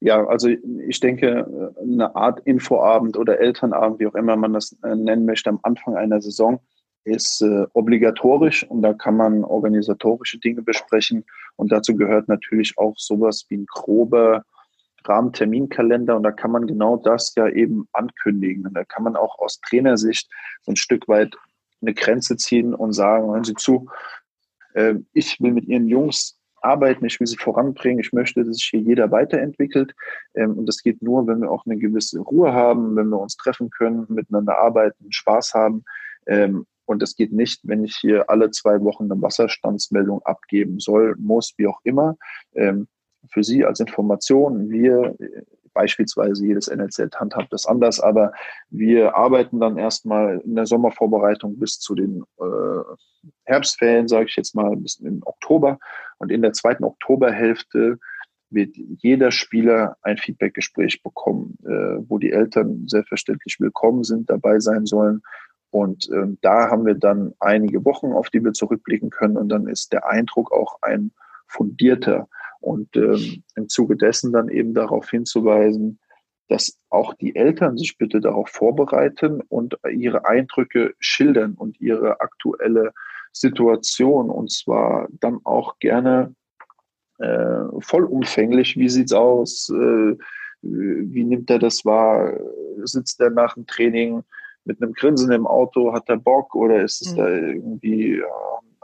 Ja, 0.00 0.24
also 0.26 0.48
ich 0.48 1.00
denke, 1.00 1.74
eine 1.82 2.14
Art 2.14 2.40
Infoabend 2.46 3.16
oder 3.16 3.40
Elternabend, 3.40 3.98
wie 3.98 4.06
auch 4.06 4.14
immer 4.14 4.36
man 4.36 4.52
das 4.52 4.76
äh, 4.84 4.94
nennen 4.94 5.26
möchte, 5.26 5.50
am 5.50 5.58
Anfang 5.64 5.96
einer 5.96 6.20
Saison, 6.20 6.60
ist 7.04 7.40
äh, 7.42 7.66
obligatorisch 7.72 8.64
und 8.64 8.82
da 8.82 8.92
kann 8.92 9.16
man 9.16 9.44
organisatorische 9.44 10.38
Dinge 10.38 10.62
besprechen. 10.62 11.24
Und 11.56 11.72
dazu 11.72 11.96
gehört 11.96 12.28
natürlich 12.28 12.76
auch 12.76 12.94
sowas 12.96 13.46
wie 13.48 13.58
ein 13.58 13.66
grober 13.66 14.44
Rahmenterminkalender 15.04 16.16
und 16.16 16.22
da 16.22 16.32
kann 16.32 16.50
man 16.50 16.66
genau 16.66 16.96
das 16.96 17.34
ja 17.34 17.48
eben 17.48 17.88
ankündigen. 17.92 18.66
Und 18.66 18.74
da 18.74 18.84
kann 18.84 19.04
man 19.04 19.16
auch 19.16 19.38
aus 19.38 19.60
Trainersicht 19.60 20.28
so 20.62 20.72
ein 20.72 20.76
Stück 20.76 21.08
weit 21.08 21.34
eine 21.80 21.94
Grenze 21.94 22.36
ziehen 22.36 22.74
und 22.74 22.92
sagen, 22.92 23.30
hören 23.30 23.44
Sie 23.44 23.54
zu, 23.54 23.88
äh, 24.74 24.94
ich 25.12 25.40
will 25.40 25.52
mit 25.52 25.66
Ihren 25.66 25.88
Jungs 25.88 26.38
arbeiten, 26.60 27.04
ich 27.06 27.20
will 27.20 27.26
sie 27.26 27.36
voranbringen, 27.36 28.00
ich 28.00 28.12
möchte, 28.12 28.44
dass 28.44 28.56
sich 28.56 28.66
hier 28.66 28.80
jeder 28.80 29.10
weiterentwickelt. 29.10 29.94
Ähm, 30.34 30.58
und 30.58 30.66
das 30.66 30.82
geht 30.82 31.02
nur, 31.02 31.26
wenn 31.26 31.40
wir 31.40 31.50
auch 31.50 31.64
eine 31.66 31.76
gewisse 31.76 32.20
Ruhe 32.20 32.52
haben, 32.52 32.96
wenn 32.96 33.08
wir 33.08 33.18
uns 33.18 33.36
treffen 33.36 33.70
können, 33.70 34.06
miteinander 34.08 34.58
arbeiten, 34.58 35.12
Spaß 35.12 35.54
haben. 35.54 35.84
Und 36.88 37.02
es 37.02 37.16
geht 37.16 37.32
nicht, 37.32 37.60
wenn 37.64 37.84
ich 37.84 37.96
hier 37.96 38.30
alle 38.30 38.50
zwei 38.50 38.80
Wochen 38.82 39.04
eine 39.12 39.20
Wasserstandsmeldung 39.20 40.22
abgeben 40.22 40.80
soll, 40.80 41.16
muss, 41.18 41.52
wie 41.58 41.66
auch 41.66 41.80
immer. 41.84 42.16
Ähm, 42.54 42.88
für 43.30 43.44
Sie 43.44 43.64
als 43.64 43.80
Information, 43.80 44.70
wir 44.70 45.14
beispielsweise 45.74 46.46
jedes 46.46 46.68
NLZ 46.68 47.14
handhabt 47.16 47.52
das 47.52 47.66
anders, 47.66 48.00
aber 48.00 48.32
wir 48.70 49.14
arbeiten 49.14 49.60
dann 49.60 49.76
erstmal 49.76 50.40
in 50.40 50.54
der 50.56 50.66
Sommervorbereitung 50.66 51.58
bis 51.58 51.78
zu 51.78 51.94
den 51.94 52.24
äh, 52.40 52.82
Herbstferien, 53.44 54.08
sage 54.08 54.26
ich 54.28 54.36
jetzt 54.36 54.54
mal, 54.54 54.74
bis 54.76 54.96
in 54.96 55.20
Oktober. 55.24 55.78
Und 56.16 56.32
in 56.32 56.40
der 56.40 56.54
zweiten 56.54 56.84
Oktoberhälfte 56.84 57.98
wird 58.50 58.76
jeder 58.76 59.30
Spieler 59.30 59.96
ein 60.00 60.16
Feedbackgespräch 60.16 61.02
bekommen, 61.02 61.58
äh, 61.64 62.02
wo 62.08 62.18
die 62.18 62.32
Eltern 62.32 62.88
selbstverständlich 62.88 63.60
willkommen 63.60 64.04
sind, 64.04 64.30
dabei 64.30 64.58
sein 64.60 64.86
sollen. 64.86 65.22
Und 65.70 66.08
äh, 66.10 66.26
da 66.40 66.70
haben 66.70 66.86
wir 66.86 66.94
dann 66.94 67.34
einige 67.40 67.84
Wochen, 67.84 68.12
auf 68.12 68.30
die 68.30 68.42
wir 68.42 68.52
zurückblicken 68.52 69.10
können. 69.10 69.36
Und 69.36 69.48
dann 69.50 69.68
ist 69.68 69.92
der 69.92 70.06
Eindruck 70.08 70.52
auch 70.52 70.78
ein 70.82 71.12
fundierter. 71.46 72.28
Und 72.60 72.96
ähm, 72.96 73.42
im 73.54 73.68
Zuge 73.68 73.96
dessen 73.96 74.32
dann 74.32 74.48
eben 74.48 74.74
darauf 74.74 75.10
hinzuweisen, 75.10 75.98
dass 76.48 76.78
auch 76.88 77.14
die 77.14 77.36
Eltern 77.36 77.76
sich 77.76 77.98
bitte 77.98 78.20
darauf 78.20 78.48
vorbereiten 78.48 79.42
und 79.48 79.78
ihre 79.90 80.26
Eindrücke 80.26 80.94
schildern 80.98 81.54
und 81.54 81.78
ihre 81.80 82.20
aktuelle 82.20 82.92
Situation. 83.32 84.30
Und 84.30 84.50
zwar 84.50 85.08
dann 85.20 85.40
auch 85.44 85.78
gerne 85.78 86.34
äh, 87.18 87.64
vollumfänglich. 87.80 88.76
Wie 88.76 88.88
sieht's 88.88 89.12
aus? 89.12 89.68
Äh, 89.68 90.16
wie 90.62 91.24
nimmt 91.24 91.50
er 91.50 91.58
das 91.58 91.84
wahr? 91.84 92.32
Sitzt 92.82 93.20
er 93.20 93.30
nach 93.30 93.54
dem 93.54 93.66
Training 93.66 94.24
mit 94.68 94.80
einem 94.80 94.92
Grinsen 94.92 95.32
im 95.32 95.46
Auto? 95.46 95.92
Hat 95.92 96.08
er 96.08 96.18
Bock 96.18 96.54
oder 96.54 96.82
ist 96.82 97.02
es 97.02 97.12
mhm. 97.12 97.16
da 97.16 97.28
irgendwie, 97.28 98.18
äh, 98.18 98.22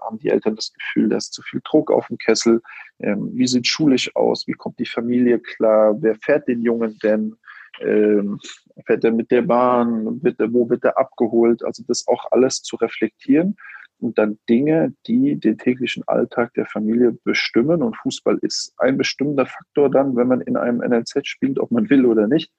haben 0.00 0.18
die 0.18 0.30
Eltern 0.30 0.56
das 0.56 0.72
Gefühl, 0.72 1.08
da 1.08 1.16
ist 1.16 1.32
zu 1.32 1.42
viel 1.42 1.60
Druck 1.64 1.92
auf 1.92 2.08
dem 2.08 2.18
Kessel? 2.18 2.60
Ähm, 2.98 3.30
wie 3.34 3.46
sieht 3.46 3.66
schulisch 3.66 4.14
aus? 4.16 4.46
Wie 4.48 4.52
kommt 4.52 4.78
die 4.80 4.86
Familie 4.86 5.38
klar? 5.38 5.94
Wer 6.00 6.16
fährt 6.16 6.48
den 6.48 6.62
Jungen 6.62 6.98
denn? 7.02 7.36
Ähm, 7.80 8.40
fährt 8.86 9.04
er 9.04 9.12
mit 9.12 9.30
der 9.30 9.42
Bahn? 9.42 10.22
Wird 10.22 10.40
er, 10.40 10.52
wo 10.52 10.68
wird 10.68 10.84
er 10.84 10.98
abgeholt? 10.98 11.64
Also 11.64 11.84
das 11.86 12.06
auch 12.08 12.24
alles 12.32 12.62
zu 12.62 12.76
reflektieren 12.76 13.56
und 14.00 14.18
dann 14.18 14.38
Dinge, 14.48 14.94
die 15.06 15.38
den 15.38 15.58
täglichen 15.58 16.02
Alltag 16.06 16.52
der 16.54 16.66
Familie 16.66 17.16
bestimmen. 17.24 17.82
Und 17.82 17.96
Fußball 17.96 18.38
ist 18.42 18.74
ein 18.78 18.96
bestimmender 18.96 19.46
Faktor 19.46 19.90
dann, 19.90 20.16
wenn 20.16 20.28
man 20.28 20.40
in 20.42 20.56
einem 20.56 20.78
NLZ 20.78 21.26
spielt, 21.26 21.58
ob 21.58 21.70
man 21.70 21.88
will 21.90 22.06
oder 22.06 22.26
nicht, 22.26 22.52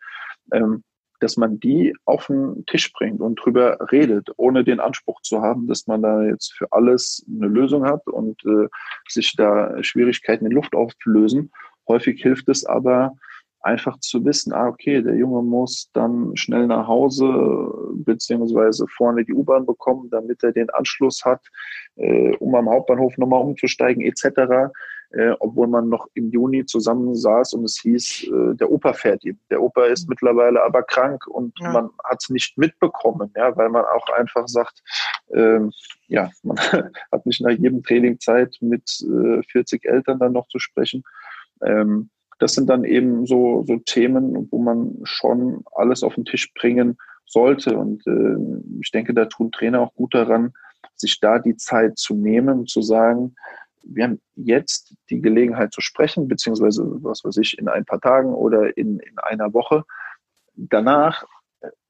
ähm, 0.52 0.84
dass 1.20 1.38
man 1.38 1.60
die 1.60 1.96
auf 2.06 2.28
den 2.28 2.66
Tisch 2.66 2.92
bringt 2.94 3.22
und 3.22 3.36
drüber 3.36 3.78
redet, 3.92 4.30
ohne 4.38 4.64
den 4.64 4.80
Anspruch 4.80 5.22
zu 5.22 5.42
haben, 5.42 5.68
dass 5.68 5.88
man 5.88 6.02
da 6.02 6.24
jetzt 6.24 6.54
für 6.54 6.72
alles 6.72 7.26
eine 7.30 7.48
Lösung 7.48 7.86
hat 7.86 8.06
und 8.08 8.44
äh, 8.46 8.68
sich 9.08 9.36
da 9.36 9.82
Schwierigkeiten 9.84 10.46
in 10.46 10.52
Luft 10.52 10.76
auflösen. 10.76 11.52
Häufig 11.88 12.22
hilft 12.22 12.50
es 12.50 12.66
aber, 12.66 13.16
einfach 13.66 14.00
zu 14.00 14.24
wissen, 14.24 14.54
ah, 14.54 14.68
okay, 14.68 15.02
der 15.02 15.16
Junge 15.16 15.42
muss 15.42 15.90
dann 15.94 16.36
schnell 16.36 16.68
nach 16.68 16.88
Hause 16.88 17.72
beziehungsweise 17.96 18.86
vorne 18.88 19.26
die 19.26 19.34
U-Bahn 19.34 19.66
bekommen, 19.66 20.10
damit 20.12 20.44
er 20.44 20.52
den 20.52 20.70
Anschluss 20.70 21.26
hat, 21.26 21.42
äh, 21.96 22.36
um 22.38 22.54
am 22.56 22.70
Hauptbahnhof 22.70 23.18
nochmal 23.18 23.42
umzusteigen 23.42 24.04
etc. 24.04 24.72
Äh, 25.12 25.34
obwohl 25.40 25.68
man 25.68 25.90
noch 25.90 26.08
im 26.14 26.30
Juni 26.30 26.66
zusammen 26.66 27.16
saß 27.16 27.54
und 27.54 27.64
es 27.64 27.80
hieß, 27.82 28.28
äh, 28.28 28.56
der 28.56 28.72
Opa 28.72 28.94
fährt 28.94 29.24
ihm. 29.24 29.40
Der 29.50 29.62
Opa 29.62 29.86
ist 29.86 30.04
mhm. 30.04 30.10
mittlerweile 30.10 30.62
aber 30.62 30.84
krank 30.84 31.26
und 31.28 31.54
ja. 31.60 31.72
man 31.72 31.90
hat 32.04 32.22
es 32.22 32.30
nicht 32.30 32.58
mitbekommen, 32.58 33.32
ja, 33.36 33.56
weil 33.58 33.70
man 33.70 33.86
auch 33.86 34.10
einfach 34.10 34.48
sagt, 34.48 34.84
ähm, 35.34 35.72
ja, 36.08 36.30
man 36.44 36.58
hat 37.12 37.26
nicht 37.26 37.42
nach 37.42 37.52
jedem 37.52 37.82
Training 37.82 38.20
Zeit, 38.20 38.58
mit 38.62 38.84
äh, 39.02 39.42
40 39.42 39.86
Eltern 39.86 40.20
dann 40.20 40.34
noch 40.34 40.48
zu 40.50 40.60
sprechen. 40.60 41.04
Ähm, 41.64 42.10
das 42.40 42.54
sind 42.54 42.70
dann 42.70 42.84
eben 42.84 43.26
so, 43.26 43.64
so 43.66 43.78
Themen, 43.78 44.48
wo 44.52 44.60
man 44.60 45.00
schon 45.04 45.64
alles 45.76 46.04
auf 46.04 46.16
den 46.16 46.26
Tisch 46.26 46.54
bringen 46.54 46.98
sollte. 47.26 47.78
Und 47.78 48.06
äh, 48.08 48.80
ich 48.82 48.92
denke, 48.92 49.14
da 49.14 49.26
tun 49.26 49.52
Trainer 49.52 49.82
auch 49.82 49.94
gut 49.94 50.14
daran, 50.14 50.54
sich 50.96 51.20
da 51.20 51.40
die 51.40 51.56
Zeit 51.56 51.98
zu 51.98 52.16
nehmen, 52.16 52.68
zu 52.68 52.82
sagen, 52.82 53.36
wir 53.84 54.06
haben 54.06 54.22
jetzt 54.36 54.96
die 55.10 55.22
Gelegenheit 55.22 55.74
zu 55.74 55.82
sprechen, 55.82 56.28
beziehungsweise, 56.28 56.84
was 57.04 57.24
weiß 57.24 57.38
ich, 57.38 57.58
in 57.58 57.68
ein 57.68 57.86
paar 57.86 58.02
Tagen 58.02 58.34
oder 58.34 58.76
in, 58.78 59.00
in 59.00 59.18
einer 59.20 59.54
Woche. 59.54 59.84
Danach, 60.56 61.26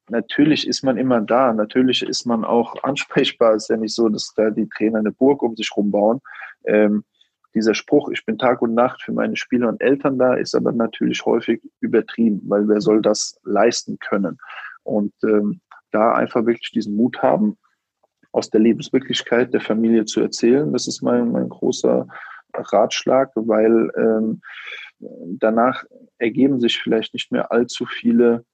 natürlich 0.10 0.68
ist 0.68 0.84
man 0.84 0.98
immer 0.98 1.22
da, 1.22 1.54
natürlich 1.54 2.04
ist 2.04 2.26
man 2.26 2.44
auch 2.44 2.76
ansprechbar. 2.84 3.56
Es 3.56 3.64
ist 3.64 3.70
ja 3.70 3.78
nicht 3.78 3.96
so, 3.96 4.10
dass 4.10 4.34
da 4.36 4.50
die 4.50 4.70
Trainer 4.70 5.00
eine 5.00 5.12
Burg 5.12 5.42
um 5.42 5.56
sich 5.56 5.72
rumbauen. 5.76 6.22
Ähm, 6.66 7.04
dieser 7.56 7.74
Spruch, 7.74 8.10
ich 8.10 8.26
bin 8.26 8.38
Tag 8.38 8.62
und 8.62 8.74
Nacht 8.74 9.02
für 9.02 9.14
meine 9.14 9.36
Spieler 9.36 9.70
und 9.70 9.82
Eltern 9.82 10.20
da, 10.20 10.36
ist 10.36 10.54
aber 10.54 10.72
natürlich 10.72 11.26
häufig 11.26 11.62
übertrieben, 11.80 12.42
weil 12.46 12.68
wer 12.68 12.82
soll 12.82 13.02
das 13.02 13.40
leisten 13.44 13.98
können? 14.00 14.38
Und 14.84 15.14
ähm, 15.24 15.62
da 15.92 16.14
einfach 16.14 16.46
wirklich 16.46 16.72
diesen 16.72 16.96
Mut 16.96 17.24
haben, 17.24 17.58
aus 18.32 18.50
der 18.50 18.60
Lebenswirklichkeit 18.60 19.54
der 19.54 19.62
Familie 19.62 20.04
zu 20.04 20.20
erzählen, 20.20 20.72
das 20.74 20.88
ist 20.88 21.02
mein, 21.02 21.32
mein 21.32 21.48
großer 21.48 22.06
Ratschlag, 22.54 23.32
weil 23.36 23.90
ähm, 23.96 24.42
danach 25.40 25.86
ergeben 26.18 26.60
sich 26.60 26.78
vielleicht 26.78 27.14
nicht 27.14 27.32
mehr 27.32 27.52
allzu 27.52 27.86
viele 27.86 28.46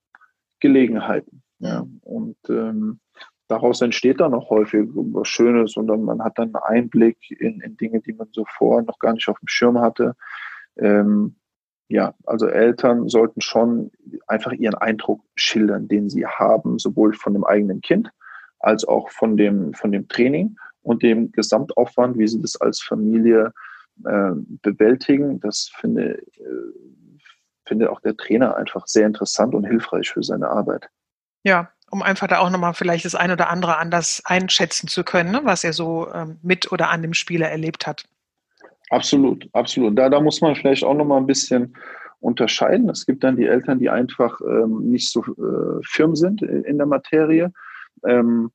Gelegenheiten. 0.59 1.41
Ja. 1.59 1.85
Und 2.01 2.37
ähm, 2.49 2.99
daraus 3.51 3.81
entsteht 3.81 4.21
dann 4.21 4.33
auch 4.33 4.49
häufig 4.49 4.87
was 4.93 5.27
Schönes 5.27 5.75
und 5.75 5.87
dann, 5.87 6.03
man 6.03 6.23
hat 6.23 6.39
dann 6.39 6.55
einen 6.55 6.83
Einblick 6.83 7.17
in, 7.31 7.59
in 7.59 7.75
Dinge, 7.75 7.99
die 7.99 8.13
man 8.13 8.29
so 8.31 8.45
vorher 8.57 8.83
noch 8.83 8.97
gar 8.97 9.13
nicht 9.13 9.27
auf 9.27 9.37
dem 9.39 9.47
Schirm 9.47 9.79
hatte. 9.79 10.15
Ähm, 10.77 11.35
ja, 11.89 12.13
also 12.25 12.47
Eltern 12.47 13.09
sollten 13.09 13.41
schon 13.41 13.91
einfach 14.25 14.53
ihren 14.53 14.75
Eindruck 14.75 15.21
schildern, 15.35 15.89
den 15.89 16.09
sie 16.09 16.25
haben, 16.25 16.79
sowohl 16.79 17.13
von 17.13 17.33
dem 17.33 17.43
eigenen 17.43 17.81
Kind 17.81 18.09
als 18.59 18.85
auch 18.85 19.09
von 19.09 19.35
dem, 19.35 19.73
von 19.73 19.91
dem 19.91 20.07
Training 20.07 20.55
und 20.81 21.03
dem 21.03 21.33
Gesamtaufwand, 21.33 22.17
wie 22.17 22.27
sie 22.29 22.41
das 22.41 22.55
als 22.55 22.81
Familie 22.81 23.51
äh, 24.05 24.31
bewältigen. 24.61 25.41
Das 25.41 25.69
finde, 25.75 26.19
äh, 26.19 26.71
finde 27.67 27.91
auch 27.91 27.99
der 27.99 28.15
Trainer 28.15 28.55
einfach 28.55 28.87
sehr 28.87 29.07
interessant 29.07 29.53
und 29.53 29.65
hilfreich 29.65 30.09
für 30.09 30.23
seine 30.23 30.47
Arbeit. 30.47 30.87
Ja, 31.43 31.71
um 31.91 32.01
einfach 32.01 32.27
da 32.27 32.39
auch 32.39 32.49
nochmal 32.49 32.73
vielleicht 32.73 33.05
das 33.05 33.15
ein 33.15 33.31
oder 33.31 33.49
andere 33.49 33.77
anders 33.77 34.21
einschätzen 34.25 34.87
zu 34.87 35.03
können, 35.03 35.31
ne, 35.31 35.41
was 35.43 35.63
er 35.63 35.73
so 35.73 36.11
ähm, 36.13 36.39
mit 36.41 36.71
oder 36.71 36.89
an 36.89 37.01
dem 37.01 37.13
Spieler 37.13 37.49
erlebt 37.49 37.85
hat. 37.85 38.05
Absolut, 38.89 39.47
absolut. 39.53 39.97
Da, 39.97 40.09
da 40.09 40.19
muss 40.19 40.41
man 40.41 40.55
vielleicht 40.55 40.83
auch 40.83 40.93
nochmal 40.93 41.19
ein 41.19 41.27
bisschen 41.27 41.75
unterscheiden. 42.19 42.89
Es 42.89 43.05
gibt 43.05 43.23
dann 43.23 43.35
die 43.35 43.45
Eltern, 43.45 43.79
die 43.79 43.89
einfach 43.89 44.39
ähm, 44.41 44.89
nicht 44.89 45.09
so 45.09 45.21
äh, 45.21 45.81
firm 45.83 46.15
sind 46.15 46.41
in 46.41 46.77
der 46.77 46.87
Materie, 46.87 47.51
ähm, 48.07 48.51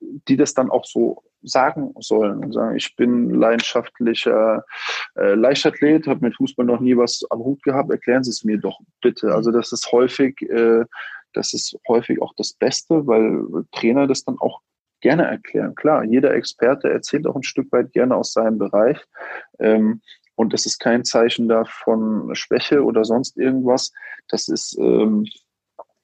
die 0.00 0.36
das 0.36 0.54
dann 0.54 0.70
auch 0.70 0.84
so 0.84 1.22
sagen 1.42 1.92
sollen 1.98 2.44
und 2.44 2.52
sagen, 2.52 2.76
ich 2.76 2.94
bin 2.96 3.30
leidenschaftlicher 3.30 4.64
äh, 5.16 5.34
Leichtathlet, 5.34 6.06
habe 6.06 6.26
mit 6.26 6.36
Fußball 6.36 6.64
noch 6.64 6.80
nie 6.80 6.96
was 6.96 7.24
am 7.30 7.40
Hut 7.40 7.62
gehabt, 7.62 7.90
erklären 7.90 8.24
Sie 8.24 8.30
es 8.30 8.44
mir 8.44 8.58
doch 8.58 8.78
bitte. 9.00 9.34
Also 9.34 9.50
das 9.50 9.72
ist 9.72 9.90
häufig 9.92 10.40
äh, 10.42 10.84
das 11.32 11.54
ist 11.54 11.76
häufig 11.88 12.20
auch 12.20 12.32
das 12.36 12.52
Beste, 12.52 13.06
weil 13.06 13.64
Trainer 13.72 14.06
das 14.06 14.24
dann 14.24 14.38
auch 14.38 14.60
gerne 15.00 15.24
erklären. 15.24 15.74
Klar, 15.74 16.04
jeder 16.04 16.34
Experte 16.34 16.88
erzählt 16.88 17.26
auch 17.26 17.36
ein 17.36 17.42
Stück 17.42 17.70
weit 17.72 17.92
gerne 17.92 18.16
aus 18.16 18.32
seinem 18.32 18.58
Bereich. 18.58 18.98
Ähm, 19.58 20.00
und 20.34 20.52
das 20.52 20.64
ist 20.64 20.78
kein 20.78 21.04
Zeichen 21.04 21.48
davon 21.48 22.34
Schwäche 22.34 22.82
oder 22.82 23.04
sonst 23.04 23.36
irgendwas. 23.36 23.92
Das 24.28 24.48
ist 24.48 24.78
ähm, 24.78 25.26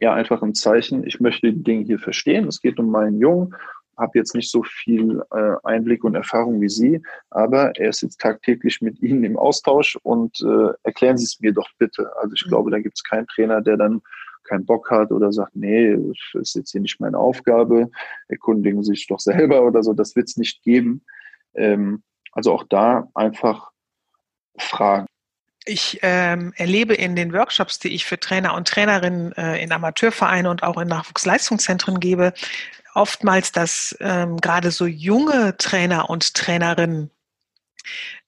ja 0.00 0.12
einfach 0.12 0.42
ein 0.42 0.54
Zeichen, 0.54 1.06
ich 1.06 1.20
möchte 1.20 1.52
die 1.52 1.62
Dinge 1.62 1.84
hier 1.84 1.98
verstehen. 1.98 2.46
Es 2.46 2.60
geht 2.60 2.78
um 2.78 2.90
meinen 2.90 3.18
Jungen, 3.18 3.54
habe 3.96 4.18
jetzt 4.18 4.34
nicht 4.34 4.50
so 4.50 4.62
viel 4.62 5.22
äh, 5.32 5.54
Einblick 5.64 6.04
und 6.04 6.14
Erfahrung 6.14 6.60
wie 6.60 6.68
Sie, 6.68 7.02
aber 7.30 7.72
er 7.76 7.88
ist 7.88 8.02
jetzt 8.02 8.20
tagtäglich 8.20 8.80
mit 8.80 9.00
Ihnen 9.02 9.24
im 9.24 9.36
Austausch 9.36 9.96
und 10.02 10.40
äh, 10.40 10.72
erklären 10.84 11.18
Sie 11.18 11.24
es 11.24 11.40
mir 11.40 11.52
doch 11.52 11.68
bitte. 11.78 12.10
Also 12.16 12.34
ich 12.34 12.44
mhm. 12.46 12.50
glaube, 12.50 12.70
da 12.70 12.78
gibt 12.78 12.96
es 12.96 13.02
keinen 13.02 13.26
Trainer, 13.26 13.60
der 13.60 13.76
dann 13.76 14.02
keinen 14.48 14.66
Bock 14.66 14.90
hat 14.90 15.10
oder 15.10 15.32
sagt, 15.32 15.54
nee, 15.54 15.96
ist 16.34 16.54
jetzt 16.54 16.72
hier 16.72 16.80
nicht 16.80 17.00
meine 17.00 17.18
Aufgabe, 17.18 17.90
erkundigen 18.28 18.82
Sie 18.82 18.92
sich 18.92 19.06
doch 19.06 19.20
selber 19.20 19.62
oder 19.66 19.82
so, 19.82 19.92
das 19.92 20.16
wird 20.16 20.28
es 20.28 20.36
nicht 20.36 20.62
geben. 20.62 21.04
Ähm, 21.54 22.02
also 22.32 22.52
auch 22.52 22.64
da 22.64 23.08
einfach 23.14 23.70
fragen. 24.58 25.06
Ich 25.64 25.98
ähm, 26.02 26.52
erlebe 26.56 26.94
in 26.94 27.14
den 27.14 27.32
Workshops, 27.32 27.78
die 27.78 27.94
ich 27.94 28.06
für 28.06 28.18
Trainer 28.18 28.54
und 28.54 28.68
Trainerinnen 28.68 29.32
äh, 29.32 29.62
in 29.62 29.70
Amateurvereine 29.70 30.48
und 30.48 30.62
auch 30.62 30.78
in 30.78 30.88
Nachwuchsleistungszentren 30.88 32.00
gebe, 32.00 32.32
oftmals, 32.94 33.52
dass 33.52 33.96
ähm, 34.00 34.38
gerade 34.38 34.70
so 34.70 34.86
junge 34.86 35.56
Trainer 35.58 36.08
und 36.08 36.34
Trainerinnen 36.34 37.10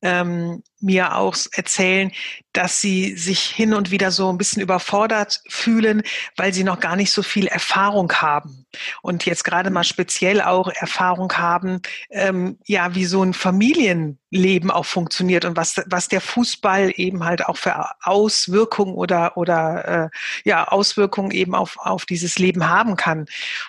ähm, 0.02 0.62
mir 0.80 1.16
auch 1.16 1.36
erzählen, 1.52 2.10
dass 2.52 2.80
sie 2.80 3.16
sich 3.16 3.42
hin 3.42 3.74
und 3.74 3.90
wieder 3.90 4.10
so 4.10 4.28
ein 4.28 4.38
bisschen 4.38 4.62
überfordert 4.62 5.40
fühlen, 5.48 6.02
weil 6.36 6.52
sie 6.52 6.64
noch 6.64 6.80
gar 6.80 6.96
nicht 6.96 7.12
so 7.12 7.22
viel 7.22 7.46
Erfahrung 7.46 8.12
haben. 8.12 8.66
Und 9.02 9.24
jetzt 9.24 9.44
gerade 9.44 9.70
mal 9.70 9.84
speziell 9.84 10.40
auch 10.40 10.68
Erfahrung 10.68 11.32
haben, 11.32 11.80
ähm, 12.10 12.58
ja, 12.66 12.94
wie 12.94 13.04
so 13.04 13.22
ein 13.22 13.34
Familienleben 13.34 14.70
auch 14.70 14.86
funktioniert 14.86 15.44
und 15.44 15.56
was, 15.56 15.80
was 15.86 16.08
der 16.08 16.20
Fußball 16.20 16.92
eben 16.96 17.24
halt 17.24 17.46
auch 17.46 17.56
für 17.56 17.84
Auswirkungen 18.02 18.94
oder, 18.94 19.36
oder 19.36 20.10
äh, 20.44 20.48
ja, 20.48 20.66
Auswirkungen 20.68 21.30
eben 21.30 21.54
auf, 21.54 21.76
auf 21.78 22.04
dieses 22.04 22.38
Leben 22.38 22.68
haben 22.68 22.96
kann. 22.96 23.26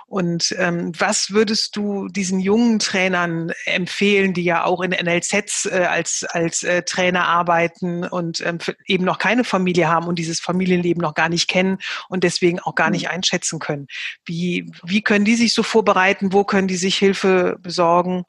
Und 0.08 0.56
ähm, 0.58 0.92
was 0.98 1.32
würdest 1.32 1.76
du 1.76 2.08
diesen 2.08 2.40
jungen 2.40 2.80
Trainern 2.80 3.52
empfehlen, 3.66 4.34
die 4.34 4.44
ja 4.44 4.64
auch 4.66 4.82
in 4.82 4.92
NLZs 4.92 5.66
äh, 5.66 5.86
als, 5.90 6.21
als 6.24 6.64
äh, 6.64 6.84
Trainer 6.84 7.28
arbeiten 7.28 8.04
und 8.06 8.46
ähm, 8.46 8.60
eben 8.86 9.06
noch 9.06 9.18
keine 9.18 9.44
Familie 9.44 9.88
haben 9.90 10.08
und 10.08 10.20
dieses 10.20 10.40
Familienleben 10.40 11.02
noch 11.02 11.14
gar 11.14 11.30
nicht 11.30 11.50
kennen 11.50 11.78
und 12.10 12.24
deswegen 12.24 12.60
auch 12.60 12.76
gar 12.76 12.90
nicht 12.90 13.06
mhm. 13.06 13.12
einschätzen 13.12 13.60
können. 13.60 13.88
Wie, 14.26 14.72
wie 14.84 15.02
können 15.02 15.26
die 15.26 15.36
sich 15.36 15.54
so 15.54 15.64
vorbereiten? 15.64 16.34
Wo 16.34 16.44
können 16.44 16.68
die 16.68 16.76
sich 16.76 16.98
Hilfe 16.98 17.58
besorgen? 17.62 18.24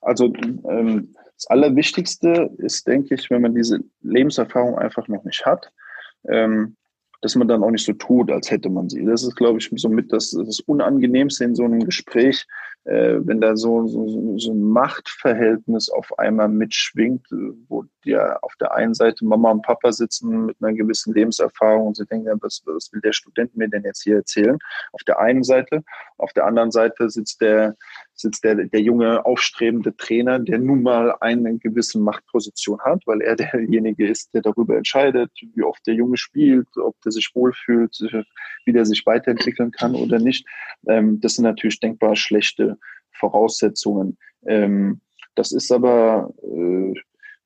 Also 0.00 0.32
ähm, 0.68 1.14
das 1.34 1.46
Allerwichtigste 1.46 2.50
ist, 2.58 2.86
denke 2.86 3.14
ich, 3.14 3.30
wenn 3.30 3.42
man 3.42 3.54
diese 3.54 3.80
Lebenserfahrung 4.02 4.78
einfach 4.78 5.06
noch 5.06 5.22
nicht 5.24 5.46
hat, 5.46 5.70
ähm, 6.28 6.76
dass 7.20 7.34
man 7.34 7.48
dann 7.48 7.62
auch 7.62 7.70
nicht 7.70 7.84
so 7.84 7.92
tut, 7.92 8.30
als 8.30 8.50
hätte 8.50 8.70
man 8.70 8.88
sie. 8.88 9.04
Das 9.04 9.22
ist, 9.22 9.34
glaube 9.34 9.58
ich, 9.58 9.70
somit 9.76 10.12
das, 10.12 10.30
das 10.30 10.60
Unangenehmste 10.60 11.44
in 11.44 11.54
so 11.54 11.64
einem 11.64 11.84
Gespräch, 11.84 12.46
äh, 12.84 13.18
wenn 13.20 13.40
da 13.40 13.56
so, 13.56 13.86
so, 13.86 14.38
so 14.38 14.52
ein 14.52 14.62
Machtverhältnis 14.62 15.90
auf 15.90 16.16
einmal 16.18 16.48
mitschwingt, 16.48 17.26
wo 17.68 17.84
ja 18.04 18.38
auf 18.40 18.54
der 18.60 18.72
einen 18.74 18.94
Seite 18.94 19.24
Mama 19.24 19.50
und 19.50 19.62
Papa 19.62 19.92
sitzen 19.92 20.46
mit 20.46 20.56
einer 20.60 20.72
gewissen 20.72 21.12
Lebenserfahrung 21.12 21.88
und 21.88 21.96
sie 21.96 22.06
denken, 22.06 22.38
was, 22.40 22.62
was 22.66 22.92
will 22.92 23.00
der 23.00 23.12
Student 23.12 23.56
mir 23.56 23.68
denn 23.68 23.82
jetzt 23.82 24.02
hier 24.04 24.16
erzählen? 24.16 24.58
Auf 24.92 25.02
der 25.02 25.18
einen 25.18 25.42
Seite. 25.42 25.82
Auf 26.18 26.32
der 26.32 26.46
anderen 26.46 26.70
Seite 26.70 27.10
sitzt 27.10 27.40
der, 27.40 27.76
sitzt 28.20 28.44
der, 28.44 28.56
der 28.56 28.80
junge, 28.80 29.24
aufstrebende 29.24 29.96
Trainer, 29.96 30.38
der 30.38 30.58
nun 30.58 30.82
mal 30.82 31.14
eine 31.20 31.56
gewisse 31.58 31.98
Machtposition 32.00 32.80
hat, 32.80 33.02
weil 33.06 33.20
er 33.20 33.36
derjenige 33.36 34.08
ist, 34.08 34.34
der 34.34 34.42
darüber 34.42 34.76
entscheidet, 34.76 35.30
wie 35.54 35.62
oft 35.62 35.86
der 35.86 35.94
Junge 35.94 36.16
spielt, 36.16 36.68
ob 36.76 37.00
der 37.02 37.12
sich 37.12 37.30
wohlfühlt, 37.34 37.96
wie 38.64 38.72
der 38.72 38.84
sich 38.84 39.06
weiterentwickeln 39.06 39.70
kann 39.70 39.94
oder 39.94 40.18
nicht. 40.18 40.46
Ähm, 40.86 41.20
das 41.20 41.34
sind 41.34 41.44
natürlich 41.44 41.80
denkbar 41.80 42.16
schlechte 42.16 42.78
Voraussetzungen. 43.12 44.18
Ähm, 44.46 45.00
das 45.34 45.52
ist 45.52 45.70
aber 45.70 46.34
äh, 46.42 46.94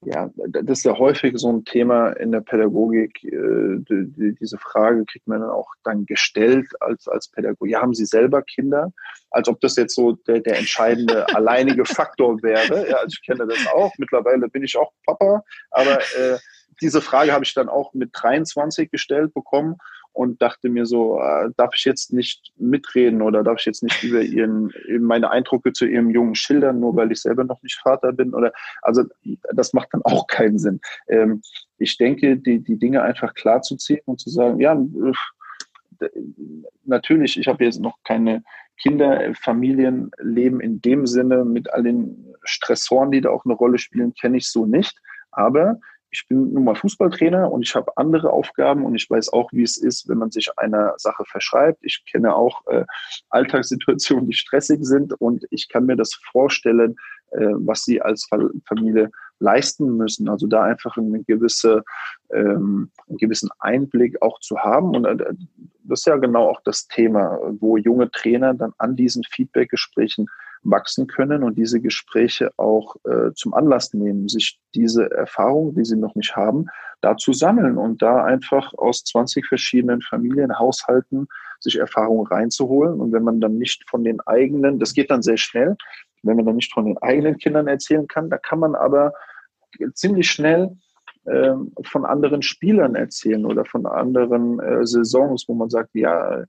ja, 0.05 0.31
das 0.49 0.79
ist 0.79 0.85
ja 0.85 0.99
häufig 0.99 1.35
so 1.37 1.53
ein 1.53 1.65
Thema 1.65 2.11
in 2.11 2.33
der 2.33 2.41
Pädagogik. 2.41 3.23
Äh, 3.23 3.79
die, 3.89 4.35
diese 4.41 4.59
Frage 4.59 5.05
kriegt 5.05 5.29
man 5.29 5.41
dann 5.41 5.51
auch 5.51 5.69
dann 5.85 6.07
gestellt 6.07 6.67
als, 6.81 7.07
als 7.07 7.29
Pädagoge. 7.29 7.71
Ja, 7.71 7.83
haben 7.83 7.95
Sie 7.95 8.05
selber 8.05 8.43
Kinder? 8.43 8.93
Als 9.31 9.49
ob 9.49 9.61
das 9.61 9.77
jetzt 9.77 9.95
so 9.95 10.13
der, 10.13 10.41
der 10.41 10.59
entscheidende 10.59 11.29
alleinige 11.35 11.85
Faktor 11.85 12.43
wäre. 12.43 12.89
Ja, 12.89 12.97
also 12.97 13.15
ich 13.17 13.25
kenne 13.25 13.47
das 13.47 13.67
auch. 13.73 13.93
Mittlerweile 13.99 14.49
bin 14.49 14.65
ich 14.65 14.77
auch 14.77 14.93
Papa. 15.07 15.45
Aber 15.71 16.01
äh, 16.01 16.39
diese 16.81 17.01
Frage 17.01 17.33
habe 17.33 17.45
ich 17.45 17.55
dann 17.55 17.69
auch 17.69 17.95
mit 17.95 18.11
23 18.13 18.91
gestellt 18.91 19.33
bekommen 19.35 19.77
und 20.13 20.41
dachte 20.43 20.69
mir 20.69 20.87
so, 20.87 21.19
äh, 21.21 21.51
darf 21.57 21.75
ich 21.75 21.85
jetzt 21.85 22.13
nicht 22.13 22.53
mitreden 22.57 23.23
oder 23.23 23.43
darf 23.43 23.61
ich 23.61 23.67
jetzt 23.67 23.83
nicht 23.83 24.03
über 24.03 24.21
ihren, 24.21 24.73
meine 25.01 25.31
Eindrücke 25.31 25.73
zu 25.73 25.87
ihrem 25.87 26.11
Jungen 26.11 26.35
schildern, 26.35 26.81
nur 26.81 26.97
weil 26.97 27.13
ich 27.13 27.23
selber 27.23 27.45
noch 27.45 27.63
nicht 27.63 27.81
Vater 27.83 28.13
bin 28.13 28.35
oder, 28.35 28.53
also 28.83 29.05
das 29.55 29.73
macht 29.73 29.89
dann 29.93 30.03
auch 30.03 30.27
keinen 30.27 30.59
Sinn. 30.59 30.81
Ähm, 31.09 31.43
ich 31.79 31.97
denke, 31.97 32.37
die, 32.37 32.61
die 32.61 32.79
Dinge 32.79 33.03
einfach 33.03 33.35
klar 33.35 33.63
zu 33.63 33.77
ziehen 33.77 34.01
und 34.05 34.21
zu 34.21 34.31
sagen, 34.31 34.61
ja, 34.61 34.77
natürlich, 36.85 37.39
ich 37.39 37.49
habe 37.49 37.65
jetzt 37.65 37.81
noch 37.81 37.99
keine 38.05 38.43
Kinder, 38.81 39.33
Familienleben 39.41 40.61
in 40.61 40.81
dem 40.81 41.07
Sinne 41.07 41.45
mit 41.45 41.73
all 41.73 41.85
den 41.85 42.35
Stressoren, 42.43 43.13
die 43.13 43.21
da 43.21 43.31
auch 43.31 43.45
eine 43.45 43.55
Rolle 43.55 43.79
spielen, 43.79 44.15
kenne 44.15 44.39
ich 44.39 44.49
so 44.49 44.67
nicht. 44.67 45.01
Aber 45.31 45.79
ich 46.13 46.29
bin 46.29 46.53
nun 46.53 46.65
mal 46.65 46.75
Fußballtrainer 46.75 47.51
und 47.51 47.63
ich 47.63 47.75
habe 47.75 47.97
andere 47.97 48.31
Aufgaben 48.31 48.85
und 48.85 48.95
ich 48.95 49.09
weiß 49.09 49.33
auch, 49.33 49.51
wie 49.53 49.63
es 49.63 49.79
ist, 49.79 50.09
wenn 50.09 50.19
man 50.19 50.31
sich 50.31 50.51
einer 50.59 50.93
Sache 50.99 51.25
verschreibt. 51.25 51.81
Ich 51.83 52.05
kenne 52.11 52.37
auch 52.37 52.67
äh, 52.67 52.85
Alltagssituationen, 53.31 54.27
die 54.29 54.35
stressig 54.35 54.85
sind 54.85 55.15
und 55.15 55.47
ich 55.51 55.71
kann 55.71 55.87
mir 55.87 55.97
das 55.97 56.15
vorstellen, 56.31 56.97
äh, 57.31 57.47
was 57.55 57.85
sie 57.85 58.03
als 58.03 58.29
Familie 58.69 59.11
leisten 59.39 59.97
müssen. 59.97 60.29
Also 60.29 60.47
da 60.47 60.63
einfach 60.63 60.99
eine 60.99 61.25
gewisse, 61.25 61.83
ähm, 62.31 62.91
einen 63.09 63.19
gewissen 63.19 63.49
Einblick 63.59 64.21
auch 64.21 64.39
zu 64.41 64.59
haben. 64.59 64.95
Und 64.95 65.07
äh, 65.07 65.35
das 65.85 66.01
ist 66.01 66.07
ja 66.07 66.17
genau 66.17 66.49
auch 66.49 66.61
das 66.63 66.89
Thema, 66.89 67.39
wo 67.59 67.79
junge 67.79 68.11
Trainer 68.11 68.53
dann 68.53 68.75
an 68.77 68.97
diesen 68.97 69.25
Feedbackgesprächen 69.25 70.27
wachsen 70.63 71.07
können 71.07 71.43
und 71.43 71.57
diese 71.59 71.81
Gespräche 71.81 72.51
auch 72.57 72.97
äh, 73.05 73.33
zum 73.35 73.55
Anlass 73.55 73.95
nehmen, 73.95 74.29
sich 74.29 74.61
diese 74.75 75.11
Erfahrung, 75.11 75.75
die 75.75 75.85
sie 75.85 75.97
noch 75.97 76.15
nicht 76.15 76.37
haben, 76.37 76.67
da 77.01 77.17
zu 77.17 77.33
sammeln 77.33 77.79
und 77.79 78.01
da 78.01 78.25
einfach 78.25 78.73
aus 78.75 79.03
20 79.05 79.47
verschiedenen 79.47 80.03
Familien, 80.03 80.59
Haushalten 80.59 81.27
sich 81.61 81.79
Erfahrungen 81.79 82.27
reinzuholen. 82.27 83.01
Und 83.01 83.13
wenn 83.13 83.25
man 83.25 83.41
dann 83.41 83.59
nicht 83.59 83.89
von 83.89 84.05
den 84.05 84.21
eigenen, 84.21 84.79
das 84.79 84.95
geht 84.95 85.11
dann 85.11 85.23
sehr 85.23 85.37
schnell, 85.37 85.77
wenn 86.23 86.37
man 86.37 86.47
dann 86.47 86.57
nicht 86.57 86.73
von 86.73 86.87
den 86.87 86.99
eigenen 86.99 87.39
Kindern 87.39 87.67
erzählen 87.67 88.07
kann, 88.07 88.31
da 88.31 88.39
kann 88.39 88.61
man 88.61 88.75
aber 88.75 89.13
ziemlich 89.95 90.31
schnell 90.31 90.77
ähm, 91.27 91.73
von 91.85 92.05
anderen 92.05 92.43
Spielern 92.43 92.95
erzählen 92.95 93.45
oder 93.47 93.65
von 93.65 93.87
anderen 93.87 94.61
äh, 94.61 94.87
Saisons, 94.87 95.45
wo 95.49 95.55
man 95.55 95.71
sagt, 95.71 95.91
ja, 95.95 96.45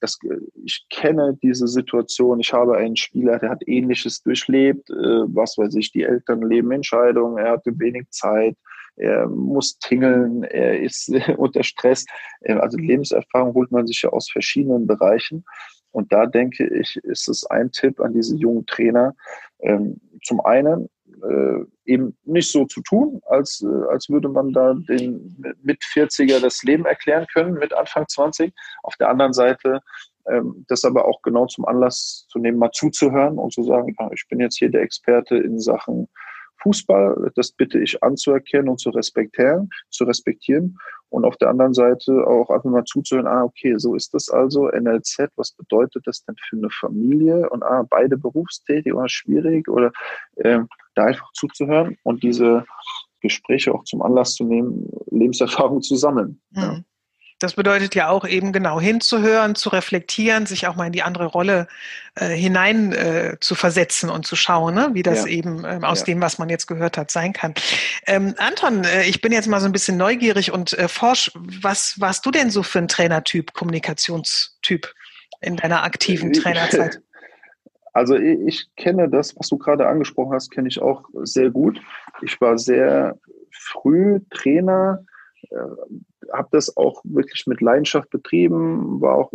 das, 0.00 0.18
ich 0.64 0.86
kenne 0.90 1.38
diese 1.42 1.66
Situation, 1.66 2.40
ich 2.40 2.52
habe 2.52 2.76
einen 2.76 2.96
Spieler, 2.96 3.38
der 3.38 3.50
hat 3.50 3.62
ähnliches 3.66 4.22
durchlebt, 4.22 4.90
äh, 4.90 4.94
was 4.94 5.56
weiß 5.58 5.74
ich, 5.76 5.92
die 5.92 6.02
Eltern 6.02 6.42
leben 6.42 6.70
Entscheidungen, 6.72 7.38
er 7.38 7.52
hatte 7.52 7.78
wenig 7.78 8.08
Zeit, 8.10 8.56
er 8.96 9.28
muss 9.28 9.78
tingeln, 9.78 10.42
er 10.44 10.80
ist 10.80 11.10
unter 11.36 11.62
Stress. 11.62 12.06
Äh, 12.40 12.54
also 12.54 12.78
Lebenserfahrung 12.78 13.54
holt 13.54 13.70
man 13.70 13.86
sich 13.86 14.02
ja 14.02 14.10
aus 14.10 14.30
verschiedenen 14.30 14.86
Bereichen. 14.86 15.44
Und 15.90 16.12
da 16.12 16.26
denke 16.26 16.66
ich, 16.66 16.96
ist 16.96 17.28
es 17.28 17.44
ein 17.46 17.72
Tipp 17.72 18.00
an 18.00 18.12
diese 18.12 18.36
jungen 18.36 18.66
Trainer. 18.66 19.14
Ähm, 19.60 20.00
zum 20.22 20.40
einen 20.40 20.88
äh, 21.22 21.64
eben 21.84 22.16
nicht 22.24 22.50
so 22.50 22.64
zu 22.66 22.82
tun, 22.82 23.20
als, 23.26 23.62
äh, 23.62 23.90
als 23.90 24.08
würde 24.08 24.28
man 24.28 24.52
da 24.52 24.74
den 24.74 25.36
mit 25.62 25.82
40er 25.82 26.40
das 26.40 26.62
Leben 26.62 26.84
erklären 26.84 27.26
können, 27.32 27.54
mit 27.54 27.72
Anfang 27.72 28.06
20. 28.08 28.52
Auf 28.82 28.96
der 28.96 29.08
anderen 29.08 29.32
Seite 29.32 29.80
ähm, 30.28 30.64
das 30.68 30.84
aber 30.84 31.06
auch 31.06 31.22
genau 31.22 31.46
zum 31.46 31.66
Anlass 31.66 32.26
zu 32.28 32.38
nehmen, 32.38 32.58
mal 32.58 32.72
zuzuhören 32.72 33.38
und 33.38 33.52
zu 33.52 33.62
sagen, 33.62 33.94
ja, 33.98 34.10
ich 34.12 34.26
bin 34.28 34.40
jetzt 34.40 34.58
hier 34.58 34.70
der 34.70 34.82
Experte 34.82 35.36
in 35.36 35.60
Sachen 35.60 36.08
Fußball, 36.66 37.30
das 37.36 37.52
bitte 37.52 37.78
ich 37.78 38.02
anzuerkennen 38.02 38.68
und 38.68 38.80
zu 38.80 38.90
respektieren, 38.90 39.70
zu 39.90 40.02
respektieren. 40.04 40.76
Und 41.10 41.24
auf 41.24 41.36
der 41.36 41.48
anderen 41.48 41.74
Seite 41.74 42.26
auch 42.26 42.50
einfach 42.50 42.68
mal 42.68 42.84
zuzuhören, 42.84 43.28
ah, 43.28 43.44
okay, 43.44 43.74
so 43.78 43.94
ist 43.94 44.12
das 44.12 44.28
also, 44.28 44.68
NLZ, 44.68 45.28
was 45.36 45.52
bedeutet 45.52 46.04
das 46.06 46.24
denn 46.24 46.34
für 46.48 46.56
eine 46.56 46.70
Familie? 46.70 47.48
Und 47.50 47.62
ah, 47.62 47.84
beide 47.88 48.16
berufstätig 48.16 48.92
oder 48.92 49.08
schwierig 49.08 49.68
oder 49.68 49.92
äh, 50.36 50.58
da 50.96 51.04
einfach 51.04 51.32
zuzuhören 51.34 51.96
und 52.02 52.24
diese 52.24 52.64
Gespräche 53.20 53.72
auch 53.72 53.84
zum 53.84 54.02
Anlass 54.02 54.34
zu 54.34 54.44
nehmen, 54.44 54.90
Lebenserfahrung 55.10 55.82
zu 55.82 55.94
sammeln. 55.94 56.40
Mhm. 56.50 56.62
Ja. 56.62 56.80
Das 57.38 57.54
bedeutet 57.54 57.94
ja 57.94 58.08
auch 58.08 58.26
eben 58.26 58.52
genau 58.52 58.80
hinzuhören, 58.80 59.54
zu 59.54 59.68
reflektieren, 59.68 60.46
sich 60.46 60.66
auch 60.66 60.74
mal 60.74 60.86
in 60.86 60.92
die 60.92 61.02
andere 61.02 61.26
Rolle 61.26 61.66
äh, 62.14 62.28
hinein 62.28 62.92
äh, 62.92 63.36
zu 63.40 63.54
versetzen 63.54 64.08
und 64.08 64.26
zu 64.26 64.36
schauen, 64.36 64.74
ne? 64.74 64.90
wie 64.94 65.02
das 65.02 65.26
ja. 65.26 65.26
eben 65.26 65.64
ähm, 65.66 65.84
aus 65.84 66.00
ja. 66.00 66.06
dem, 66.06 66.22
was 66.22 66.38
man 66.38 66.48
jetzt 66.48 66.66
gehört 66.66 66.96
hat, 66.96 67.10
sein 67.10 67.34
kann. 67.34 67.52
Ähm, 68.06 68.34
Anton, 68.38 68.84
äh, 68.84 69.04
ich 69.04 69.20
bin 69.20 69.32
jetzt 69.32 69.48
mal 69.48 69.60
so 69.60 69.66
ein 69.66 69.72
bisschen 69.72 69.98
neugierig 69.98 70.50
und 70.50 70.72
äh, 70.78 70.88
forsch, 70.88 71.30
was 71.34 72.00
warst 72.00 72.24
du 72.24 72.30
denn 72.30 72.50
so 72.50 72.62
für 72.62 72.78
ein 72.78 72.88
Trainertyp, 72.88 73.52
Kommunikationstyp 73.52 74.94
in 75.42 75.56
deiner 75.56 75.82
aktiven 75.82 76.32
Trainerzeit? 76.32 77.00
Also 77.92 78.14
ich 78.14 78.66
kenne 78.76 79.08
das, 79.08 79.34
was 79.38 79.48
du 79.48 79.56
gerade 79.56 79.88
angesprochen 79.88 80.34
hast, 80.34 80.50
kenne 80.50 80.68
ich 80.68 80.82
auch 80.82 81.04
sehr 81.22 81.48
gut. 81.48 81.80
Ich 82.20 82.38
war 82.42 82.58
sehr 82.58 83.18
früh 83.50 84.20
Trainer, 84.28 85.02
äh, 85.50 86.32
habe 86.32 86.48
das 86.52 86.76
auch 86.76 87.00
wirklich 87.04 87.46
mit 87.46 87.60
Leidenschaft 87.60 88.10
betrieben, 88.10 89.00
war 89.00 89.16
auch 89.16 89.32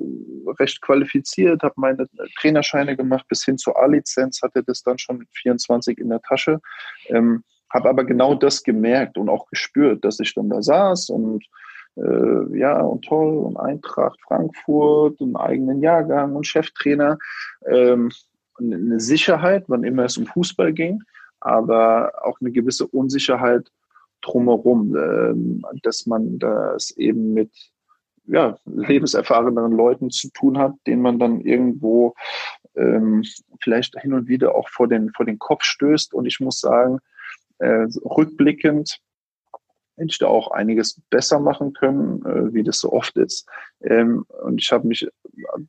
recht 0.60 0.82
qualifiziert, 0.82 1.64
habe 1.64 1.76
meine 1.78 2.08
Trainerscheine 2.40 2.98
gemacht 2.98 3.26
bis 3.28 3.46
hin 3.46 3.58
zur 3.58 3.82
A-Lizenz, 3.82 4.42
hatte 4.42 4.64
das 4.64 4.84
dann 4.84 4.98
schon 4.98 5.20
mit 5.20 5.30
24 5.34 5.98
in 5.98 6.10
der 6.10 6.22
Tasche, 6.22 6.60
ähm, 7.08 7.44
habe 7.70 7.90
aber 7.90 8.04
genau 8.04 8.36
das 8.36 8.64
gemerkt 8.64 9.18
und 9.18 9.30
auch 9.30 9.48
gespürt, 9.48 10.04
dass 10.04 10.20
ich 10.20 10.34
dann 10.34 10.50
da 10.50 10.62
saß 10.62 11.10
und 11.10 11.46
äh, 11.98 12.58
ja, 12.58 12.80
und 12.82 13.04
toll, 13.06 13.38
und 13.38 13.58
Eintracht 13.58 14.20
Frankfurt, 14.22 15.22
einen 15.22 15.36
eigenen 15.36 15.82
Jahrgang 15.82 16.36
und 16.36 16.48
Cheftrainer. 16.48 17.18
Ähm, 17.68 18.12
eine 18.60 19.00
Sicherheit, 19.00 19.66
wann 19.68 19.84
immer 19.84 20.06
es 20.06 20.18
um 20.18 20.26
Fußball 20.26 20.72
ging, 20.74 21.02
aber 21.40 22.14
auch 22.24 22.40
eine 22.40 22.52
gewisse 22.52 22.88
Unsicherheit 22.88 23.70
drumherum, 24.22 24.96
ähm, 24.96 25.66
dass 25.84 26.06
man 26.06 26.40
das 26.40 26.92
eben 26.92 27.34
mit 27.34 27.52
ja, 28.26 28.58
lebenserfahreneren 28.66 29.72
Leuten 29.72 30.10
zu 30.10 30.30
tun 30.32 30.58
hat, 30.58 30.74
denen 30.88 31.02
man 31.02 31.20
dann 31.20 31.42
irgendwo 31.42 32.14
ähm, 32.76 33.24
vielleicht 33.62 34.00
hin 34.00 34.14
und 34.14 34.28
wieder 34.28 34.56
auch 34.56 34.70
vor 34.70 34.88
den, 34.88 35.12
vor 35.12 35.26
den 35.26 35.40
Kopf 35.40 35.64
stößt. 35.64 36.14
Und 36.14 36.26
ich 36.26 36.40
muss 36.40 36.60
sagen, 36.60 37.00
äh, 37.60 37.88
rückblickend 38.06 39.00
hätte 39.98 40.10
ich 40.10 40.18
da 40.18 40.28
auch 40.28 40.52
einiges 40.52 41.00
besser 41.10 41.40
machen 41.40 41.74
können, 41.74 42.26
äh, 42.26 42.54
wie 42.54 42.64
das 42.64 42.80
so 42.80 42.92
oft 42.92 43.16
ist. 43.18 43.48
Ähm, 43.82 44.26
und 44.44 44.62
ich 44.62 44.72
habe 44.72 44.88
mich 44.88 45.08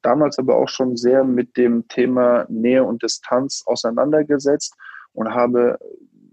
damals 0.02 0.38
aber 0.38 0.56
auch 0.56 0.68
schon 0.68 0.96
sehr 0.96 1.24
mit 1.24 1.56
dem 1.56 1.88
Thema 1.88 2.46
Nähe 2.48 2.84
und 2.84 3.02
Distanz 3.02 3.62
auseinandergesetzt 3.66 4.74
und 5.12 5.34
habe 5.34 5.78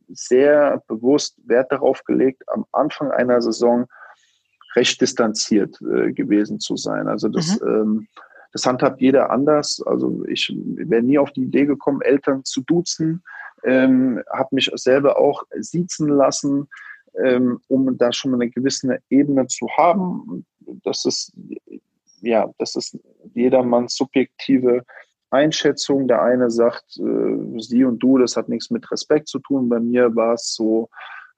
sehr 0.10 0.82
bewusst 0.88 1.38
Wert 1.46 1.72
darauf 1.72 2.04
gelegt, 2.04 2.44
am 2.48 2.66
Anfang 2.72 3.12
einer 3.12 3.42
Saison 3.42 3.88
recht 4.76 5.02
distanziert 5.02 5.80
äh, 5.82 6.12
gewesen 6.12 6.60
zu 6.60 6.76
sein. 6.76 7.08
Also 7.08 7.28
das, 7.28 7.60
mhm. 7.60 7.68
ähm, 7.68 8.08
das 8.54 8.66
handhabt 8.66 9.02
jeder 9.02 9.30
anders. 9.32 9.82
Also 9.86 10.24
ich 10.28 10.54
wäre 10.56 11.04
nie 11.04 11.18
auf 11.18 11.32
die 11.32 11.44
Idee 11.44 11.66
gekommen, 11.66 12.02
Eltern 12.02 12.44
zu 12.46 12.62
duzen, 12.62 13.24
ähm, 13.64 14.22
habe 14.32 14.56
mich 14.56 14.72
selber 14.76 15.18
auch 15.18 15.44
siezen 15.60 16.08
lassen, 16.08 16.70
ähm, 17.24 17.60
um 17.68 17.98
da 17.98 18.12
schon 18.12 18.34
eine 18.34 18.50
gewisse 18.50 19.00
Ebene 19.10 19.48
zu 19.48 19.68
haben. 19.78 20.46
Das 20.84 21.06
ist 21.06 21.34
ja, 22.22 22.50
das 22.58 22.76
ist 22.76 22.98
jedermanns 23.34 23.96
subjektive 23.96 24.84
Einschätzung. 25.32 26.08
Der 26.08 26.22
eine 26.22 26.50
sagt, 26.50 26.98
äh, 26.98 27.60
sie 27.60 27.84
und 27.84 28.00
du, 28.00 28.18
das 28.18 28.36
hat 28.36 28.50
nichts 28.50 28.70
mit 28.70 28.90
Respekt 28.92 29.28
zu 29.28 29.40
tun. 29.40 29.70
Bei 29.70 29.80
mir 29.80 30.16
war 30.16 30.34
es 30.34 30.54
so, 30.56 30.90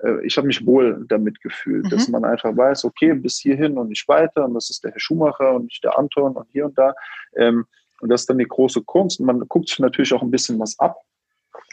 äh, 0.04 0.26
ich 0.26 0.38
habe 0.38 0.48
mich 0.48 0.66
wohl 0.66 1.06
damit 1.08 1.42
gefühlt, 1.42 1.86
mhm. 1.86 1.90
dass 1.90 2.08
man 2.08 2.26
einfach 2.26 2.56
weiß, 2.56 2.86
okay, 2.86 3.14
bis 3.14 3.38
hierhin 3.38 3.78
und 3.78 3.90
nicht 3.90 4.08
weiter. 4.08 4.46
Und 4.46 4.54
das 4.54 4.70
ist 4.70 4.84
der 4.84 4.92
Herr 4.92 5.00
Schumacher 5.00 5.54
und 5.56 5.66
nicht 5.66 5.84
der 5.84 5.98
Anton 5.98 6.36
und 6.36 6.48
hier 6.52 6.66
und 6.66 6.78
da. 6.78 6.94
Ähm, 7.36 7.66
und 8.02 8.10
das 8.10 8.22
ist 8.22 8.30
dann 8.30 8.40
die 8.40 8.48
große 8.48 8.82
Kunst. 8.84 9.20
Man 9.20 9.40
guckt 9.48 9.70
sich 9.70 9.80
natürlich 9.80 10.14
auch 10.14 10.24
ein 10.24 10.32
bisschen 10.32 10.60
was 10.60 10.78
ab. 10.80 10.98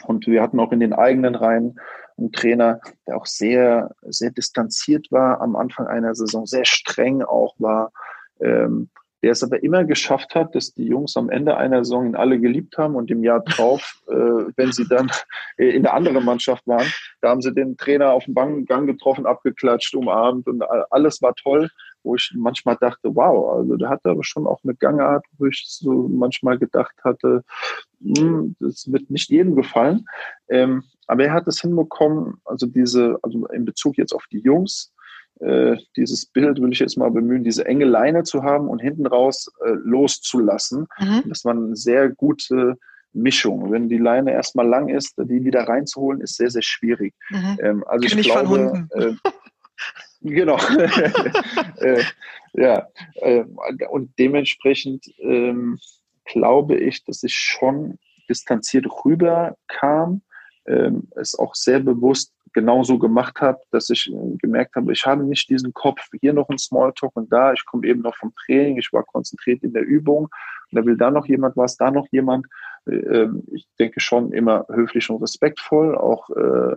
Und 0.05 0.27
wir 0.27 0.41
hatten 0.41 0.59
auch 0.59 0.71
in 0.71 0.79
den 0.79 0.93
eigenen 0.93 1.35
Reihen 1.35 1.79
einen 2.17 2.31
Trainer, 2.31 2.79
der 3.07 3.17
auch 3.17 3.25
sehr, 3.25 3.95
sehr 4.01 4.31
distanziert 4.31 5.11
war 5.11 5.41
am 5.41 5.55
Anfang 5.55 5.87
einer 5.87 6.13
Saison, 6.15 6.45
sehr 6.45 6.65
streng 6.65 7.23
auch 7.23 7.55
war. 7.57 7.91
Ähm, 8.39 8.89
der 9.21 9.31
es 9.31 9.43
aber 9.43 9.61
immer 9.63 9.83
geschafft 9.83 10.35
hat, 10.35 10.55
dass 10.55 10.73
die 10.73 10.85
Jungs 10.85 11.17
am 11.17 11.29
Ende 11.29 11.57
einer 11.57 11.83
Saison 11.83 12.05
ihn 12.05 12.15
alle 12.15 12.39
geliebt 12.39 12.77
haben 12.77 12.95
und 12.95 13.11
im 13.11 13.23
Jahr 13.23 13.41
drauf, 13.41 14.01
äh, 14.07 14.13
wenn 14.55 14.71
sie 14.71 14.87
dann 14.87 15.11
in 15.57 15.83
der 15.83 15.93
anderen 15.93 16.23
Mannschaft 16.23 16.65
waren, 16.67 16.87
da 17.21 17.29
haben 17.29 17.41
sie 17.41 17.53
den 17.53 17.77
Trainer 17.77 18.11
auf 18.11 18.25
dem 18.25 18.65
Gang 18.65 18.87
getroffen, 18.87 19.25
abgeklatscht, 19.25 19.93
umarmt 19.95 20.47
und 20.47 20.63
alles 20.89 21.21
war 21.21 21.35
toll, 21.35 21.69
wo 22.03 22.15
ich 22.15 22.31
manchmal 22.35 22.77
dachte, 22.79 23.13
wow, 23.13 23.57
also 23.57 23.75
der 23.75 23.89
hatte 23.89 24.09
aber 24.09 24.23
schon 24.23 24.47
auch 24.47 24.61
eine 24.63 24.75
Gangart, 24.75 25.25
wo 25.37 25.47
ich 25.47 25.65
so 25.67 26.07
manchmal 26.07 26.57
gedacht 26.57 26.95
hatte, 27.03 27.43
hm, 28.01 28.55
das 28.59 28.91
wird 28.91 29.09
nicht 29.09 29.29
jedem 29.29 29.55
gefallen. 29.55 30.05
Ähm, 30.47 30.83
aber 31.07 31.25
er 31.25 31.33
hat 31.33 31.47
es 31.47 31.61
hinbekommen, 31.61 32.35
also 32.45 32.67
diese, 32.67 33.17
also 33.21 33.47
in 33.47 33.65
Bezug 33.65 33.97
jetzt 33.97 34.13
auf 34.13 34.25
die 34.31 34.39
Jungs, 34.39 34.93
äh, 35.39 35.77
dieses 35.95 36.25
Bild 36.25 36.61
will 36.61 36.71
ich 36.71 36.79
jetzt 36.79 36.97
mal 36.97 37.11
bemühen, 37.11 37.43
diese 37.43 37.65
enge 37.65 37.85
Leine 37.85 38.23
zu 38.23 38.43
haben 38.43 38.67
und 38.67 38.79
hinten 38.79 39.05
raus 39.05 39.49
äh, 39.65 39.71
loszulassen. 39.71 40.87
Mhm. 40.99 41.23
Das 41.27 41.45
war 41.45 41.53
eine 41.53 41.75
sehr 41.75 42.09
gute 42.09 42.75
Mischung. 43.13 43.71
Wenn 43.71 43.89
die 43.89 43.97
Leine 43.97 44.31
erstmal 44.33 44.67
lang 44.67 44.89
ist, 44.89 45.17
die 45.17 45.43
wieder 45.43 45.63
reinzuholen, 45.63 46.21
ist 46.21 46.35
sehr, 46.35 46.49
sehr 46.49 46.61
schwierig. 46.61 47.13
Mhm. 47.29 47.57
Ähm, 47.61 47.83
also 47.87 48.07
Kenn 48.07 48.19
ich, 48.19 48.27
ich 48.27 48.33
glaube, 48.33 48.87
äh, 48.91 49.13
genau. 50.21 50.57
äh, 51.77 52.03
ja, 52.53 52.87
äh, 53.15 53.43
und 53.89 54.11
dementsprechend 54.19 55.05
ähm, 55.19 55.79
glaube 56.25 56.77
ich, 56.77 57.03
dass 57.05 57.23
ich 57.23 57.33
schon 57.33 57.97
distanziert 58.29 58.85
rüberkam, 59.05 60.21
ähm, 60.69 61.07
es 61.15 61.37
auch 61.37 61.55
sehr 61.55 61.79
bewusst 61.79 62.33
genauso 62.53 62.97
gemacht 62.97 63.41
habe, 63.41 63.59
dass 63.71 63.89
ich 63.89 64.11
äh, 64.11 64.37
gemerkt 64.37 64.75
habe, 64.75 64.91
ich 64.91 65.05
habe 65.05 65.23
nicht 65.23 65.49
diesen 65.49 65.73
Kopf, 65.73 66.01
hier 66.19 66.33
noch 66.33 66.49
ein 66.49 66.57
Smalltalk 66.57 67.15
und 67.15 67.31
da, 67.31 67.53
ich 67.53 67.65
komme 67.65 67.87
eben 67.87 68.01
noch 68.01 68.15
vom 68.15 68.33
Training, 68.45 68.77
ich 68.77 68.91
war 68.91 69.03
konzentriert 69.03 69.63
in 69.63 69.73
der 69.73 69.83
Übung 69.83 70.23
und 70.71 70.75
da 70.79 70.85
will 70.85 70.97
da 70.97 71.11
noch 71.11 71.25
jemand 71.25 71.57
was, 71.57 71.77
da 71.77 71.91
noch 71.91 72.07
jemand. 72.11 72.47
Äh, 72.87 72.95
ähm, 72.95 73.43
ich 73.51 73.67
denke 73.79 73.99
schon 73.99 74.31
immer 74.31 74.65
höflich 74.69 75.09
und 75.09 75.21
respektvoll, 75.21 75.95
auch 75.95 76.29
äh, 76.29 76.75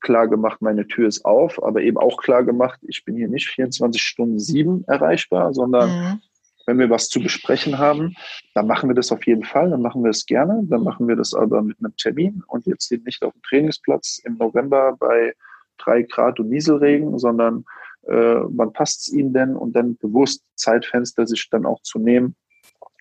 klar 0.00 0.28
gemacht, 0.28 0.60
meine 0.60 0.86
Tür 0.86 1.08
ist 1.08 1.24
auf, 1.24 1.62
aber 1.62 1.82
eben 1.82 1.96
auch 1.96 2.16
klar 2.16 2.42
gemacht, 2.42 2.80
ich 2.82 3.04
bin 3.04 3.16
hier 3.16 3.28
nicht 3.28 3.48
24 3.48 4.02
Stunden 4.02 4.38
sieben 4.38 4.84
erreichbar, 4.86 5.54
sondern 5.54 5.90
mhm. 5.90 6.22
Wenn 6.66 6.78
wir 6.78 6.90
was 6.90 7.08
zu 7.08 7.20
besprechen 7.20 7.78
haben, 7.78 8.14
dann 8.54 8.66
machen 8.66 8.88
wir 8.88 8.94
das 8.94 9.12
auf 9.12 9.26
jeden 9.26 9.44
Fall, 9.44 9.70
dann 9.70 9.82
machen 9.82 10.02
wir 10.02 10.10
es 10.10 10.26
gerne, 10.26 10.62
dann 10.64 10.82
machen 10.82 11.08
wir 11.08 11.16
das 11.16 11.34
aber 11.34 11.62
mit 11.62 11.78
einem 11.80 11.96
Termin 11.96 12.42
und 12.46 12.66
jetzt 12.66 12.90
nicht 12.90 13.22
auf 13.22 13.32
dem 13.32 13.42
Trainingsplatz 13.42 14.20
im 14.24 14.36
November 14.36 14.96
bei 14.98 15.34
drei 15.78 16.02
Grad 16.02 16.38
und 16.40 16.48
Nieselregen, 16.48 17.18
sondern 17.18 17.64
äh, 18.02 18.12
wann 18.14 18.72
passt 18.72 19.02
es 19.02 19.12
Ihnen 19.12 19.32
denn 19.32 19.56
und 19.56 19.74
dann 19.74 19.96
bewusst 19.96 20.44
Zeitfenster 20.54 21.26
sich 21.26 21.48
dann 21.50 21.66
auch 21.66 21.80
zu 21.82 21.98
nehmen 21.98 22.36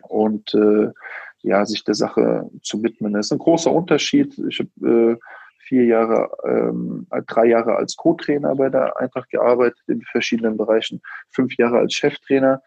und 0.08 0.54
äh, 0.54 0.90
ja, 1.44 1.66
sich 1.66 1.84
der 1.84 1.96
Sache 1.96 2.50
zu 2.62 2.84
widmen. 2.84 3.14
Das 3.14 3.28
ist 3.28 3.32
ein 3.32 3.40
großer 3.40 3.72
Unterschied. 3.72 4.38
Ich 4.48 4.60
habe 4.60 5.18
äh, 5.18 5.18
vier 5.60 5.86
Jahre, 5.86 6.30
ähm, 6.46 7.08
drei 7.28 7.46
Jahre 7.46 7.76
als 7.76 7.96
Co-Trainer 7.96 8.56
bei 8.56 8.70
der 8.70 9.00
Eintracht 9.00 9.30
gearbeitet 9.30 9.82
in 9.88 10.02
verschiedenen 10.02 10.58
Bereichen, 10.58 11.02
fünf 11.30 11.56
Jahre 11.58 11.80
als 11.80 11.94
Cheftrainer. 11.94 12.62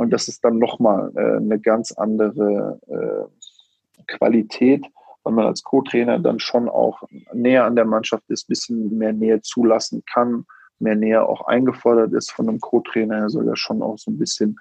Und 0.00 0.14
das 0.14 0.28
ist 0.28 0.42
dann 0.46 0.56
nochmal 0.56 1.12
äh, 1.14 1.36
eine 1.36 1.60
ganz 1.60 1.92
andere 1.92 2.80
äh, 2.88 4.02
Qualität, 4.06 4.86
weil 5.24 5.34
man 5.34 5.44
als 5.44 5.62
Co-Trainer 5.62 6.18
dann 6.18 6.40
schon 6.40 6.70
auch 6.70 7.02
näher 7.34 7.66
an 7.66 7.76
der 7.76 7.84
Mannschaft 7.84 8.24
ist, 8.30 8.48
bisschen 8.48 8.96
mehr 8.96 9.12
Nähe 9.12 9.42
zulassen 9.42 10.02
kann, 10.10 10.46
mehr 10.78 10.96
Nähe 10.96 11.28
auch 11.28 11.46
eingefordert 11.46 12.14
ist 12.14 12.32
von 12.32 12.48
einem 12.48 12.60
Co-Trainer. 12.60 13.16
Er 13.18 13.28
soll 13.28 13.46
ja 13.46 13.56
schon 13.56 13.82
auch 13.82 13.98
so 13.98 14.10
ein 14.10 14.16
bisschen 14.16 14.58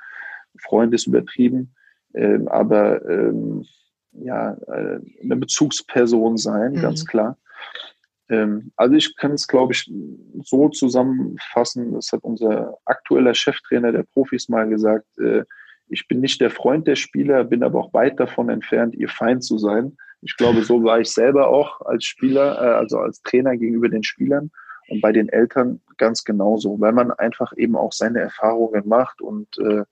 Freund 0.62 0.94
ist 0.94 1.08
übertrieben, 1.08 1.74
ähm, 2.16 2.50
aber 2.50 3.02
ähm, 3.10 3.64
ja, 4.12 4.58
äh, 4.68 5.00
eine 5.24 5.38
Bezugsperson 5.38 6.36
sein, 6.36 6.74
mhm. 6.74 6.82
ganz 6.82 7.06
klar. 7.06 7.38
Ähm, 8.30 8.72
also 8.76 8.96
ich 8.96 9.16
kann 9.16 9.32
es, 9.34 9.48
glaube 9.48 9.74
ich, 9.74 9.92
so 10.44 10.70
zusammenfassen, 10.70 11.94
das 11.94 12.12
hat 12.12 12.24
unser 12.24 12.78
aktueller 12.86 13.34
Cheftrainer 13.34 13.92
der 13.92 14.04
Profis 14.04 14.50
mal 14.50 14.68
gesagt, 14.70 15.06
äh, 15.20 15.44
ich 15.90 16.08
bin 16.08 16.20
nicht 16.20 16.40
der 16.40 16.52
Freund 16.52 16.88
der 16.88 16.96
Spieler, 16.96 17.44
bin 17.44 17.64
aber 17.64 17.80
auch 17.80 17.94
weit 17.94 18.20
davon 18.20 18.50
entfernt, 18.50 18.96
ihr 18.96 19.10
Feind 19.10 19.44
zu 19.44 19.58
sein. 19.58 19.98
Ich 20.22 20.38
glaube, 20.38 20.64
so 20.64 20.84
war 20.84 21.00
ich 21.00 21.10
selber 21.12 21.50
auch 21.50 21.82
als 21.82 22.06
Spieler, 22.06 22.62
äh, 22.62 22.76
also 22.76 23.00
als 23.00 23.22
Trainer 23.24 23.58
gegenüber 23.58 23.90
den 23.90 24.04
Spielern 24.04 24.52
und 24.90 25.02
bei 25.02 25.12
den 25.12 25.30
Eltern 25.30 25.82
ganz 25.98 26.24
genauso, 26.24 26.80
weil 26.80 26.94
man 26.94 27.12
einfach 27.12 27.54
eben 27.58 27.76
auch 27.76 27.94
seine 27.94 28.20
Erfahrungen 28.20 28.88
macht 28.88 29.22
und 29.22 29.48
äh, 29.58 29.84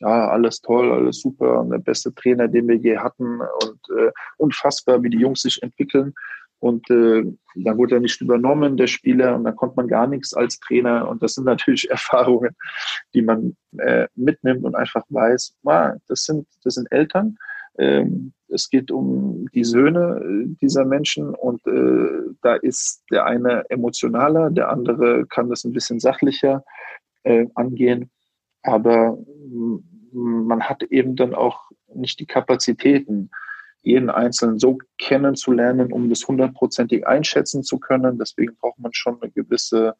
ja, 0.00 0.28
alles 0.28 0.62
toll, 0.62 0.92
alles 0.92 1.20
super, 1.20 1.66
der 1.70 1.78
beste 1.78 2.14
Trainer, 2.14 2.48
den 2.48 2.68
wir 2.68 2.76
je 2.76 2.96
hatten 2.96 3.40
und 3.40 3.80
äh, 3.98 4.10
unfassbar, 4.38 5.02
wie 5.02 5.10
die 5.10 5.18
Jungs 5.18 5.42
sich 5.42 5.62
entwickeln. 5.62 6.14
Und 6.60 6.88
äh, 6.90 7.24
dann 7.56 7.78
wurde 7.78 7.96
er 7.96 8.00
nicht 8.00 8.20
übernommen, 8.20 8.76
der 8.76 8.86
Spieler, 8.86 9.34
und 9.34 9.44
dann 9.44 9.56
konnte 9.56 9.76
man 9.76 9.88
gar 9.88 10.06
nichts 10.06 10.34
als 10.34 10.60
Trainer. 10.60 11.08
Und 11.08 11.22
das 11.22 11.34
sind 11.34 11.44
natürlich 11.44 11.90
Erfahrungen, 11.90 12.54
die 13.14 13.22
man 13.22 13.56
äh, 13.78 14.06
mitnimmt 14.14 14.64
und 14.64 14.74
einfach 14.74 15.04
weiß, 15.08 15.54
ah, 15.64 15.94
das, 16.06 16.24
sind, 16.24 16.46
das 16.62 16.74
sind 16.74 16.92
Eltern. 16.92 17.36
Ähm, 17.78 18.32
es 18.48 18.68
geht 18.68 18.90
um 18.90 19.48
die 19.54 19.64
Söhne 19.64 20.20
äh, 20.22 20.54
dieser 20.60 20.84
Menschen 20.84 21.34
und 21.34 21.66
äh, 21.66 22.34
da 22.42 22.56
ist 22.56 23.04
der 23.10 23.24
eine 23.24 23.64
emotionaler, 23.70 24.50
der 24.50 24.68
andere 24.68 25.26
kann 25.26 25.48
das 25.48 25.64
ein 25.64 25.72
bisschen 25.72 26.00
sachlicher 26.00 26.64
äh, 27.22 27.46
angehen. 27.54 28.10
Aber 28.62 29.16
man 30.12 30.62
hat 30.62 30.82
eben 30.82 31.16
dann 31.16 31.34
auch 31.34 31.70
nicht 31.94 32.20
die 32.20 32.26
Kapazitäten, 32.26 33.30
jeden 33.82 34.10
Einzelnen 34.10 34.58
so 34.58 34.78
kennenzulernen, 34.98 35.92
um 35.92 36.08
das 36.08 36.26
hundertprozentig 36.26 37.06
einschätzen 37.06 37.62
zu 37.62 37.78
können. 37.78 38.18
Deswegen 38.18 38.56
braucht 38.56 38.78
man 38.78 38.92
schon 38.92 39.20
eine 39.20 39.30
gewisse 39.30 39.94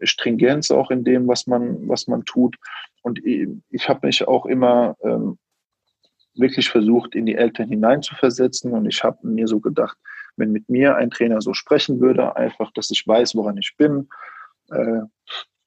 Stringenz 0.00 0.70
auch 0.70 0.90
in 0.90 1.04
dem, 1.04 1.26
was 1.26 1.46
man, 1.46 1.88
was 1.88 2.06
man 2.06 2.24
tut. 2.24 2.56
Und 3.02 3.20
ich, 3.24 3.88
habe 3.88 4.06
mich 4.06 4.26
auch 4.26 4.46
immer 4.46 4.96
ähm, 5.02 5.38
wirklich 6.34 6.70
versucht, 6.70 7.14
in 7.14 7.26
die 7.26 7.34
Eltern 7.34 7.68
hineinzuversetzen. 7.68 8.72
Und 8.72 8.86
ich 8.86 9.02
habe 9.02 9.26
mir 9.26 9.48
so 9.48 9.60
gedacht, 9.60 9.98
wenn 10.36 10.52
mit 10.52 10.68
mir 10.68 10.96
ein 10.96 11.10
Trainer 11.10 11.40
so 11.40 11.52
sprechen 11.52 12.00
würde, 12.00 12.36
einfach, 12.36 12.72
dass 12.72 12.90
ich 12.90 13.06
weiß, 13.06 13.34
woran 13.34 13.56
ich 13.58 13.74
bin, 13.76 14.08
äh, 14.70 15.00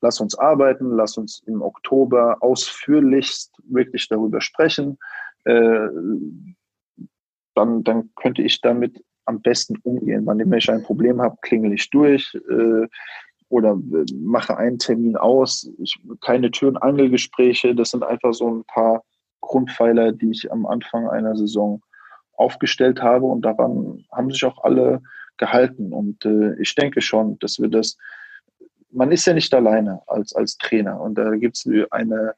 lass 0.02 0.20
uns 0.20 0.38
arbeiten, 0.38 0.92
lass 0.92 1.18
uns 1.18 1.44
im 1.46 1.62
Oktober 1.62 2.38
ausführlichst 2.40 3.54
wirklich 3.66 4.08
darüber 4.08 4.42
sprechen. 4.42 4.98
Äh, 5.44 5.88
dann, 7.56 7.84
dann 7.84 8.10
könnte 8.16 8.42
ich 8.42 8.62
damit 8.62 9.04
am 9.26 9.42
besten 9.42 9.78
umgehen. 9.84 10.26
Wann 10.26 10.40
ich 10.54 10.70
ein 10.70 10.84
Problem 10.84 11.22
habe, 11.22 11.38
klingel 11.42 11.74
ich 11.74 11.90
durch 11.90 12.34
äh, 12.50 12.88
oder 13.50 13.72
äh, 13.72 14.06
mache 14.16 14.58
einen 14.58 14.80
Termin 14.80 15.16
aus. 15.16 15.70
Ich, 15.78 16.00
keine 16.22 16.52
Tür- 16.52 16.70
und 16.70 16.78
Angelgespräche. 16.78 17.76
Das 17.76 17.92
sind 17.92 18.04
einfach 18.04 18.34
so 18.34 18.50
ein 18.50 18.64
paar 18.66 19.04
Grundpfeiler, 19.42 20.12
die 20.12 20.32
ich 20.32 20.52
am 20.52 20.66
Anfang 20.66 21.08
einer 21.10 21.36
Saison 21.36 21.82
aufgestellt 22.34 23.02
habe 23.02 23.26
und 23.26 23.42
daran 23.44 24.06
haben 24.12 24.32
sich 24.32 24.44
auch 24.46 24.64
alle 24.64 25.02
gehalten. 25.38 25.94
Und 25.94 26.26
äh, 26.26 26.56
ich 26.60 26.74
denke 26.76 27.02
schon, 27.02 27.38
dass 27.40 27.60
wir 27.60 27.68
das, 27.68 27.98
man 28.92 29.12
ist 29.12 29.26
ja 29.26 29.34
nicht 29.34 29.54
alleine 29.54 30.02
als, 30.08 30.34
als 30.34 30.58
Trainer 30.58 31.00
und 31.00 31.16
da 31.16 31.36
gibt 31.36 31.58
es 31.58 31.70
eine, 31.92 32.34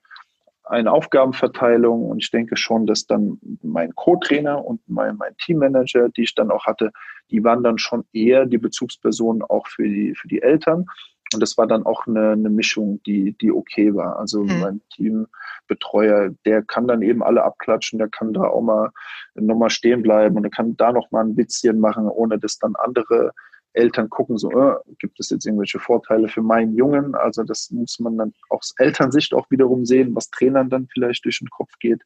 eine 0.73 0.91
Aufgabenverteilung 0.91 2.05
und 2.05 2.23
ich 2.23 2.31
denke 2.31 2.57
schon, 2.57 2.85
dass 2.85 3.05
dann 3.05 3.39
mein 3.61 3.93
Co-Trainer 3.95 4.65
und 4.65 4.81
mein, 4.87 5.17
mein 5.17 5.35
Teammanager, 5.37 6.09
die 6.09 6.23
ich 6.23 6.35
dann 6.35 6.51
auch 6.51 6.65
hatte, 6.65 6.91
die 7.31 7.43
waren 7.43 7.63
dann 7.63 7.77
schon 7.77 8.05
eher 8.11 8.45
die 8.45 8.57
Bezugspersonen 8.57 9.43
auch 9.43 9.67
für 9.67 9.83
die, 9.83 10.15
für 10.15 10.27
die 10.27 10.41
Eltern. 10.41 10.85
Und 11.33 11.39
das 11.41 11.57
war 11.57 11.67
dann 11.67 11.85
auch 11.85 12.05
eine, 12.05 12.31
eine 12.31 12.49
Mischung, 12.49 13.01
die, 13.03 13.35
die 13.37 13.51
okay 13.51 13.95
war. 13.95 14.19
Also 14.19 14.43
mhm. 14.43 14.59
mein 14.59 14.81
Teambetreuer, 14.93 16.31
der 16.45 16.63
kann 16.63 16.87
dann 16.87 17.01
eben 17.01 17.23
alle 17.23 17.43
abklatschen, 17.43 17.97
der 17.99 18.09
kann 18.09 18.33
da 18.33 18.43
auch 18.43 18.61
mal 18.61 18.91
nochmal 19.35 19.69
stehen 19.69 20.03
bleiben 20.03 20.35
und 20.35 20.43
der 20.43 20.51
kann 20.51 20.75
da 20.77 20.91
noch 20.91 21.11
mal 21.11 21.23
ein 21.23 21.37
Witzchen 21.37 21.79
machen, 21.79 22.07
ohne 22.07 22.37
dass 22.37 22.59
dann 22.59 22.75
andere 22.75 23.31
Eltern 23.73 24.09
gucken, 24.09 24.37
so, 24.37 24.51
äh, 24.51 24.75
gibt 24.99 25.19
es 25.19 25.29
jetzt 25.29 25.45
irgendwelche 25.45 25.79
Vorteile 25.79 26.27
für 26.27 26.41
meinen 26.41 26.75
Jungen? 26.75 27.15
Also 27.15 27.43
das 27.43 27.71
muss 27.71 27.99
man 27.99 28.17
dann 28.17 28.33
aus 28.49 28.73
Elternsicht 28.77 29.33
auch 29.33 29.49
wiederum 29.49 29.85
sehen, 29.85 30.15
was 30.15 30.29
Trainern 30.29 30.69
dann 30.69 30.87
vielleicht 30.87 31.25
durch 31.25 31.39
den 31.39 31.49
Kopf 31.49 31.71
geht. 31.79 32.01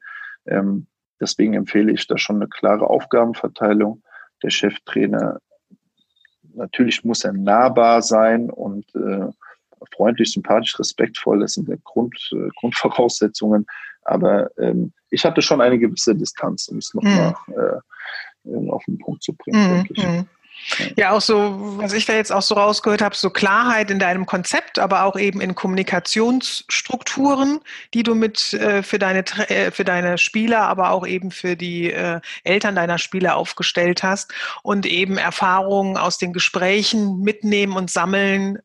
Ähm, 0.45 0.87
deswegen 1.19 1.53
empfehle 1.53 1.91
ich 1.91 2.07
da 2.07 2.17
schon 2.17 2.37
eine 2.37 2.47
klare 2.47 2.89
Aufgabenverteilung. 2.89 4.01
Der 4.43 4.49
Cheftrainer, 4.49 5.39
natürlich 6.53 7.03
muss 7.03 7.23
er 7.23 7.33
nahbar 7.33 8.01
sein 8.01 8.49
und 8.49 8.85
äh, 8.95 9.27
freundlich, 9.95 10.31
sympathisch, 10.31 10.79
respektvoll. 10.79 11.41
Das 11.41 11.53
sind 11.53 11.69
Grund, 11.83 12.15
äh, 12.31 12.49
Grundvoraussetzungen. 12.59 13.65
Aber 14.03 14.49
ähm, 14.57 14.93
ich 15.09 15.25
hatte 15.25 15.41
schon 15.41 15.59
eine 15.59 15.77
gewisse 15.77 16.15
Distanz, 16.15 16.69
um 16.69 16.77
es 16.77 16.93
nochmal 16.93 17.35
mhm. 17.47 17.53
äh, 17.53 18.69
auf 18.71 18.83
den 18.85 18.97
Punkt 18.99 19.21
zu 19.21 19.33
bringen, 19.33 19.69
mhm. 19.69 19.75
denke 19.75 19.93
ich. 19.93 20.07
Mhm. 20.07 20.27
Ja, 20.95 21.11
auch 21.11 21.21
so, 21.21 21.77
was 21.77 21.93
ich 21.93 22.05
da 22.05 22.13
jetzt 22.13 22.31
auch 22.31 22.41
so 22.41 22.55
rausgehört 22.55 23.01
habe, 23.01 23.15
so 23.15 23.29
Klarheit 23.29 23.91
in 23.91 23.99
deinem 23.99 24.25
Konzept, 24.25 24.79
aber 24.79 25.03
auch 25.03 25.17
eben 25.17 25.41
in 25.41 25.55
Kommunikationsstrukturen, 25.55 27.59
die 27.93 28.03
du 28.03 28.15
mit 28.15 28.53
äh, 28.53 28.83
für 28.83 28.99
deine 28.99 29.23
äh, 29.49 29.71
für 29.71 29.85
deine 29.85 30.17
Spieler, 30.17 30.61
aber 30.61 30.91
auch 30.91 31.07
eben 31.07 31.31
für 31.31 31.55
die 31.55 31.91
äh, 31.91 32.19
Eltern 32.43 32.75
deiner 32.75 32.97
Spieler 32.97 33.37
aufgestellt 33.37 34.03
hast 34.03 34.33
und 34.63 34.85
eben 34.85 35.17
Erfahrungen 35.17 35.97
aus 35.97 36.17
den 36.17 36.33
Gesprächen 36.33 37.21
mitnehmen 37.21 37.73
und 37.73 37.89
sammeln, 37.89 38.59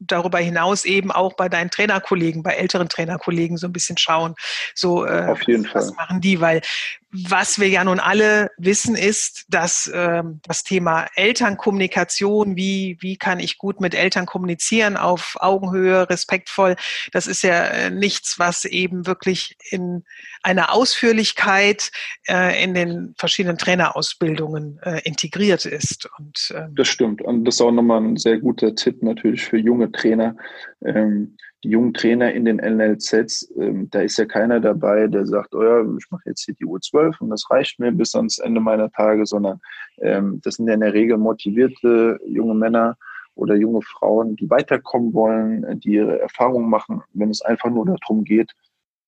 darüber 0.00 0.38
hinaus 0.38 0.84
eben 0.84 1.10
auch 1.10 1.34
bei 1.34 1.48
deinen 1.48 1.70
Trainerkollegen, 1.70 2.42
bei 2.42 2.52
älteren 2.52 2.88
Trainerkollegen 2.88 3.56
so 3.56 3.66
ein 3.66 3.72
bisschen 3.72 3.98
schauen. 3.98 4.34
So, 4.74 5.04
äh, 5.04 5.26
Auf 5.26 5.42
jeden 5.42 5.68
was, 5.72 5.86
Fall. 5.86 5.94
machen 5.96 6.20
die? 6.20 6.40
Weil 6.40 6.62
was 7.10 7.58
wir 7.58 7.68
ja 7.68 7.84
nun 7.84 8.00
alle 8.00 8.50
wissen, 8.58 8.94
ist, 8.94 9.46
dass 9.48 9.90
ähm, 9.94 10.40
das 10.46 10.62
Thema 10.62 11.06
Elternkommunikation, 11.14 12.54
wie, 12.56 12.98
wie 13.00 13.16
kann 13.16 13.40
ich 13.40 13.56
gut 13.56 13.80
mit 13.80 13.94
Eltern 13.94 14.26
kommunizieren 14.26 14.98
auf 14.98 15.36
Augenhöhe, 15.40 16.08
respektvoll, 16.10 16.76
das 17.12 17.26
ist 17.26 17.42
ja 17.42 17.64
äh, 17.64 17.90
nichts, 17.90 18.38
was 18.38 18.66
eben 18.66 19.06
wirklich 19.06 19.56
in 19.70 20.04
einer 20.42 20.72
Ausführlichkeit 20.72 21.90
äh, 22.28 22.62
in 22.62 22.74
den 22.74 23.14
verschiedenen 23.16 23.56
Trainerausbildungen 23.56 24.78
äh, 24.82 25.00
integriert 25.04 25.64
ist. 25.64 26.10
Und, 26.18 26.52
ähm, 26.54 26.74
das 26.74 26.88
stimmt. 26.88 27.22
Und 27.22 27.46
das 27.46 27.54
ist 27.54 27.60
auch 27.62 27.72
nochmal 27.72 28.02
ein 28.02 28.16
sehr 28.18 28.38
guter 28.38 28.74
Tipp 28.74 29.02
natürlich 29.02 29.44
für 29.44 29.56
junge 29.56 29.90
Trainer. 29.90 30.36
Ähm, 30.84 31.36
die 31.64 31.70
jungen 31.70 31.92
Trainer 31.92 32.32
in 32.32 32.44
den 32.44 32.56
NLZs, 32.56 33.52
ähm, 33.58 33.90
da 33.90 34.00
ist 34.00 34.16
ja 34.16 34.26
keiner 34.26 34.60
dabei, 34.60 35.08
der 35.08 35.26
sagt, 35.26 35.54
oh 35.54 35.62
ja, 35.62 35.80
ich 35.80 36.10
mache 36.10 36.22
jetzt 36.26 36.44
hier 36.44 36.54
die 36.54 36.64
U12 36.64 37.20
und 37.20 37.30
das 37.30 37.50
reicht 37.50 37.80
mir 37.80 37.90
bis 37.90 38.14
ans 38.14 38.38
Ende 38.38 38.60
meiner 38.60 38.90
Tage, 38.90 39.26
sondern 39.26 39.60
ähm, 40.00 40.40
das 40.44 40.54
sind 40.54 40.68
ja 40.68 40.74
in 40.74 40.80
der 40.80 40.94
Regel 40.94 41.18
motivierte 41.18 42.20
junge 42.26 42.54
Männer 42.54 42.96
oder 43.34 43.56
junge 43.56 43.82
Frauen, 43.82 44.36
die 44.36 44.50
weiterkommen 44.50 45.14
wollen, 45.14 45.80
die 45.80 45.94
ihre 45.94 46.20
Erfahrungen 46.20 46.68
machen. 46.68 47.02
Wenn 47.12 47.30
es 47.30 47.42
einfach 47.42 47.70
nur 47.70 47.86
darum 47.86 48.24
geht, 48.24 48.52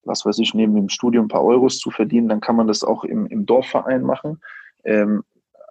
was 0.04 0.24
weiß 0.24 0.38
ich, 0.38 0.54
neben 0.54 0.74
dem 0.74 0.88
Studium 0.88 1.26
ein 1.26 1.28
paar 1.28 1.44
Euros 1.44 1.78
zu 1.78 1.90
verdienen, 1.90 2.28
dann 2.28 2.40
kann 2.40 2.56
man 2.56 2.66
das 2.66 2.82
auch 2.82 3.04
im, 3.04 3.26
im 3.26 3.46
Dorfverein 3.46 4.02
machen. 4.02 4.40
Ähm, 4.84 5.22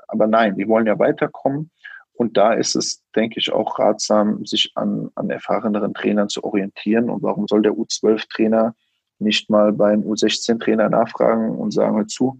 aber 0.07 0.27
nein, 0.27 0.55
die 0.55 0.67
wollen 0.67 0.87
ja 0.87 0.97
weiterkommen 0.97 1.71
und 2.19 2.35
da 2.35 2.51
ist 2.51 2.75
es, 2.75 3.01
denke 3.15 3.39
ich, 3.39 3.49
auch 3.53 3.79
ratsam, 3.79 4.45
sich 4.45 4.73
an, 4.75 5.09
an 5.15 5.29
erfahreneren 5.29 5.93
Trainern 5.93 6.27
zu 6.27 6.43
orientieren. 6.43 7.09
Und 7.09 7.23
warum 7.23 7.47
soll 7.47 7.61
der 7.61 7.71
U12-Trainer 7.71 8.75
nicht 9.19 9.49
mal 9.49 9.71
beim 9.71 10.01
U16-Trainer 10.01 10.89
nachfragen 10.89 11.51
und 11.51 11.71
sagen, 11.71 11.95
hör 11.95 12.07
zu, 12.07 12.37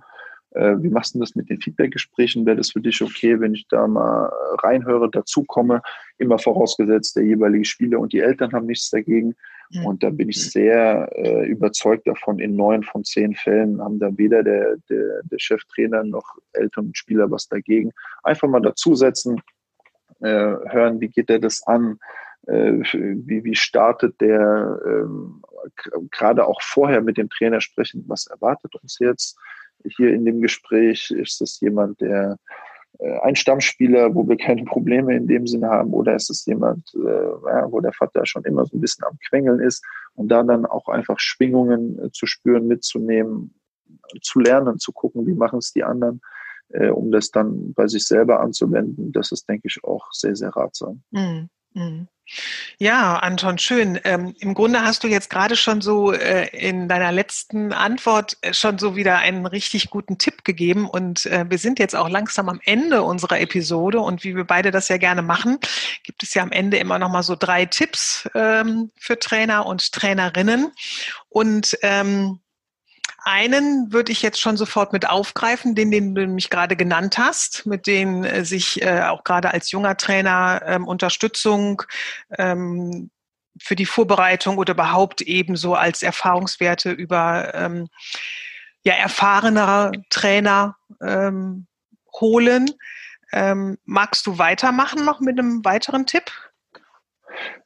äh, 0.52 0.76
wie 0.80 0.90
machst 0.90 1.16
du 1.16 1.20
das 1.20 1.34
mit 1.34 1.50
den 1.50 1.62
Feedback-Gesprächen? 1.62 2.46
Wäre 2.46 2.58
das 2.58 2.72
für 2.72 2.82
dich 2.82 3.02
okay, 3.02 3.40
wenn 3.40 3.54
ich 3.54 3.70
da 3.70 3.88
mal 3.88 4.30
reinhöre, 4.62 5.10
dazukomme? 5.10 5.82
Immer 6.18 6.40
vorausgesetzt, 6.40 7.16
der 7.16 7.24
jeweilige 7.24 7.64
Spieler 7.64 8.02
und 8.02 8.12
die 8.12 8.20
Eltern 8.20 8.52
haben 8.52 8.66
nichts 8.66 8.90
dagegen. 8.90 9.34
Mhm. 9.72 9.86
Und 9.86 10.04
da 10.04 10.10
bin 10.10 10.28
ich 10.28 10.52
sehr 10.52 11.10
äh, 11.16 11.48
überzeugt 11.48 12.06
davon, 12.06 12.40
in 12.40 12.58
neun 12.58 12.84
von 12.84 13.06
zehn 13.06 13.34
Fällen 13.34 13.82
haben 13.82 13.98
da 13.98 14.10
weder 14.18 14.44
der, 14.44 14.76
der, 14.90 15.22
der 15.24 15.40
Cheftrainer 15.40 16.04
noch 16.04 16.36
Eltern 16.52 16.88
und 16.88 16.98
Spieler 16.98 17.32
was 17.32 17.48
dagegen. 17.48 17.94
Einfach 18.24 18.50
mal 18.50 18.60
dazusetzen, 18.60 19.42
äh, 20.22 20.56
hören, 20.72 21.00
wie 21.00 21.10
geht 21.10 21.30
der 21.30 21.40
das 21.40 21.66
an, 21.66 22.00
äh, 22.48 22.74
wie, 22.82 23.44
wie 23.44 23.56
startet 23.56 24.20
der, 24.22 24.80
ähm, 24.86 25.42
gerade 26.12 26.46
auch 26.46 26.62
vorher 26.62 27.02
mit 27.02 27.18
dem 27.18 27.30
Trainer 27.30 27.62
sprechen, 27.62 28.04
was 28.08 28.28
erwartet 28.28 28.76
uns 28.76 28.98
jetzt? 29.00 29.38
Hier 29.98 30.14
in 30.14 30.26
dem 30.26 30.42
Gespräch? 30.42 31.12
Ist 31.12 31.42
das 31.42 31.60
jemand, 31.62 32.02
der 32.02 32.38
äh, 33.00 33.20
ein 33.20 33.36
Stammspieler, 33.36 34.14
wo 34.14 34.28
wir 34.28 34.38
keine 34.38 34.64
Probleme 34.64 35.16
in 35.16 35.28
dem 35.28 35.48
Sinne 35.48 35.70
haben, 35.70 35.94
oder 35.94 36.16
ist 36.16 36.30
es 36.30 36.46
jemand, 36.46 36.92
ja, 36.94 37.72
wo 37.72 37.80
der 37.80 37.94
Vater 37.94 38.26
schon 38.26 38.44
immer 38.44 38.66
so 38.66 38.78
ein 38.78 38.82
bisschen 38.82 39.06
am 39.06 39.18
Quengeln 39.30 39.60
ist 39.60 39.86
und 40.16 40.30
da 40.30 40.44
dann 40.44 40.66
auch 40.66 40.88
einfach 40.90 41.20
Schwingungen 41.20 42.12
zu 42.12 42.26
spüren, 42.26 42.68
mitzunehmen, 42.68 43.54
zu 44.22 44.40
lernen, 44.40 44.80
zu 44.80 44.92
gucken, 44.92 45.26
wie 45.28 45.34
machen 45.34 45.60
es 45.60 45.72
die 45.72 45.84
anderen 45.84 46.22
äh, 46.70 46.90
um 46.90 47.12
das 47.12 47.32
dann 47.32 47.74
bei 47.74 47.88
sich 47.88 48.06
selber 48.06 48.40
anzuwenden. 48.40 49.12
Das 49.12 49.32
ist, 49.32 49.48
denke 49.48 49.68
ich, 49.68 49.84
auch 49.84 50.12
sehr, 50.12 50.36
sehr 50.36 50.50
ratsam. 50.50 51.02
Mhm. 51.12 51.50
Mhm. 51.74 52.08
Ja, 52.78 53.16
Anton, 53.16 53.58
schön. 53.58 54.00
Ähm, 54.04 54.36
Im 54.40 54.54
Grunde 54.54 54.84
hast 54.84 55.04
du 55.04 55.08
jetzt 55.08 55.32
gerade 55.32 55.56
schon 55.56 55.82
so 55.82 56.14
äh, 56.14 56.48
in 56.50 56.88
deiner 56.88 57.12
letzten 57.12 57.74
Antwort 57.74 58.38
äh, 58.42 58.54
schon 58.54 58.78
so 58.78 58.96
wieder 58.96 59.18
einen 59.18 59.48
richtig 59.48 59.90
guten 59.90 60.20
Tipp 60.20 60.44
gegeben. 60.44 60.88
Und 60.88 61.26
äh, 61.26 61.46
wir 61.50 61.58
sind 61.58 61.80
jetzt 61.80 61.96
auch 61.96 62.08
langsam 62.08 62.48
am 62.48 62.62
Ende 62.64 63.02
unserer 63.02 63.40
Episode. 63.40 64.00
Und 64.00 64.24
wie 64.24 64.36
wir 64.36 64.46
beide 64.46 64.70
das 64.70 64.90
ja 64.90 64.98
gerne 64.98 65.24
machen, 65.24 65.58
gibt 66.04 66.22
es 66.22 66.34
ja 66.36 66.44
am 66.44 66.52
Ende 66.52 66.78
immer 66.78 67.00
noch 67.00 67.10
mal 67.10 67.24
so 67.24 67.36
drei 67.36 67.66
Tipps 67.66 68.30
ähm, 68.36 68.92
für 68.96 69.18
Trainer 69.18 69.66
und 69.66 69.92
Trainerinnen. 69.92 70.72
Und 71.30 71.78
ähm, 71.82 72.40
einen 73.24 73.92
würde 73.92 74.12
ich 74.12 74.22
jetzt 74.22 74.40
schon 74.40 74.58
sofort 74.58 74.94
mit 74.94 75.10
aufgreifen, 75.10 75.76
den, 75.76 75.92
den 75.92 76.16
du 76.16 76.28
mich 76.28 76.50
gerade 76.50 76.76
genannt 76.76 77.18
hast, 77.18 77.66
mit 77.66 77.88
dem 77.88 78.24
äh, 78.24 78.44
sich 78.44 78.82
äh, 78.82 79.04
auch 79.04 79.24
gerade 79.24 79.54
als 79.54 79.72
junger 79.72 79.98
Trainer 79.98 80.62
ähm, 80.66 80.88
Unterstützung 80.88 81.84
ähm, 82.38 83.10
für 83.62 83.76
die 83.76 83.86
Vorbereitung 83.86 84.58
oder 84.58 84.74
überhaupt 84.74 85.22
ebenso 85.22 85.76
als 85.76 86.04
Erfahrungswerte 86.04 86.92
über 86.92 87.54
ähm, 87.54 87.88
ja, 88.84 88.94
erfahrenere 88.94 89.92
Trainer 90.10 90.78
ähm, 91.02 91.68
holen. 92.20 92.70
Ähm, 93.32 93.78
magst 93.86 94.26
du 94.26 94.38
weitermachen 94.38 95.06
noch 95.06 95.20
mit 95.20 95.38
einem 95.38 95.64
weiteren 95.64 96.06
Tipp? 96.06 96.32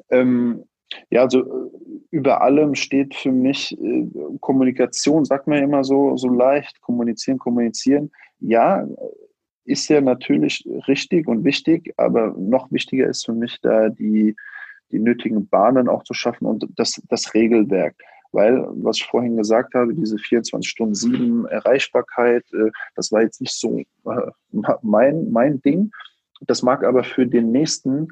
Ähm, 0.09 0.65
ja, 1.09 1.21
also 1.21 1.39
äh, 1.39 1.69
über 2.11 2.41
allem 2.41 2.75
steht 2.75 3.15
für 3.15 3.31
mich 3.31 3.77
äh, 3.79 4.07
Kommunikation, 4.39 5.25
sagt 5.25 5.47
man 5.47 5.63
immer 5.63 5.83
so, 5.83 6.15
so 6.17 6.29
leicht, 6.29 6.81
kommunizieren, 6.81 7.37
kommunizieren. 7.37 8.11
Ja, 8.39 8.87
ist 9.65 9.87
ja 9.89 10.01
natürlich 10.01 10.67
richtig 10.87 11.27
und 11.27 11.43
wichtig, 11.43 11.93
aber 11.97 12.35
noch 12.37 12.71
wichtiger 12.71 13.07
ist 13.07 13.25
für 13.25 13.33
mich 13.33 13.59
da 13.61 13.89
die, 13.89 14.35
die 14.91 14.99
nötigen 14.99 15.47
Bahnen 15.47 15.87
auch 15.87 16.03
zu 16.03 16.13
schaffen 16.13 16.45
und 16.45 16.67
das, 16.75 17.01
das 17.09 17.33
Regelwerk. 17.33 17.95
Weil, 18.31 18.65
was 18.71 18.97
ich 18.97 19.05
vorhin 19.05 19.37
gesagt 19.37 19.75
habe, 19.75 19.93
diese 19.93 20.17
24 20.17 20.69
Stunden 20.69 20.95
7 20.95 21.45
Erreichbarkeit, 21.45 22.43
äh, 22.53 22.71
das 22.95 23.11
war 23.11 23.21
jetzt 23.21 23.39
nicht 23.41 23.53
so 23.53 23.81
mein, 24.81 25.31
mein 25.31 25.61
Ding. 25.61 25.91
Das 26.41 26.63
mag 26.63 26.83
aber 26.83 27.03
für 27.03 27.27
den 27.27 27.51
nächsten 27.51 28.09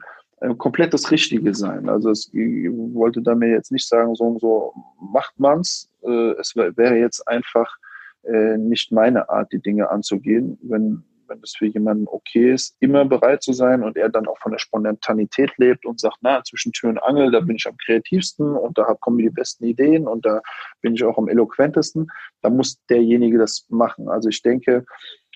komplett 0.58 0.94
das 0.94 1.12
Richtige 1.12 1.54
sein. 1.54 1.88
Also 1.88 2.10
es 2.10 2.32
wollte 2.34 3.22
da 3.22 3.36
mir 3.36 3.50
jetzt 3.50 3.72
nicht 3.72 3.88
sagen, 3.88 4.16
so 4.16 4.24
und 4.24 4.42
so 4.42 4.74
macht 5.00 5.40
man's. 5.40 5.90
Äh, 6.04 6.32
es 6.40 6.56
wäre 6.56 6.98
jetzt 6.98 7.28
einfach 7.28 7.78
äh, 8.24 8.58
nicht 8.58 8.92
meine 8.92 9.30
Art, 9.30 9.52
die 9.52 9.62
Dinge 9.62 9.90
anzugehen. 9.90 10.58
Wenn, 10.64 11.04
wenn 11.28 11.42
das 11.42 11.54
für 11.56 11.68
jemanden 11.68 12.08
okay 12.08 12.54
ist, 12.54 12.76
immer 12.80 13.06
bereit 13.06 13.44
zu 13.44 13.54
sein 13.54 13.84
und 13.84 13.98
er 13.98 14.10
dann 14.10 14.28
auch 14.28 14.38
von 14.40 14.52
der 14.52 14.58
Spontanität 14.58 15.52
lebt 15.58 15.86
und 15.86 16.00
sagt, 16.00 16.18
na, 16.22 16.44
zwischen 16.44 16.72
Tür 16.72 16.90
und 16.90 17.04
Angel, 17.04 17.30
da 17.32 17.40
bin 17.40 17.58
ich 17.58 17.68
am 17.68 17.78
kreativsten 17.78 18.56
und 18.56 18.78
da 18.80 18.96
kommen 19.00 19.20
die 19.20 19.30
besten 19.30 19.66
Ideen 19.66 20.08
und 20.08 20.26
da 20.26 20.42
bin 20.82 20.96
ich 20.96 21.04
auch 21.04 21.20
am 21.20 21.30
eloquentesten, 21.30 22.12
da 22.42 22.50
muss 22.50 22.84
derjenige 22.90 23.38
das 23.38 23.66
machen. 23.70 24.10
Also 24.10 24.30
ich 24.30 24.42
denke, 24.42 24.86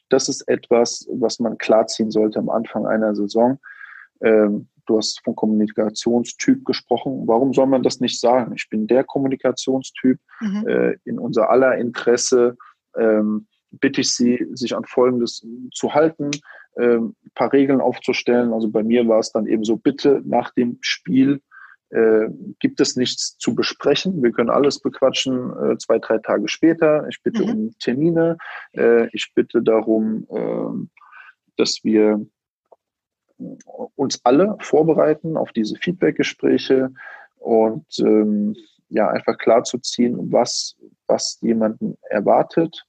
das 0.10 0.30
ist 0.30 0.48
etwas, 0.48 1.08
was 1.12 1.40
man 1.40 1.60
klarziehen 1.60 2.10
sollte 2.10 2.40
am 2.40 2.50
Anfang 2.50 2.88
einer 2.88 3.16
Saison. 3.16 3.60
Ähm, 4.22 4.68
du 4.86 4.98
hast 4.98 5.22
von 5.24 5.36
Kommunikationstyp 5.36 6.66
gesprochen. 6.66 7.24
Warum 7.28 7.54
soll 7.54 7.68
man 7.68 7.84
das 7.84 8.00
nicht 8.00 8.20
sagen? 8.20 8.54
Ich 8.56 8.70
bin 8.70 8.88
der 8.88 9.04
Kommunikationstyp. 9.04 10.20
Mhm. 10.42 10.68
Äh, 10.68 10.96
in 11.06 11.20
unser 11.20 11.50
aller 11.50 11.78
Interesse 11.78 12.58
ähm, 12.98 13.48
bitte 13.72 14.02
ich 14.02 14.14
Sie, 14.14 14.48
sich 14.54 14.76
an 14.76 14.86
Folgendes 14.86 15.46
zu 15.74 15.94
halten, 15.94 16.32
äh, 16.76 16.98
ein 16.98 17.16
paar 17.34 17.54
Regeln 17.54 17.82
aufzustellen. 17.82 18.54
Also 18.54 18.70
bei 18.70 18.84
mir 18.84 19.08
war 19.08 19.20
es 19.20 19.32
dann 19.32 19.48
eben 19.48 19.64
so, 19.64 19.78
bitte 19.78 20.22
nach 20.26 20.52
dem 20.54 20.78
Spiel 20.82 21.42
äh, 21.90 22.28
gibt 22.60 22.80
es 22.82 22.96
nichts 22.96 23.38
zu 23.38 23.56
besprechen. 23.56 24.24
Wir 24.24 24.32
können 24.32 24.50
alles 24.50 24.80
bequatschen 24.80 25.52
äh, 25.52 25.78
zwei, 25.78 26.00
drei 26.00 26.18
Tage 26.18 26.48
später. 26.48 27.08
Ich 27.10 27.22
bitte 27.22 27.44
mhm. 27.44 27.50
um 27.50 27.76
Termine. 27.80 28.38
Äh, 28.74 29.08
ich 29.14 29.32
bitte 29.36 29.62
darum, 29.62 30.28
ähm, 30.30 30.90
dass 31.58 31.84
wir 31.84 32.26
uns 33.96 34.22
alle 34.24 34.56
vorbereiten 34.60 35.38
auf 35.38 35.52
diese 35.52 35.76
Feedback-Gespräche 35.76 36.92
und 37.38 37.86
ähm, 38.00 38.56
ja, 38.90 39.10
einfach 39.10 39.38
klar 39.38 39.64
zu 39.64 39.78
ziehen, 39.80 40.32
was, 40.32 40.76
was 41.08 41.40
jemanden 41.42 41.98
erwartet, 42.10 42.86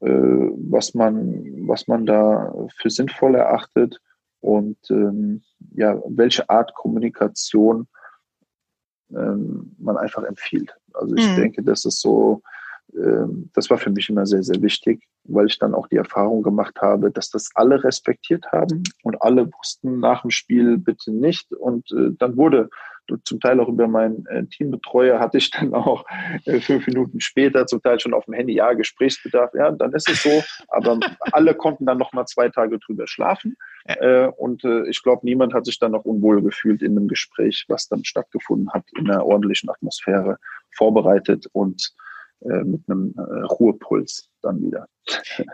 äh, 0.00 0.08
was, 0.08 0.94
man, 0.94 1.68
was 1.68 1.86
man 1.86 2.06
da 2.06 2.52
für 2.76 2.90
sinnvoll 2.90 3.36
erachtet 3.36 4.00
und 4.40 4.78
ähm, 4.90 5.42
ja, 5.74 6.00
welche 6.06 6.48
Art 6.50 6.74
Kommunikation 6.74 7.86
ähm, 9.10 9.74
man 9.78 9.96
einfach 9.96 10.24
empfiehlt. 10.24 10.74
Also 10.92 11.14
ich 11.14 11.28
mhm. 11.30 11.36
denke, 11.36 11.62
das 11.62 11.84
ist 11.84 12.00
so, 12.00 12.42
ähm, 12.94 13.50
das 13.54 13.70
war 13.70 13.78
für 13.78 13.90
mich 13.90 14.08
immer 14.08 14.26
sehr, 14.26 14.42
sehr 14.42 14.60
wichtig, 14.60 15.06
weil 15.24 15.46
ich 15.46 15.58
dann 15.58 15.74
auch 15.74 15.88
die 15.88 15.96
Erfahrung 15.96 16.42
gemacht 16.42 16.80
habe, 16.80 17.10
dass 17.10 17.30
das 17.30 17.50
alle 17.54 17.82
respektiert 17.82 18.46
haben 18.52 18.82
und 19.02 19.20
alle 19.22 19.50
wussten 19.52 20.00
nach 20.00 20.22
dem 20.22 20.30
Spiel 20.30 20.78
bitte 20.78 21.12
nicht. 21.12 21.52
Und 21.52 21.90
äh, 21.92 22.10
dann 22.18 22.36
wurde 22.36 22.68
zum 23.24 23.40
Teil 23.40 23.60
auch 23.60 23.68
über 23.68 23.86
meinen 23.86 24.26
äh, 24.26 24.46
Teambetreuer 24.46 25.20
hatte 25.20 25.38
ich 25.38 25.50
dann 25.50 25.74
auch 25.74 26.04
äh, 26.46 26.60
fünf 26.60 26.86
Minuten 26.86 27.20
später 27.20 27.66
zum 27.66 27.82
Teil 27.82 28.00
schon 28.00 28.14
auf 28.14 28.24
dem 28.24 28.34
Handy, 28.34 28.54
ja, 28.54 28.72
Gesprächsbedarf, 28.72 29.52
ja, 29.54 29.70
dann 29.70 29.92
ist 29.92 30.08
es 30.08 30.22
so. 30.22 30.42
Aber 30.68 30.98
alle 31.32 31.54
konnten 31.54 31.86
dann 31.86 31.98
noch 31.98 32.12
mal 32.12 32.26
zwei 32.26 32.48
Tage 32.48 32.78
drüber 32.78 33.06
schlafen. 33.06 33.56
Äh, 33.84 34.28
und 34.28 34.64
äh, 34.64 34.88
ich 34.88 35.02
glaube, 35.02 35.20
niemand 35.24 35.52
hat 35.52 35.66
sich 35.66 35.78
dann 35.78 35.92
noch 35.92 36.04
unwohl 36.04 36.42
gefühlt 36.42 36.82
in 36.82 36.92
einem 36.92 37.08
Gespräch, 37.08 37.64
was 37.68 37.88
dann 37.88 38.04
stattgefunden 38.04 38.72
hat, 38.72 38.84
in 38.96 39.10
einer 39.10 39.24
ordentlichen 39.24 39.68
Atmosphäre 39.68 40.38
vorbereitet 40.74 41.46
und 41.52 41.94
mit 42.40 42.82
einem 42.88 43.14
äh, 43.16 43.46
Ruhepuls 43.46 44.28
dann 44.42 44.60
wieder. 44.60 44.86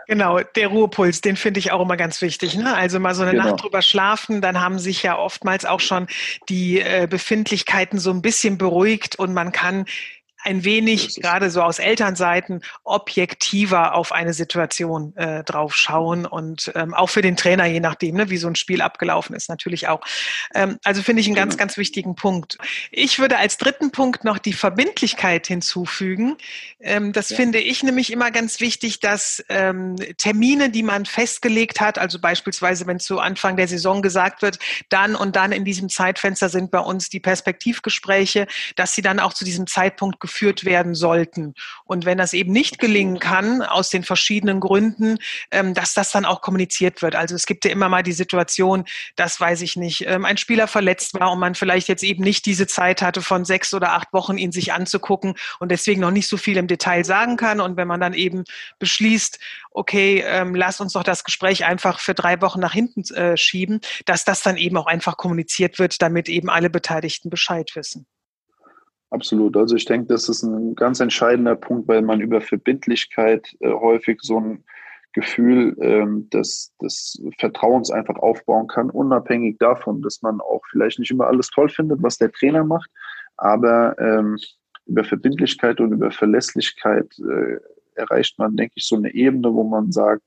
Genau, 0.07 0.39
der 0.39 0.67
Ruhepuls, 0.67 1.21
den 1.21 1.35
finde 1.35 1.59
ich 1.59 1.71
auch 1.71 1.81
immer 1.81 1.97
ganz 1.97 2.21
wichtig. 2.21 2.57
Ne? 2.57 2.75
Also 2.75 2.99
mal 2.99 3.15
so 3.15 3.23
eine 3.23 3.31
genau. 3.31 3.45
Nacht 3.45 3.63
drüber 3.63 3.81
schlafen, 3.81 4.41
dann 4.41 4.61
haben 4.61 4.79
sich 4.79 5.03
ja 5.03 5.17
oftmals 5.17 5.65
auch 5.65 5.79
schon 5.79 6.07
die 6.49 6.79
äh, 6.79 7.07
Befindlichkeiten 7.09 7.99
so 7.99 8.11
ein 8.11 8.21
bisschen 8.21 8.57
beruhigt 8.57 9.17
und 9.17 9.33
man 9.33 9.51
kann 9.51 9.85
ein 10.43 10.63
wenig, 10.63 11.15
gerade 11.21 11.49
so 11.49 11.61
aus 11.61 11.79
Elternseiten, 11.79 12.61
objektiver 12.83 13.93
auf 13.93 14.11
eine 14.11 14.33
Situation 14.33 15.15
äh, 15.15 15.43
drauf 15.43 15.75
schauen 15.75 16.25
und 16.25 16.71
ähm, 16.75 16.93
auch 16.93 17.09
für 17.09 17.21
den 17.21 17.37
Trainer, 17.37 17.65
je 17.65 17.79
nachdem, 17.79 18.15
ne, 18.15 18.29
wie 18.29 18.37
so 18.37 18.47
ein 18.47 18.55
Spiel 18.55 18.81
abgelaufen 18.81 19.35
ist, 19.35 19.49
natürlich 19.49 19.87
auch. 19.87 20.01
Ähm, 20.53 20.79
also 20.83 21.03
finde 21.03 21.21
ich 21.21 21.27
einen 21.27 21.35
ganz, 21.35 21.57
ganz 21.57 21.77
wichtigen 21.77 22.15
Punkt. 22.15 22.57
Ich 22.91 23.19
würde 23.19 23.37
als 23.37 23.57
dritten 23.57 23.91
Punkt 23.91 24.23
noch 24.23 24.39
die 24.39 24.53
Verbindlichkeit 24.53 25.47
hinzufügen. 25.47 26.37
Ähm, 26.79 27.13
das 27.13 27.29
ja. 27.29 27.35
finde 27.35 27.59
ich 27.59 27.83
nämlich 27.83 28.11
immer 28.11 28.31
ganz 28.31 28.59
wichtig, 28.59 28.99
dass 28.99 29.43
ähm, 29.49 29.95
Termine, 30.17 30.69
die 30.69 30.83
man 30.83 31.05
festgelegt 31.05 31.81
hat, 31.81 31.99
also 31.99 32.19
beispielsweise, 32.19 32.87
wenn 32.87 32.99
zu 32.99 33.19
Anfang 33.19 33.57
der 33.57 33.67
Saison 33.67 34.01
gesagt 34.01 34.41
wird, 34.41 34.57
dann 34.89 35.15
und 35.15 35.35
dann 35.35 35.51
in 35.51 35.65
diesem 35.65 35.89
Zeitfenster 35.89 36.49
sind 36.49 36.71
bei 36.71 36.79
uns 36.79 37.09
die 37.09 37.19
Perspektivgespräche, 37.19 38.47
dass 38.75 38.95
sie 38.95 39.01
dann 39.01 39.19
auch 39.19 39.33
zu 39.33 39.45
diesem 39.45 39.67
Zeitpunkt 39.67 40.19
geführt 40.19 40.30
werden 40.65 40.95
sollten. 40.95 41.53
Und 41.85 42.05
wenn 42.05 42.17
das 42.17 42.33
eben 42.33 42.51
nicht 42.51 42.79
gelingen 42.79 43.19
kann, 43.19 43.61
aus 43.61 43.89
den 43.89 44.03
verschiedenen 44.03 44.59
Gründen, 44.59 45.17
ähm, 45.51 45.73
dass 45.73 45.93
das 45.93 46.11
dann 46.11 46.25
auch 46.25 46.41
kommuniziert 46.41 47.01
wird. 47.01 47.15
Also 47.15 47.35
es 47.35 47.45
gibt 47.45 47.65
ja 47.65 47.71
immer 47.71 47.89
mal 47.89 48.03
die 48.03 48.11
Situation, 48.11 48.85
dass, 49.15 49.39
weiß 49.39 49.61
ich 49.61 49.75
nicht, 49.75 50.05
ähm, 50.07 50.25
ein 50.25 50.37
Spieler 50.37 50.67
verletzt 50.67 51.19
war 51.19 51.31
und 51.31 51.39
man 51.39 51.55
vielleicht 51.55 51.87
jetzt 51.87 52.03
eben 52.03 52.23
nicht 52.23 52.45
diese 52.45 52.67
Zeit 52.67 53.01
hatte, 53.01 53.21
von 53.21 53.45
sechs 53.45 53.73
oder 53.73 53.93
acht 53.93 54.13
Wochen 54.13 54.37
ihn 54.37 54.51
sich 54.51 54.73
anzugucken 54.73 55.35
und 55.59 55.71
deswegen 55.71 56.01
noch 56.01 56.11
nicht 56.11 56.27
so 56.27 56.37
viel 56.37 56.57
im 56.57 56.67
Detail 56.67 57.03
sagen 57.05 57.37
kann. 57.37 57.61
Und 57.61 57.77
wenn 57.77 57.87
man 57.87 57.99
dann 57.99 58.13
eben 58.13 58.43
beschließt, 58.79 59.39
okay, 59.71 60.23
ähm, 60.25 60.55
lass 60.55 60.81
uns 60.81 60.93
doch 60.93 61.03
das 61.03 61.23
Gespräch 61.23 61.65
einfach 61.65 61.99
für 61.99 62.13
drei 62.13 62.41
Wochen 62.41 62.59
nach 62.59 62.73
hinten 62.73 63.01
äh, 63.13 63.37
schieben, 63.37 63.81
dass 64.05 64.25
das 64.25 64.41
dann 64.41 64.57
eben 64.57 64.77
auch 64.77 64.87
einfach 64.87 65.17
kommuniziert 65.17 65.79
wird, 65.79 66.01
damit 66.01 66.29
eben 66.29 66.49
alle 66.49 66.69
Beteiligten 66.69 67.29
Bescheid 67.29 67.71
wissen. 67.75 68.05
Absolut. 69.11 69.57
Also 69.57 69.75
ich 69.75 69.85
denke, 69.85 70.07
das 70.07 70.29
ist 70.29 70.41
ein 70.41 70.73
ganz 70.73 71.01
entscheidender 71.01 71.55
Punkt, 71.55 71.87
weil 71.89 72.01
man 72.01 72.21
über 72.21 72.39
Verbindlichkeit 72.39 73.55
äh, 73.59 73.69
häufig 73.69 74.19
so 74.21 74.39
ein 74.39 74.63
Gefühl 75.13 75.75
ähm, 75.81 76.29
des, 76.29 76.73
des 76.81 77.21
Vertrauens 77.37 77.91
einfach 77.91 78.15
aufbauen 78.15 78.67
kann, 78.67 78.89
unabhängig 78.89 79.57
davon, 79.59 80.01
dass 80.01 80.21
man 80.21 80.39
auch 80.39 80.61
vielleicht 80.71 80.99
nicht 80.99 81.11
immer 81.11 81.27
alles 81.27 81.49
toll 81.49 81.67
findet, 81.67 82.01
was 82.01 82.17
der 82.17 82.31
Trainer 82.31 82.63
macht, 82.63 82.89
aber 83.35 83.99
ähm, 83.99 84.37
über 84.85 85.03
Verbindlichkeit 85.03 85.81
und 85.81 85.91
über 85.91 86.11
Verlässlichkeit 86.11 87.13
äh, 87.19 87.57
erreicht 88.01 88.37
man, 88.37 88.57
denke 88.57 88.73
ich, 88.75 88.85
so 88.85 88.95
eine 88.95 89.13
Ebene, 89.13 89.53
wo 89.53 89.63
man 89.63 89.91
sagt, 89.91 90.23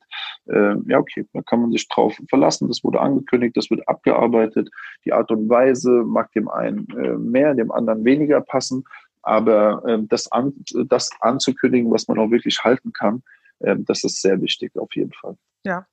äh, 0.47 0.75
ja, 0.87 0.99
okay, 0.99 1.27
da 1.33 1.43
kann 1.43 1.61
man 1.61 1.73
sich 1.73 1.89
drauf 1.89 2.19
verlassen, 2.29 2.69
das 2.69 2.83
wurde 2.83 3.01
angekündigt, 3.01 3.57
das 3.57 3.71
wird 3.71 3.87
abgearbeitet. 3.89 4.71
Die 5.05 5.13
Art 5.13 5.31
und 5.31 5.49
Weise 5.49 5.91
mag 5.91 6.33
dem 6.33 6.49
einen 6.49 6.87
äh, 6.97 7.19
mehr, 7.19 7.55
dem 7.55 7.71
anderen 7.71 8.05
weniger 8.05 8.41
passen, 8.41 8.85
aber 9.23 9.83
äh, 9.87 9.99
das, 10.09 10.31
an, 10.33 10.53
das 10.87 11.11
anzukündigen, 11.21 11.91
was 11.91 12.09
man 12.09 12.19
auch 12.19 12.31
wirklich 12.31 12.63
halten 12.65 12.93
kann, 12.93 13.23
äh, 13.61 13.77
das 13.79 14.05
ist 14.05 14.23
sehr 14.23 14.41
wichtig 14.41 14.77
auf 14.77 14.95
jeden 14.95 15.13
Fall. 15.13 15.37
Ja. 15.65 15.87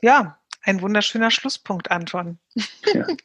Ja, 0.00 0.38
ein 0.62 0.80
wunderschöner 0.80 1.30
Schlusspunkt, 1.30 1.90
Anton. 1.90 2.38
Ja. 2.94 3.06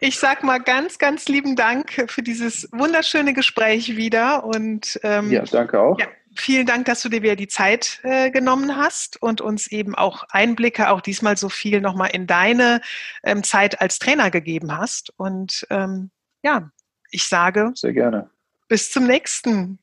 Ich 0.00 0.18
sag 0.18 0.42
mal 0.42 0.58
ganz, 0.58 0.98
ganz 0.98 1.28
lieben 1.28 1.54
Dank 1.54 2.06
für 2.10 2.22
dieses 2.22 2.68
wunderschöne 2.72 3.34
Gespräch 3.34 3.96
wieder 3.96 4.42
und 4.44 4.98
ähm, 5.02 5.30
ja, 5.30 5.44
danke 5.44 5.80
auch. 5.80 5.98
Ja, 5.98 6.06
vielen 6.36 6.66
Dank, 6.66 6.86
dass 6.86 7.02
du 7.02 7.08
dir 7.08 7.22
wieder 7.22 7.36
die 7.36 7.48
Zeit 7.48 8.00
äh, 8.02 8.30
genommen 8.30 8.76
hast 8.76 9.20
und 9.20 9.40
uns 9.40 9.66
eben 9.66 9.94
auch 9.94 10.24
Einblicke, 10.30 10.90
auch 10.90 11.00
diesmal 11.00 11.36
so 11.36 11.48
viel 11.48 11.80
nochmal 11.80 12.10
in 12.12 12.26
deine 12.26 12.80
ähm, 13.22 13.42
Zeit 13.42 13.80
als 13.80 13.98
Trainer 13.98 14.30
gegeben 14.30 14.76
hast. 14.76 15.12
Und 15.16 15.66
ähm, 15.70 16.10
ja, 16.42 16.70
ich 17.10 17.24
sage. 17.24 17.72
Sehr 17.74 17.92
gerne. 17.92 18.30
Bis 18.68 18.90
zum 18.90 19.06
nächsten 19.06 19.78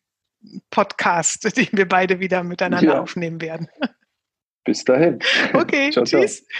Podcast, 0.70 1.44
den 1.58 1.70
wir 1.72 1.88
beide 1.88 2.20
wieder 2.20 2.44
miteinander 2.44 2.94
ja. 2.96 3.02
aufnehmen 3.02 3.42
werden. 3.42 3.70
Bis 4.64 4.84
dahin. 4.84 5.20
Okay, 5.54 5.90
ciao, 5.92 6.04
tschüss. 6.04 6.46
Ciao. 6.46 6.60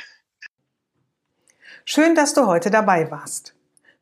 Schön, 1.86 2.16
dass 2.16 2.34
du 2.34 2.46
heute 2.46 2.70
dabei 2.70 3.10
warst. 3.10 3.59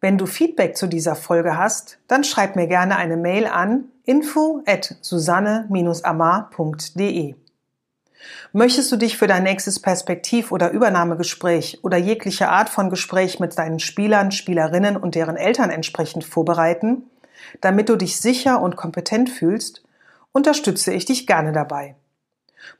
Wenn 0.07 0.17
du 0.17 0.25
Feedback 0.25 0.77
zu 0.77 0.87
dieser 0.87 1.17
Folge 1.17 1.57
hast, 1.57 1.97
dann 2.07 2.23
schreib 2.23 2.55
mir 2.55 2.67
gerne 2.67 2.95
eine 2.95 3.17
Mail 3.17 3.45
an 3.45 3.91
info 4.05 4.63
at 4.65 4.95
susanne-amar.de. 5.01 7.35
Möchtest 8.53 8.89
du 8.89 8.95
dich 8.95 9.17
für 9.17 9.27
dein 9.27 9.43
nächstes 9.43 9.81
Perspektiv- 9.81 10.53
oder 10.53 10.71
Übernahmegespräch 10.71 11.83
oder 11.83 11.97
jegliche 11.97 12.47
Art 12.47 12.69
von 12.69 12.89
Gespräch 12.89 13.41
mit 13.41 13.57
deinen 13.57 13.81
Spielern, 13.81 14.31
Spielerinnen 14.31 14.95
und 14.95 15.13
deren 15.13 15.35
Eltern 15.35 15.71
entsprechend 15.71 16.23
vorbereiten, 16.23 17.03
damit 17.59 17.89
du 17.89 17.97
dich 17.97 18.21
sicher 18.21 18.61
und 18.61 18.77
kompetent 18.77 19.29
fühlst, 19.29 19.83
unterstütze 20.31 20.93
ich 20.93 21.03
dich 21.03 21.27
gerne 21.27 21.51
dabei. 21.51 21.97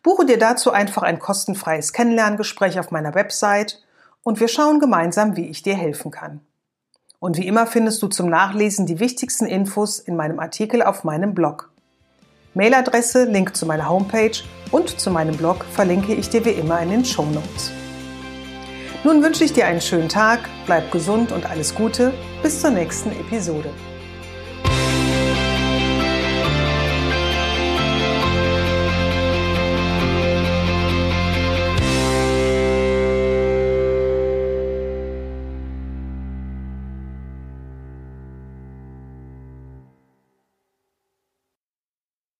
Buche 0.01 0.25
dir 0.25 0.39
dazu 0.39 0.71
einfach 0.71 1.03
ein 1.03 1.19
kostenfreies 1.19 1.91
Kennenlerngespräch 1.91 2.80
auf 2.80 2.91
meiner 2.91 3.15
Website 3.15 3.84
und 4.23 4.39
wir 4.39 4.47
schauen 4.47 4.80
gemeinsam, 4.80 5.36
wie 5.36 5.49
ich 5.49 5.61
dir 5.61 5.75
helfen 5.75 6.09
kann. 6.09 6.39
Und 7.20 7.38
wie 7.38 7.47
immer 7.47 7.65
findest 7.65 8.01
du 8.03 8.07
zum 8.07 8.30
Nachlesen 8.30 8.86
die 8.86 8.99
wichtigsten 8.99 9.45
Infos 9.45 9.99
in 9.99 10.15
meinem 10.15 10.39
Artikel 10.39 10.84
auf 10.84 11.03
meinem 11.03 11.34
Blog. 11.34 11.72
Mailadresse, 12.53 13.26
Link 13.26 13.55
zu 13.55 13.65
meiner 13.65 13.89
Homepage 13.89 14.43
und 14.72 14.99
zu 14.99 15.11
meinem 15.11 15.36
Blog 15.36 15.65
verlinke 15.65 16.13
ich 16.13 16.30
dir 16.30 16.45
wie 16.45 16.51
immer 16.51 16.80
in 16.82 16.89
den 16.89 17.05
Show 17.05 17.26
Notes. 17.26 17.72
Nun 19.03 19.24
wünsche 19.24 19.43
ich 19.43 19.53
dir 19.53 19.68
einen 19.68 19.82
schönen 19.82 20.09
Tag, 20.09 20.39
bleib 20.65 20.91
gesund 20.91 21.32
und 21.32 21.49
alles 21.49 21.74
Gute. 21.74 22.13
Bis 22.41 22.61
zur 22.61 22.72
nächsten 22.72 23.11
Episode. 23.11 23.70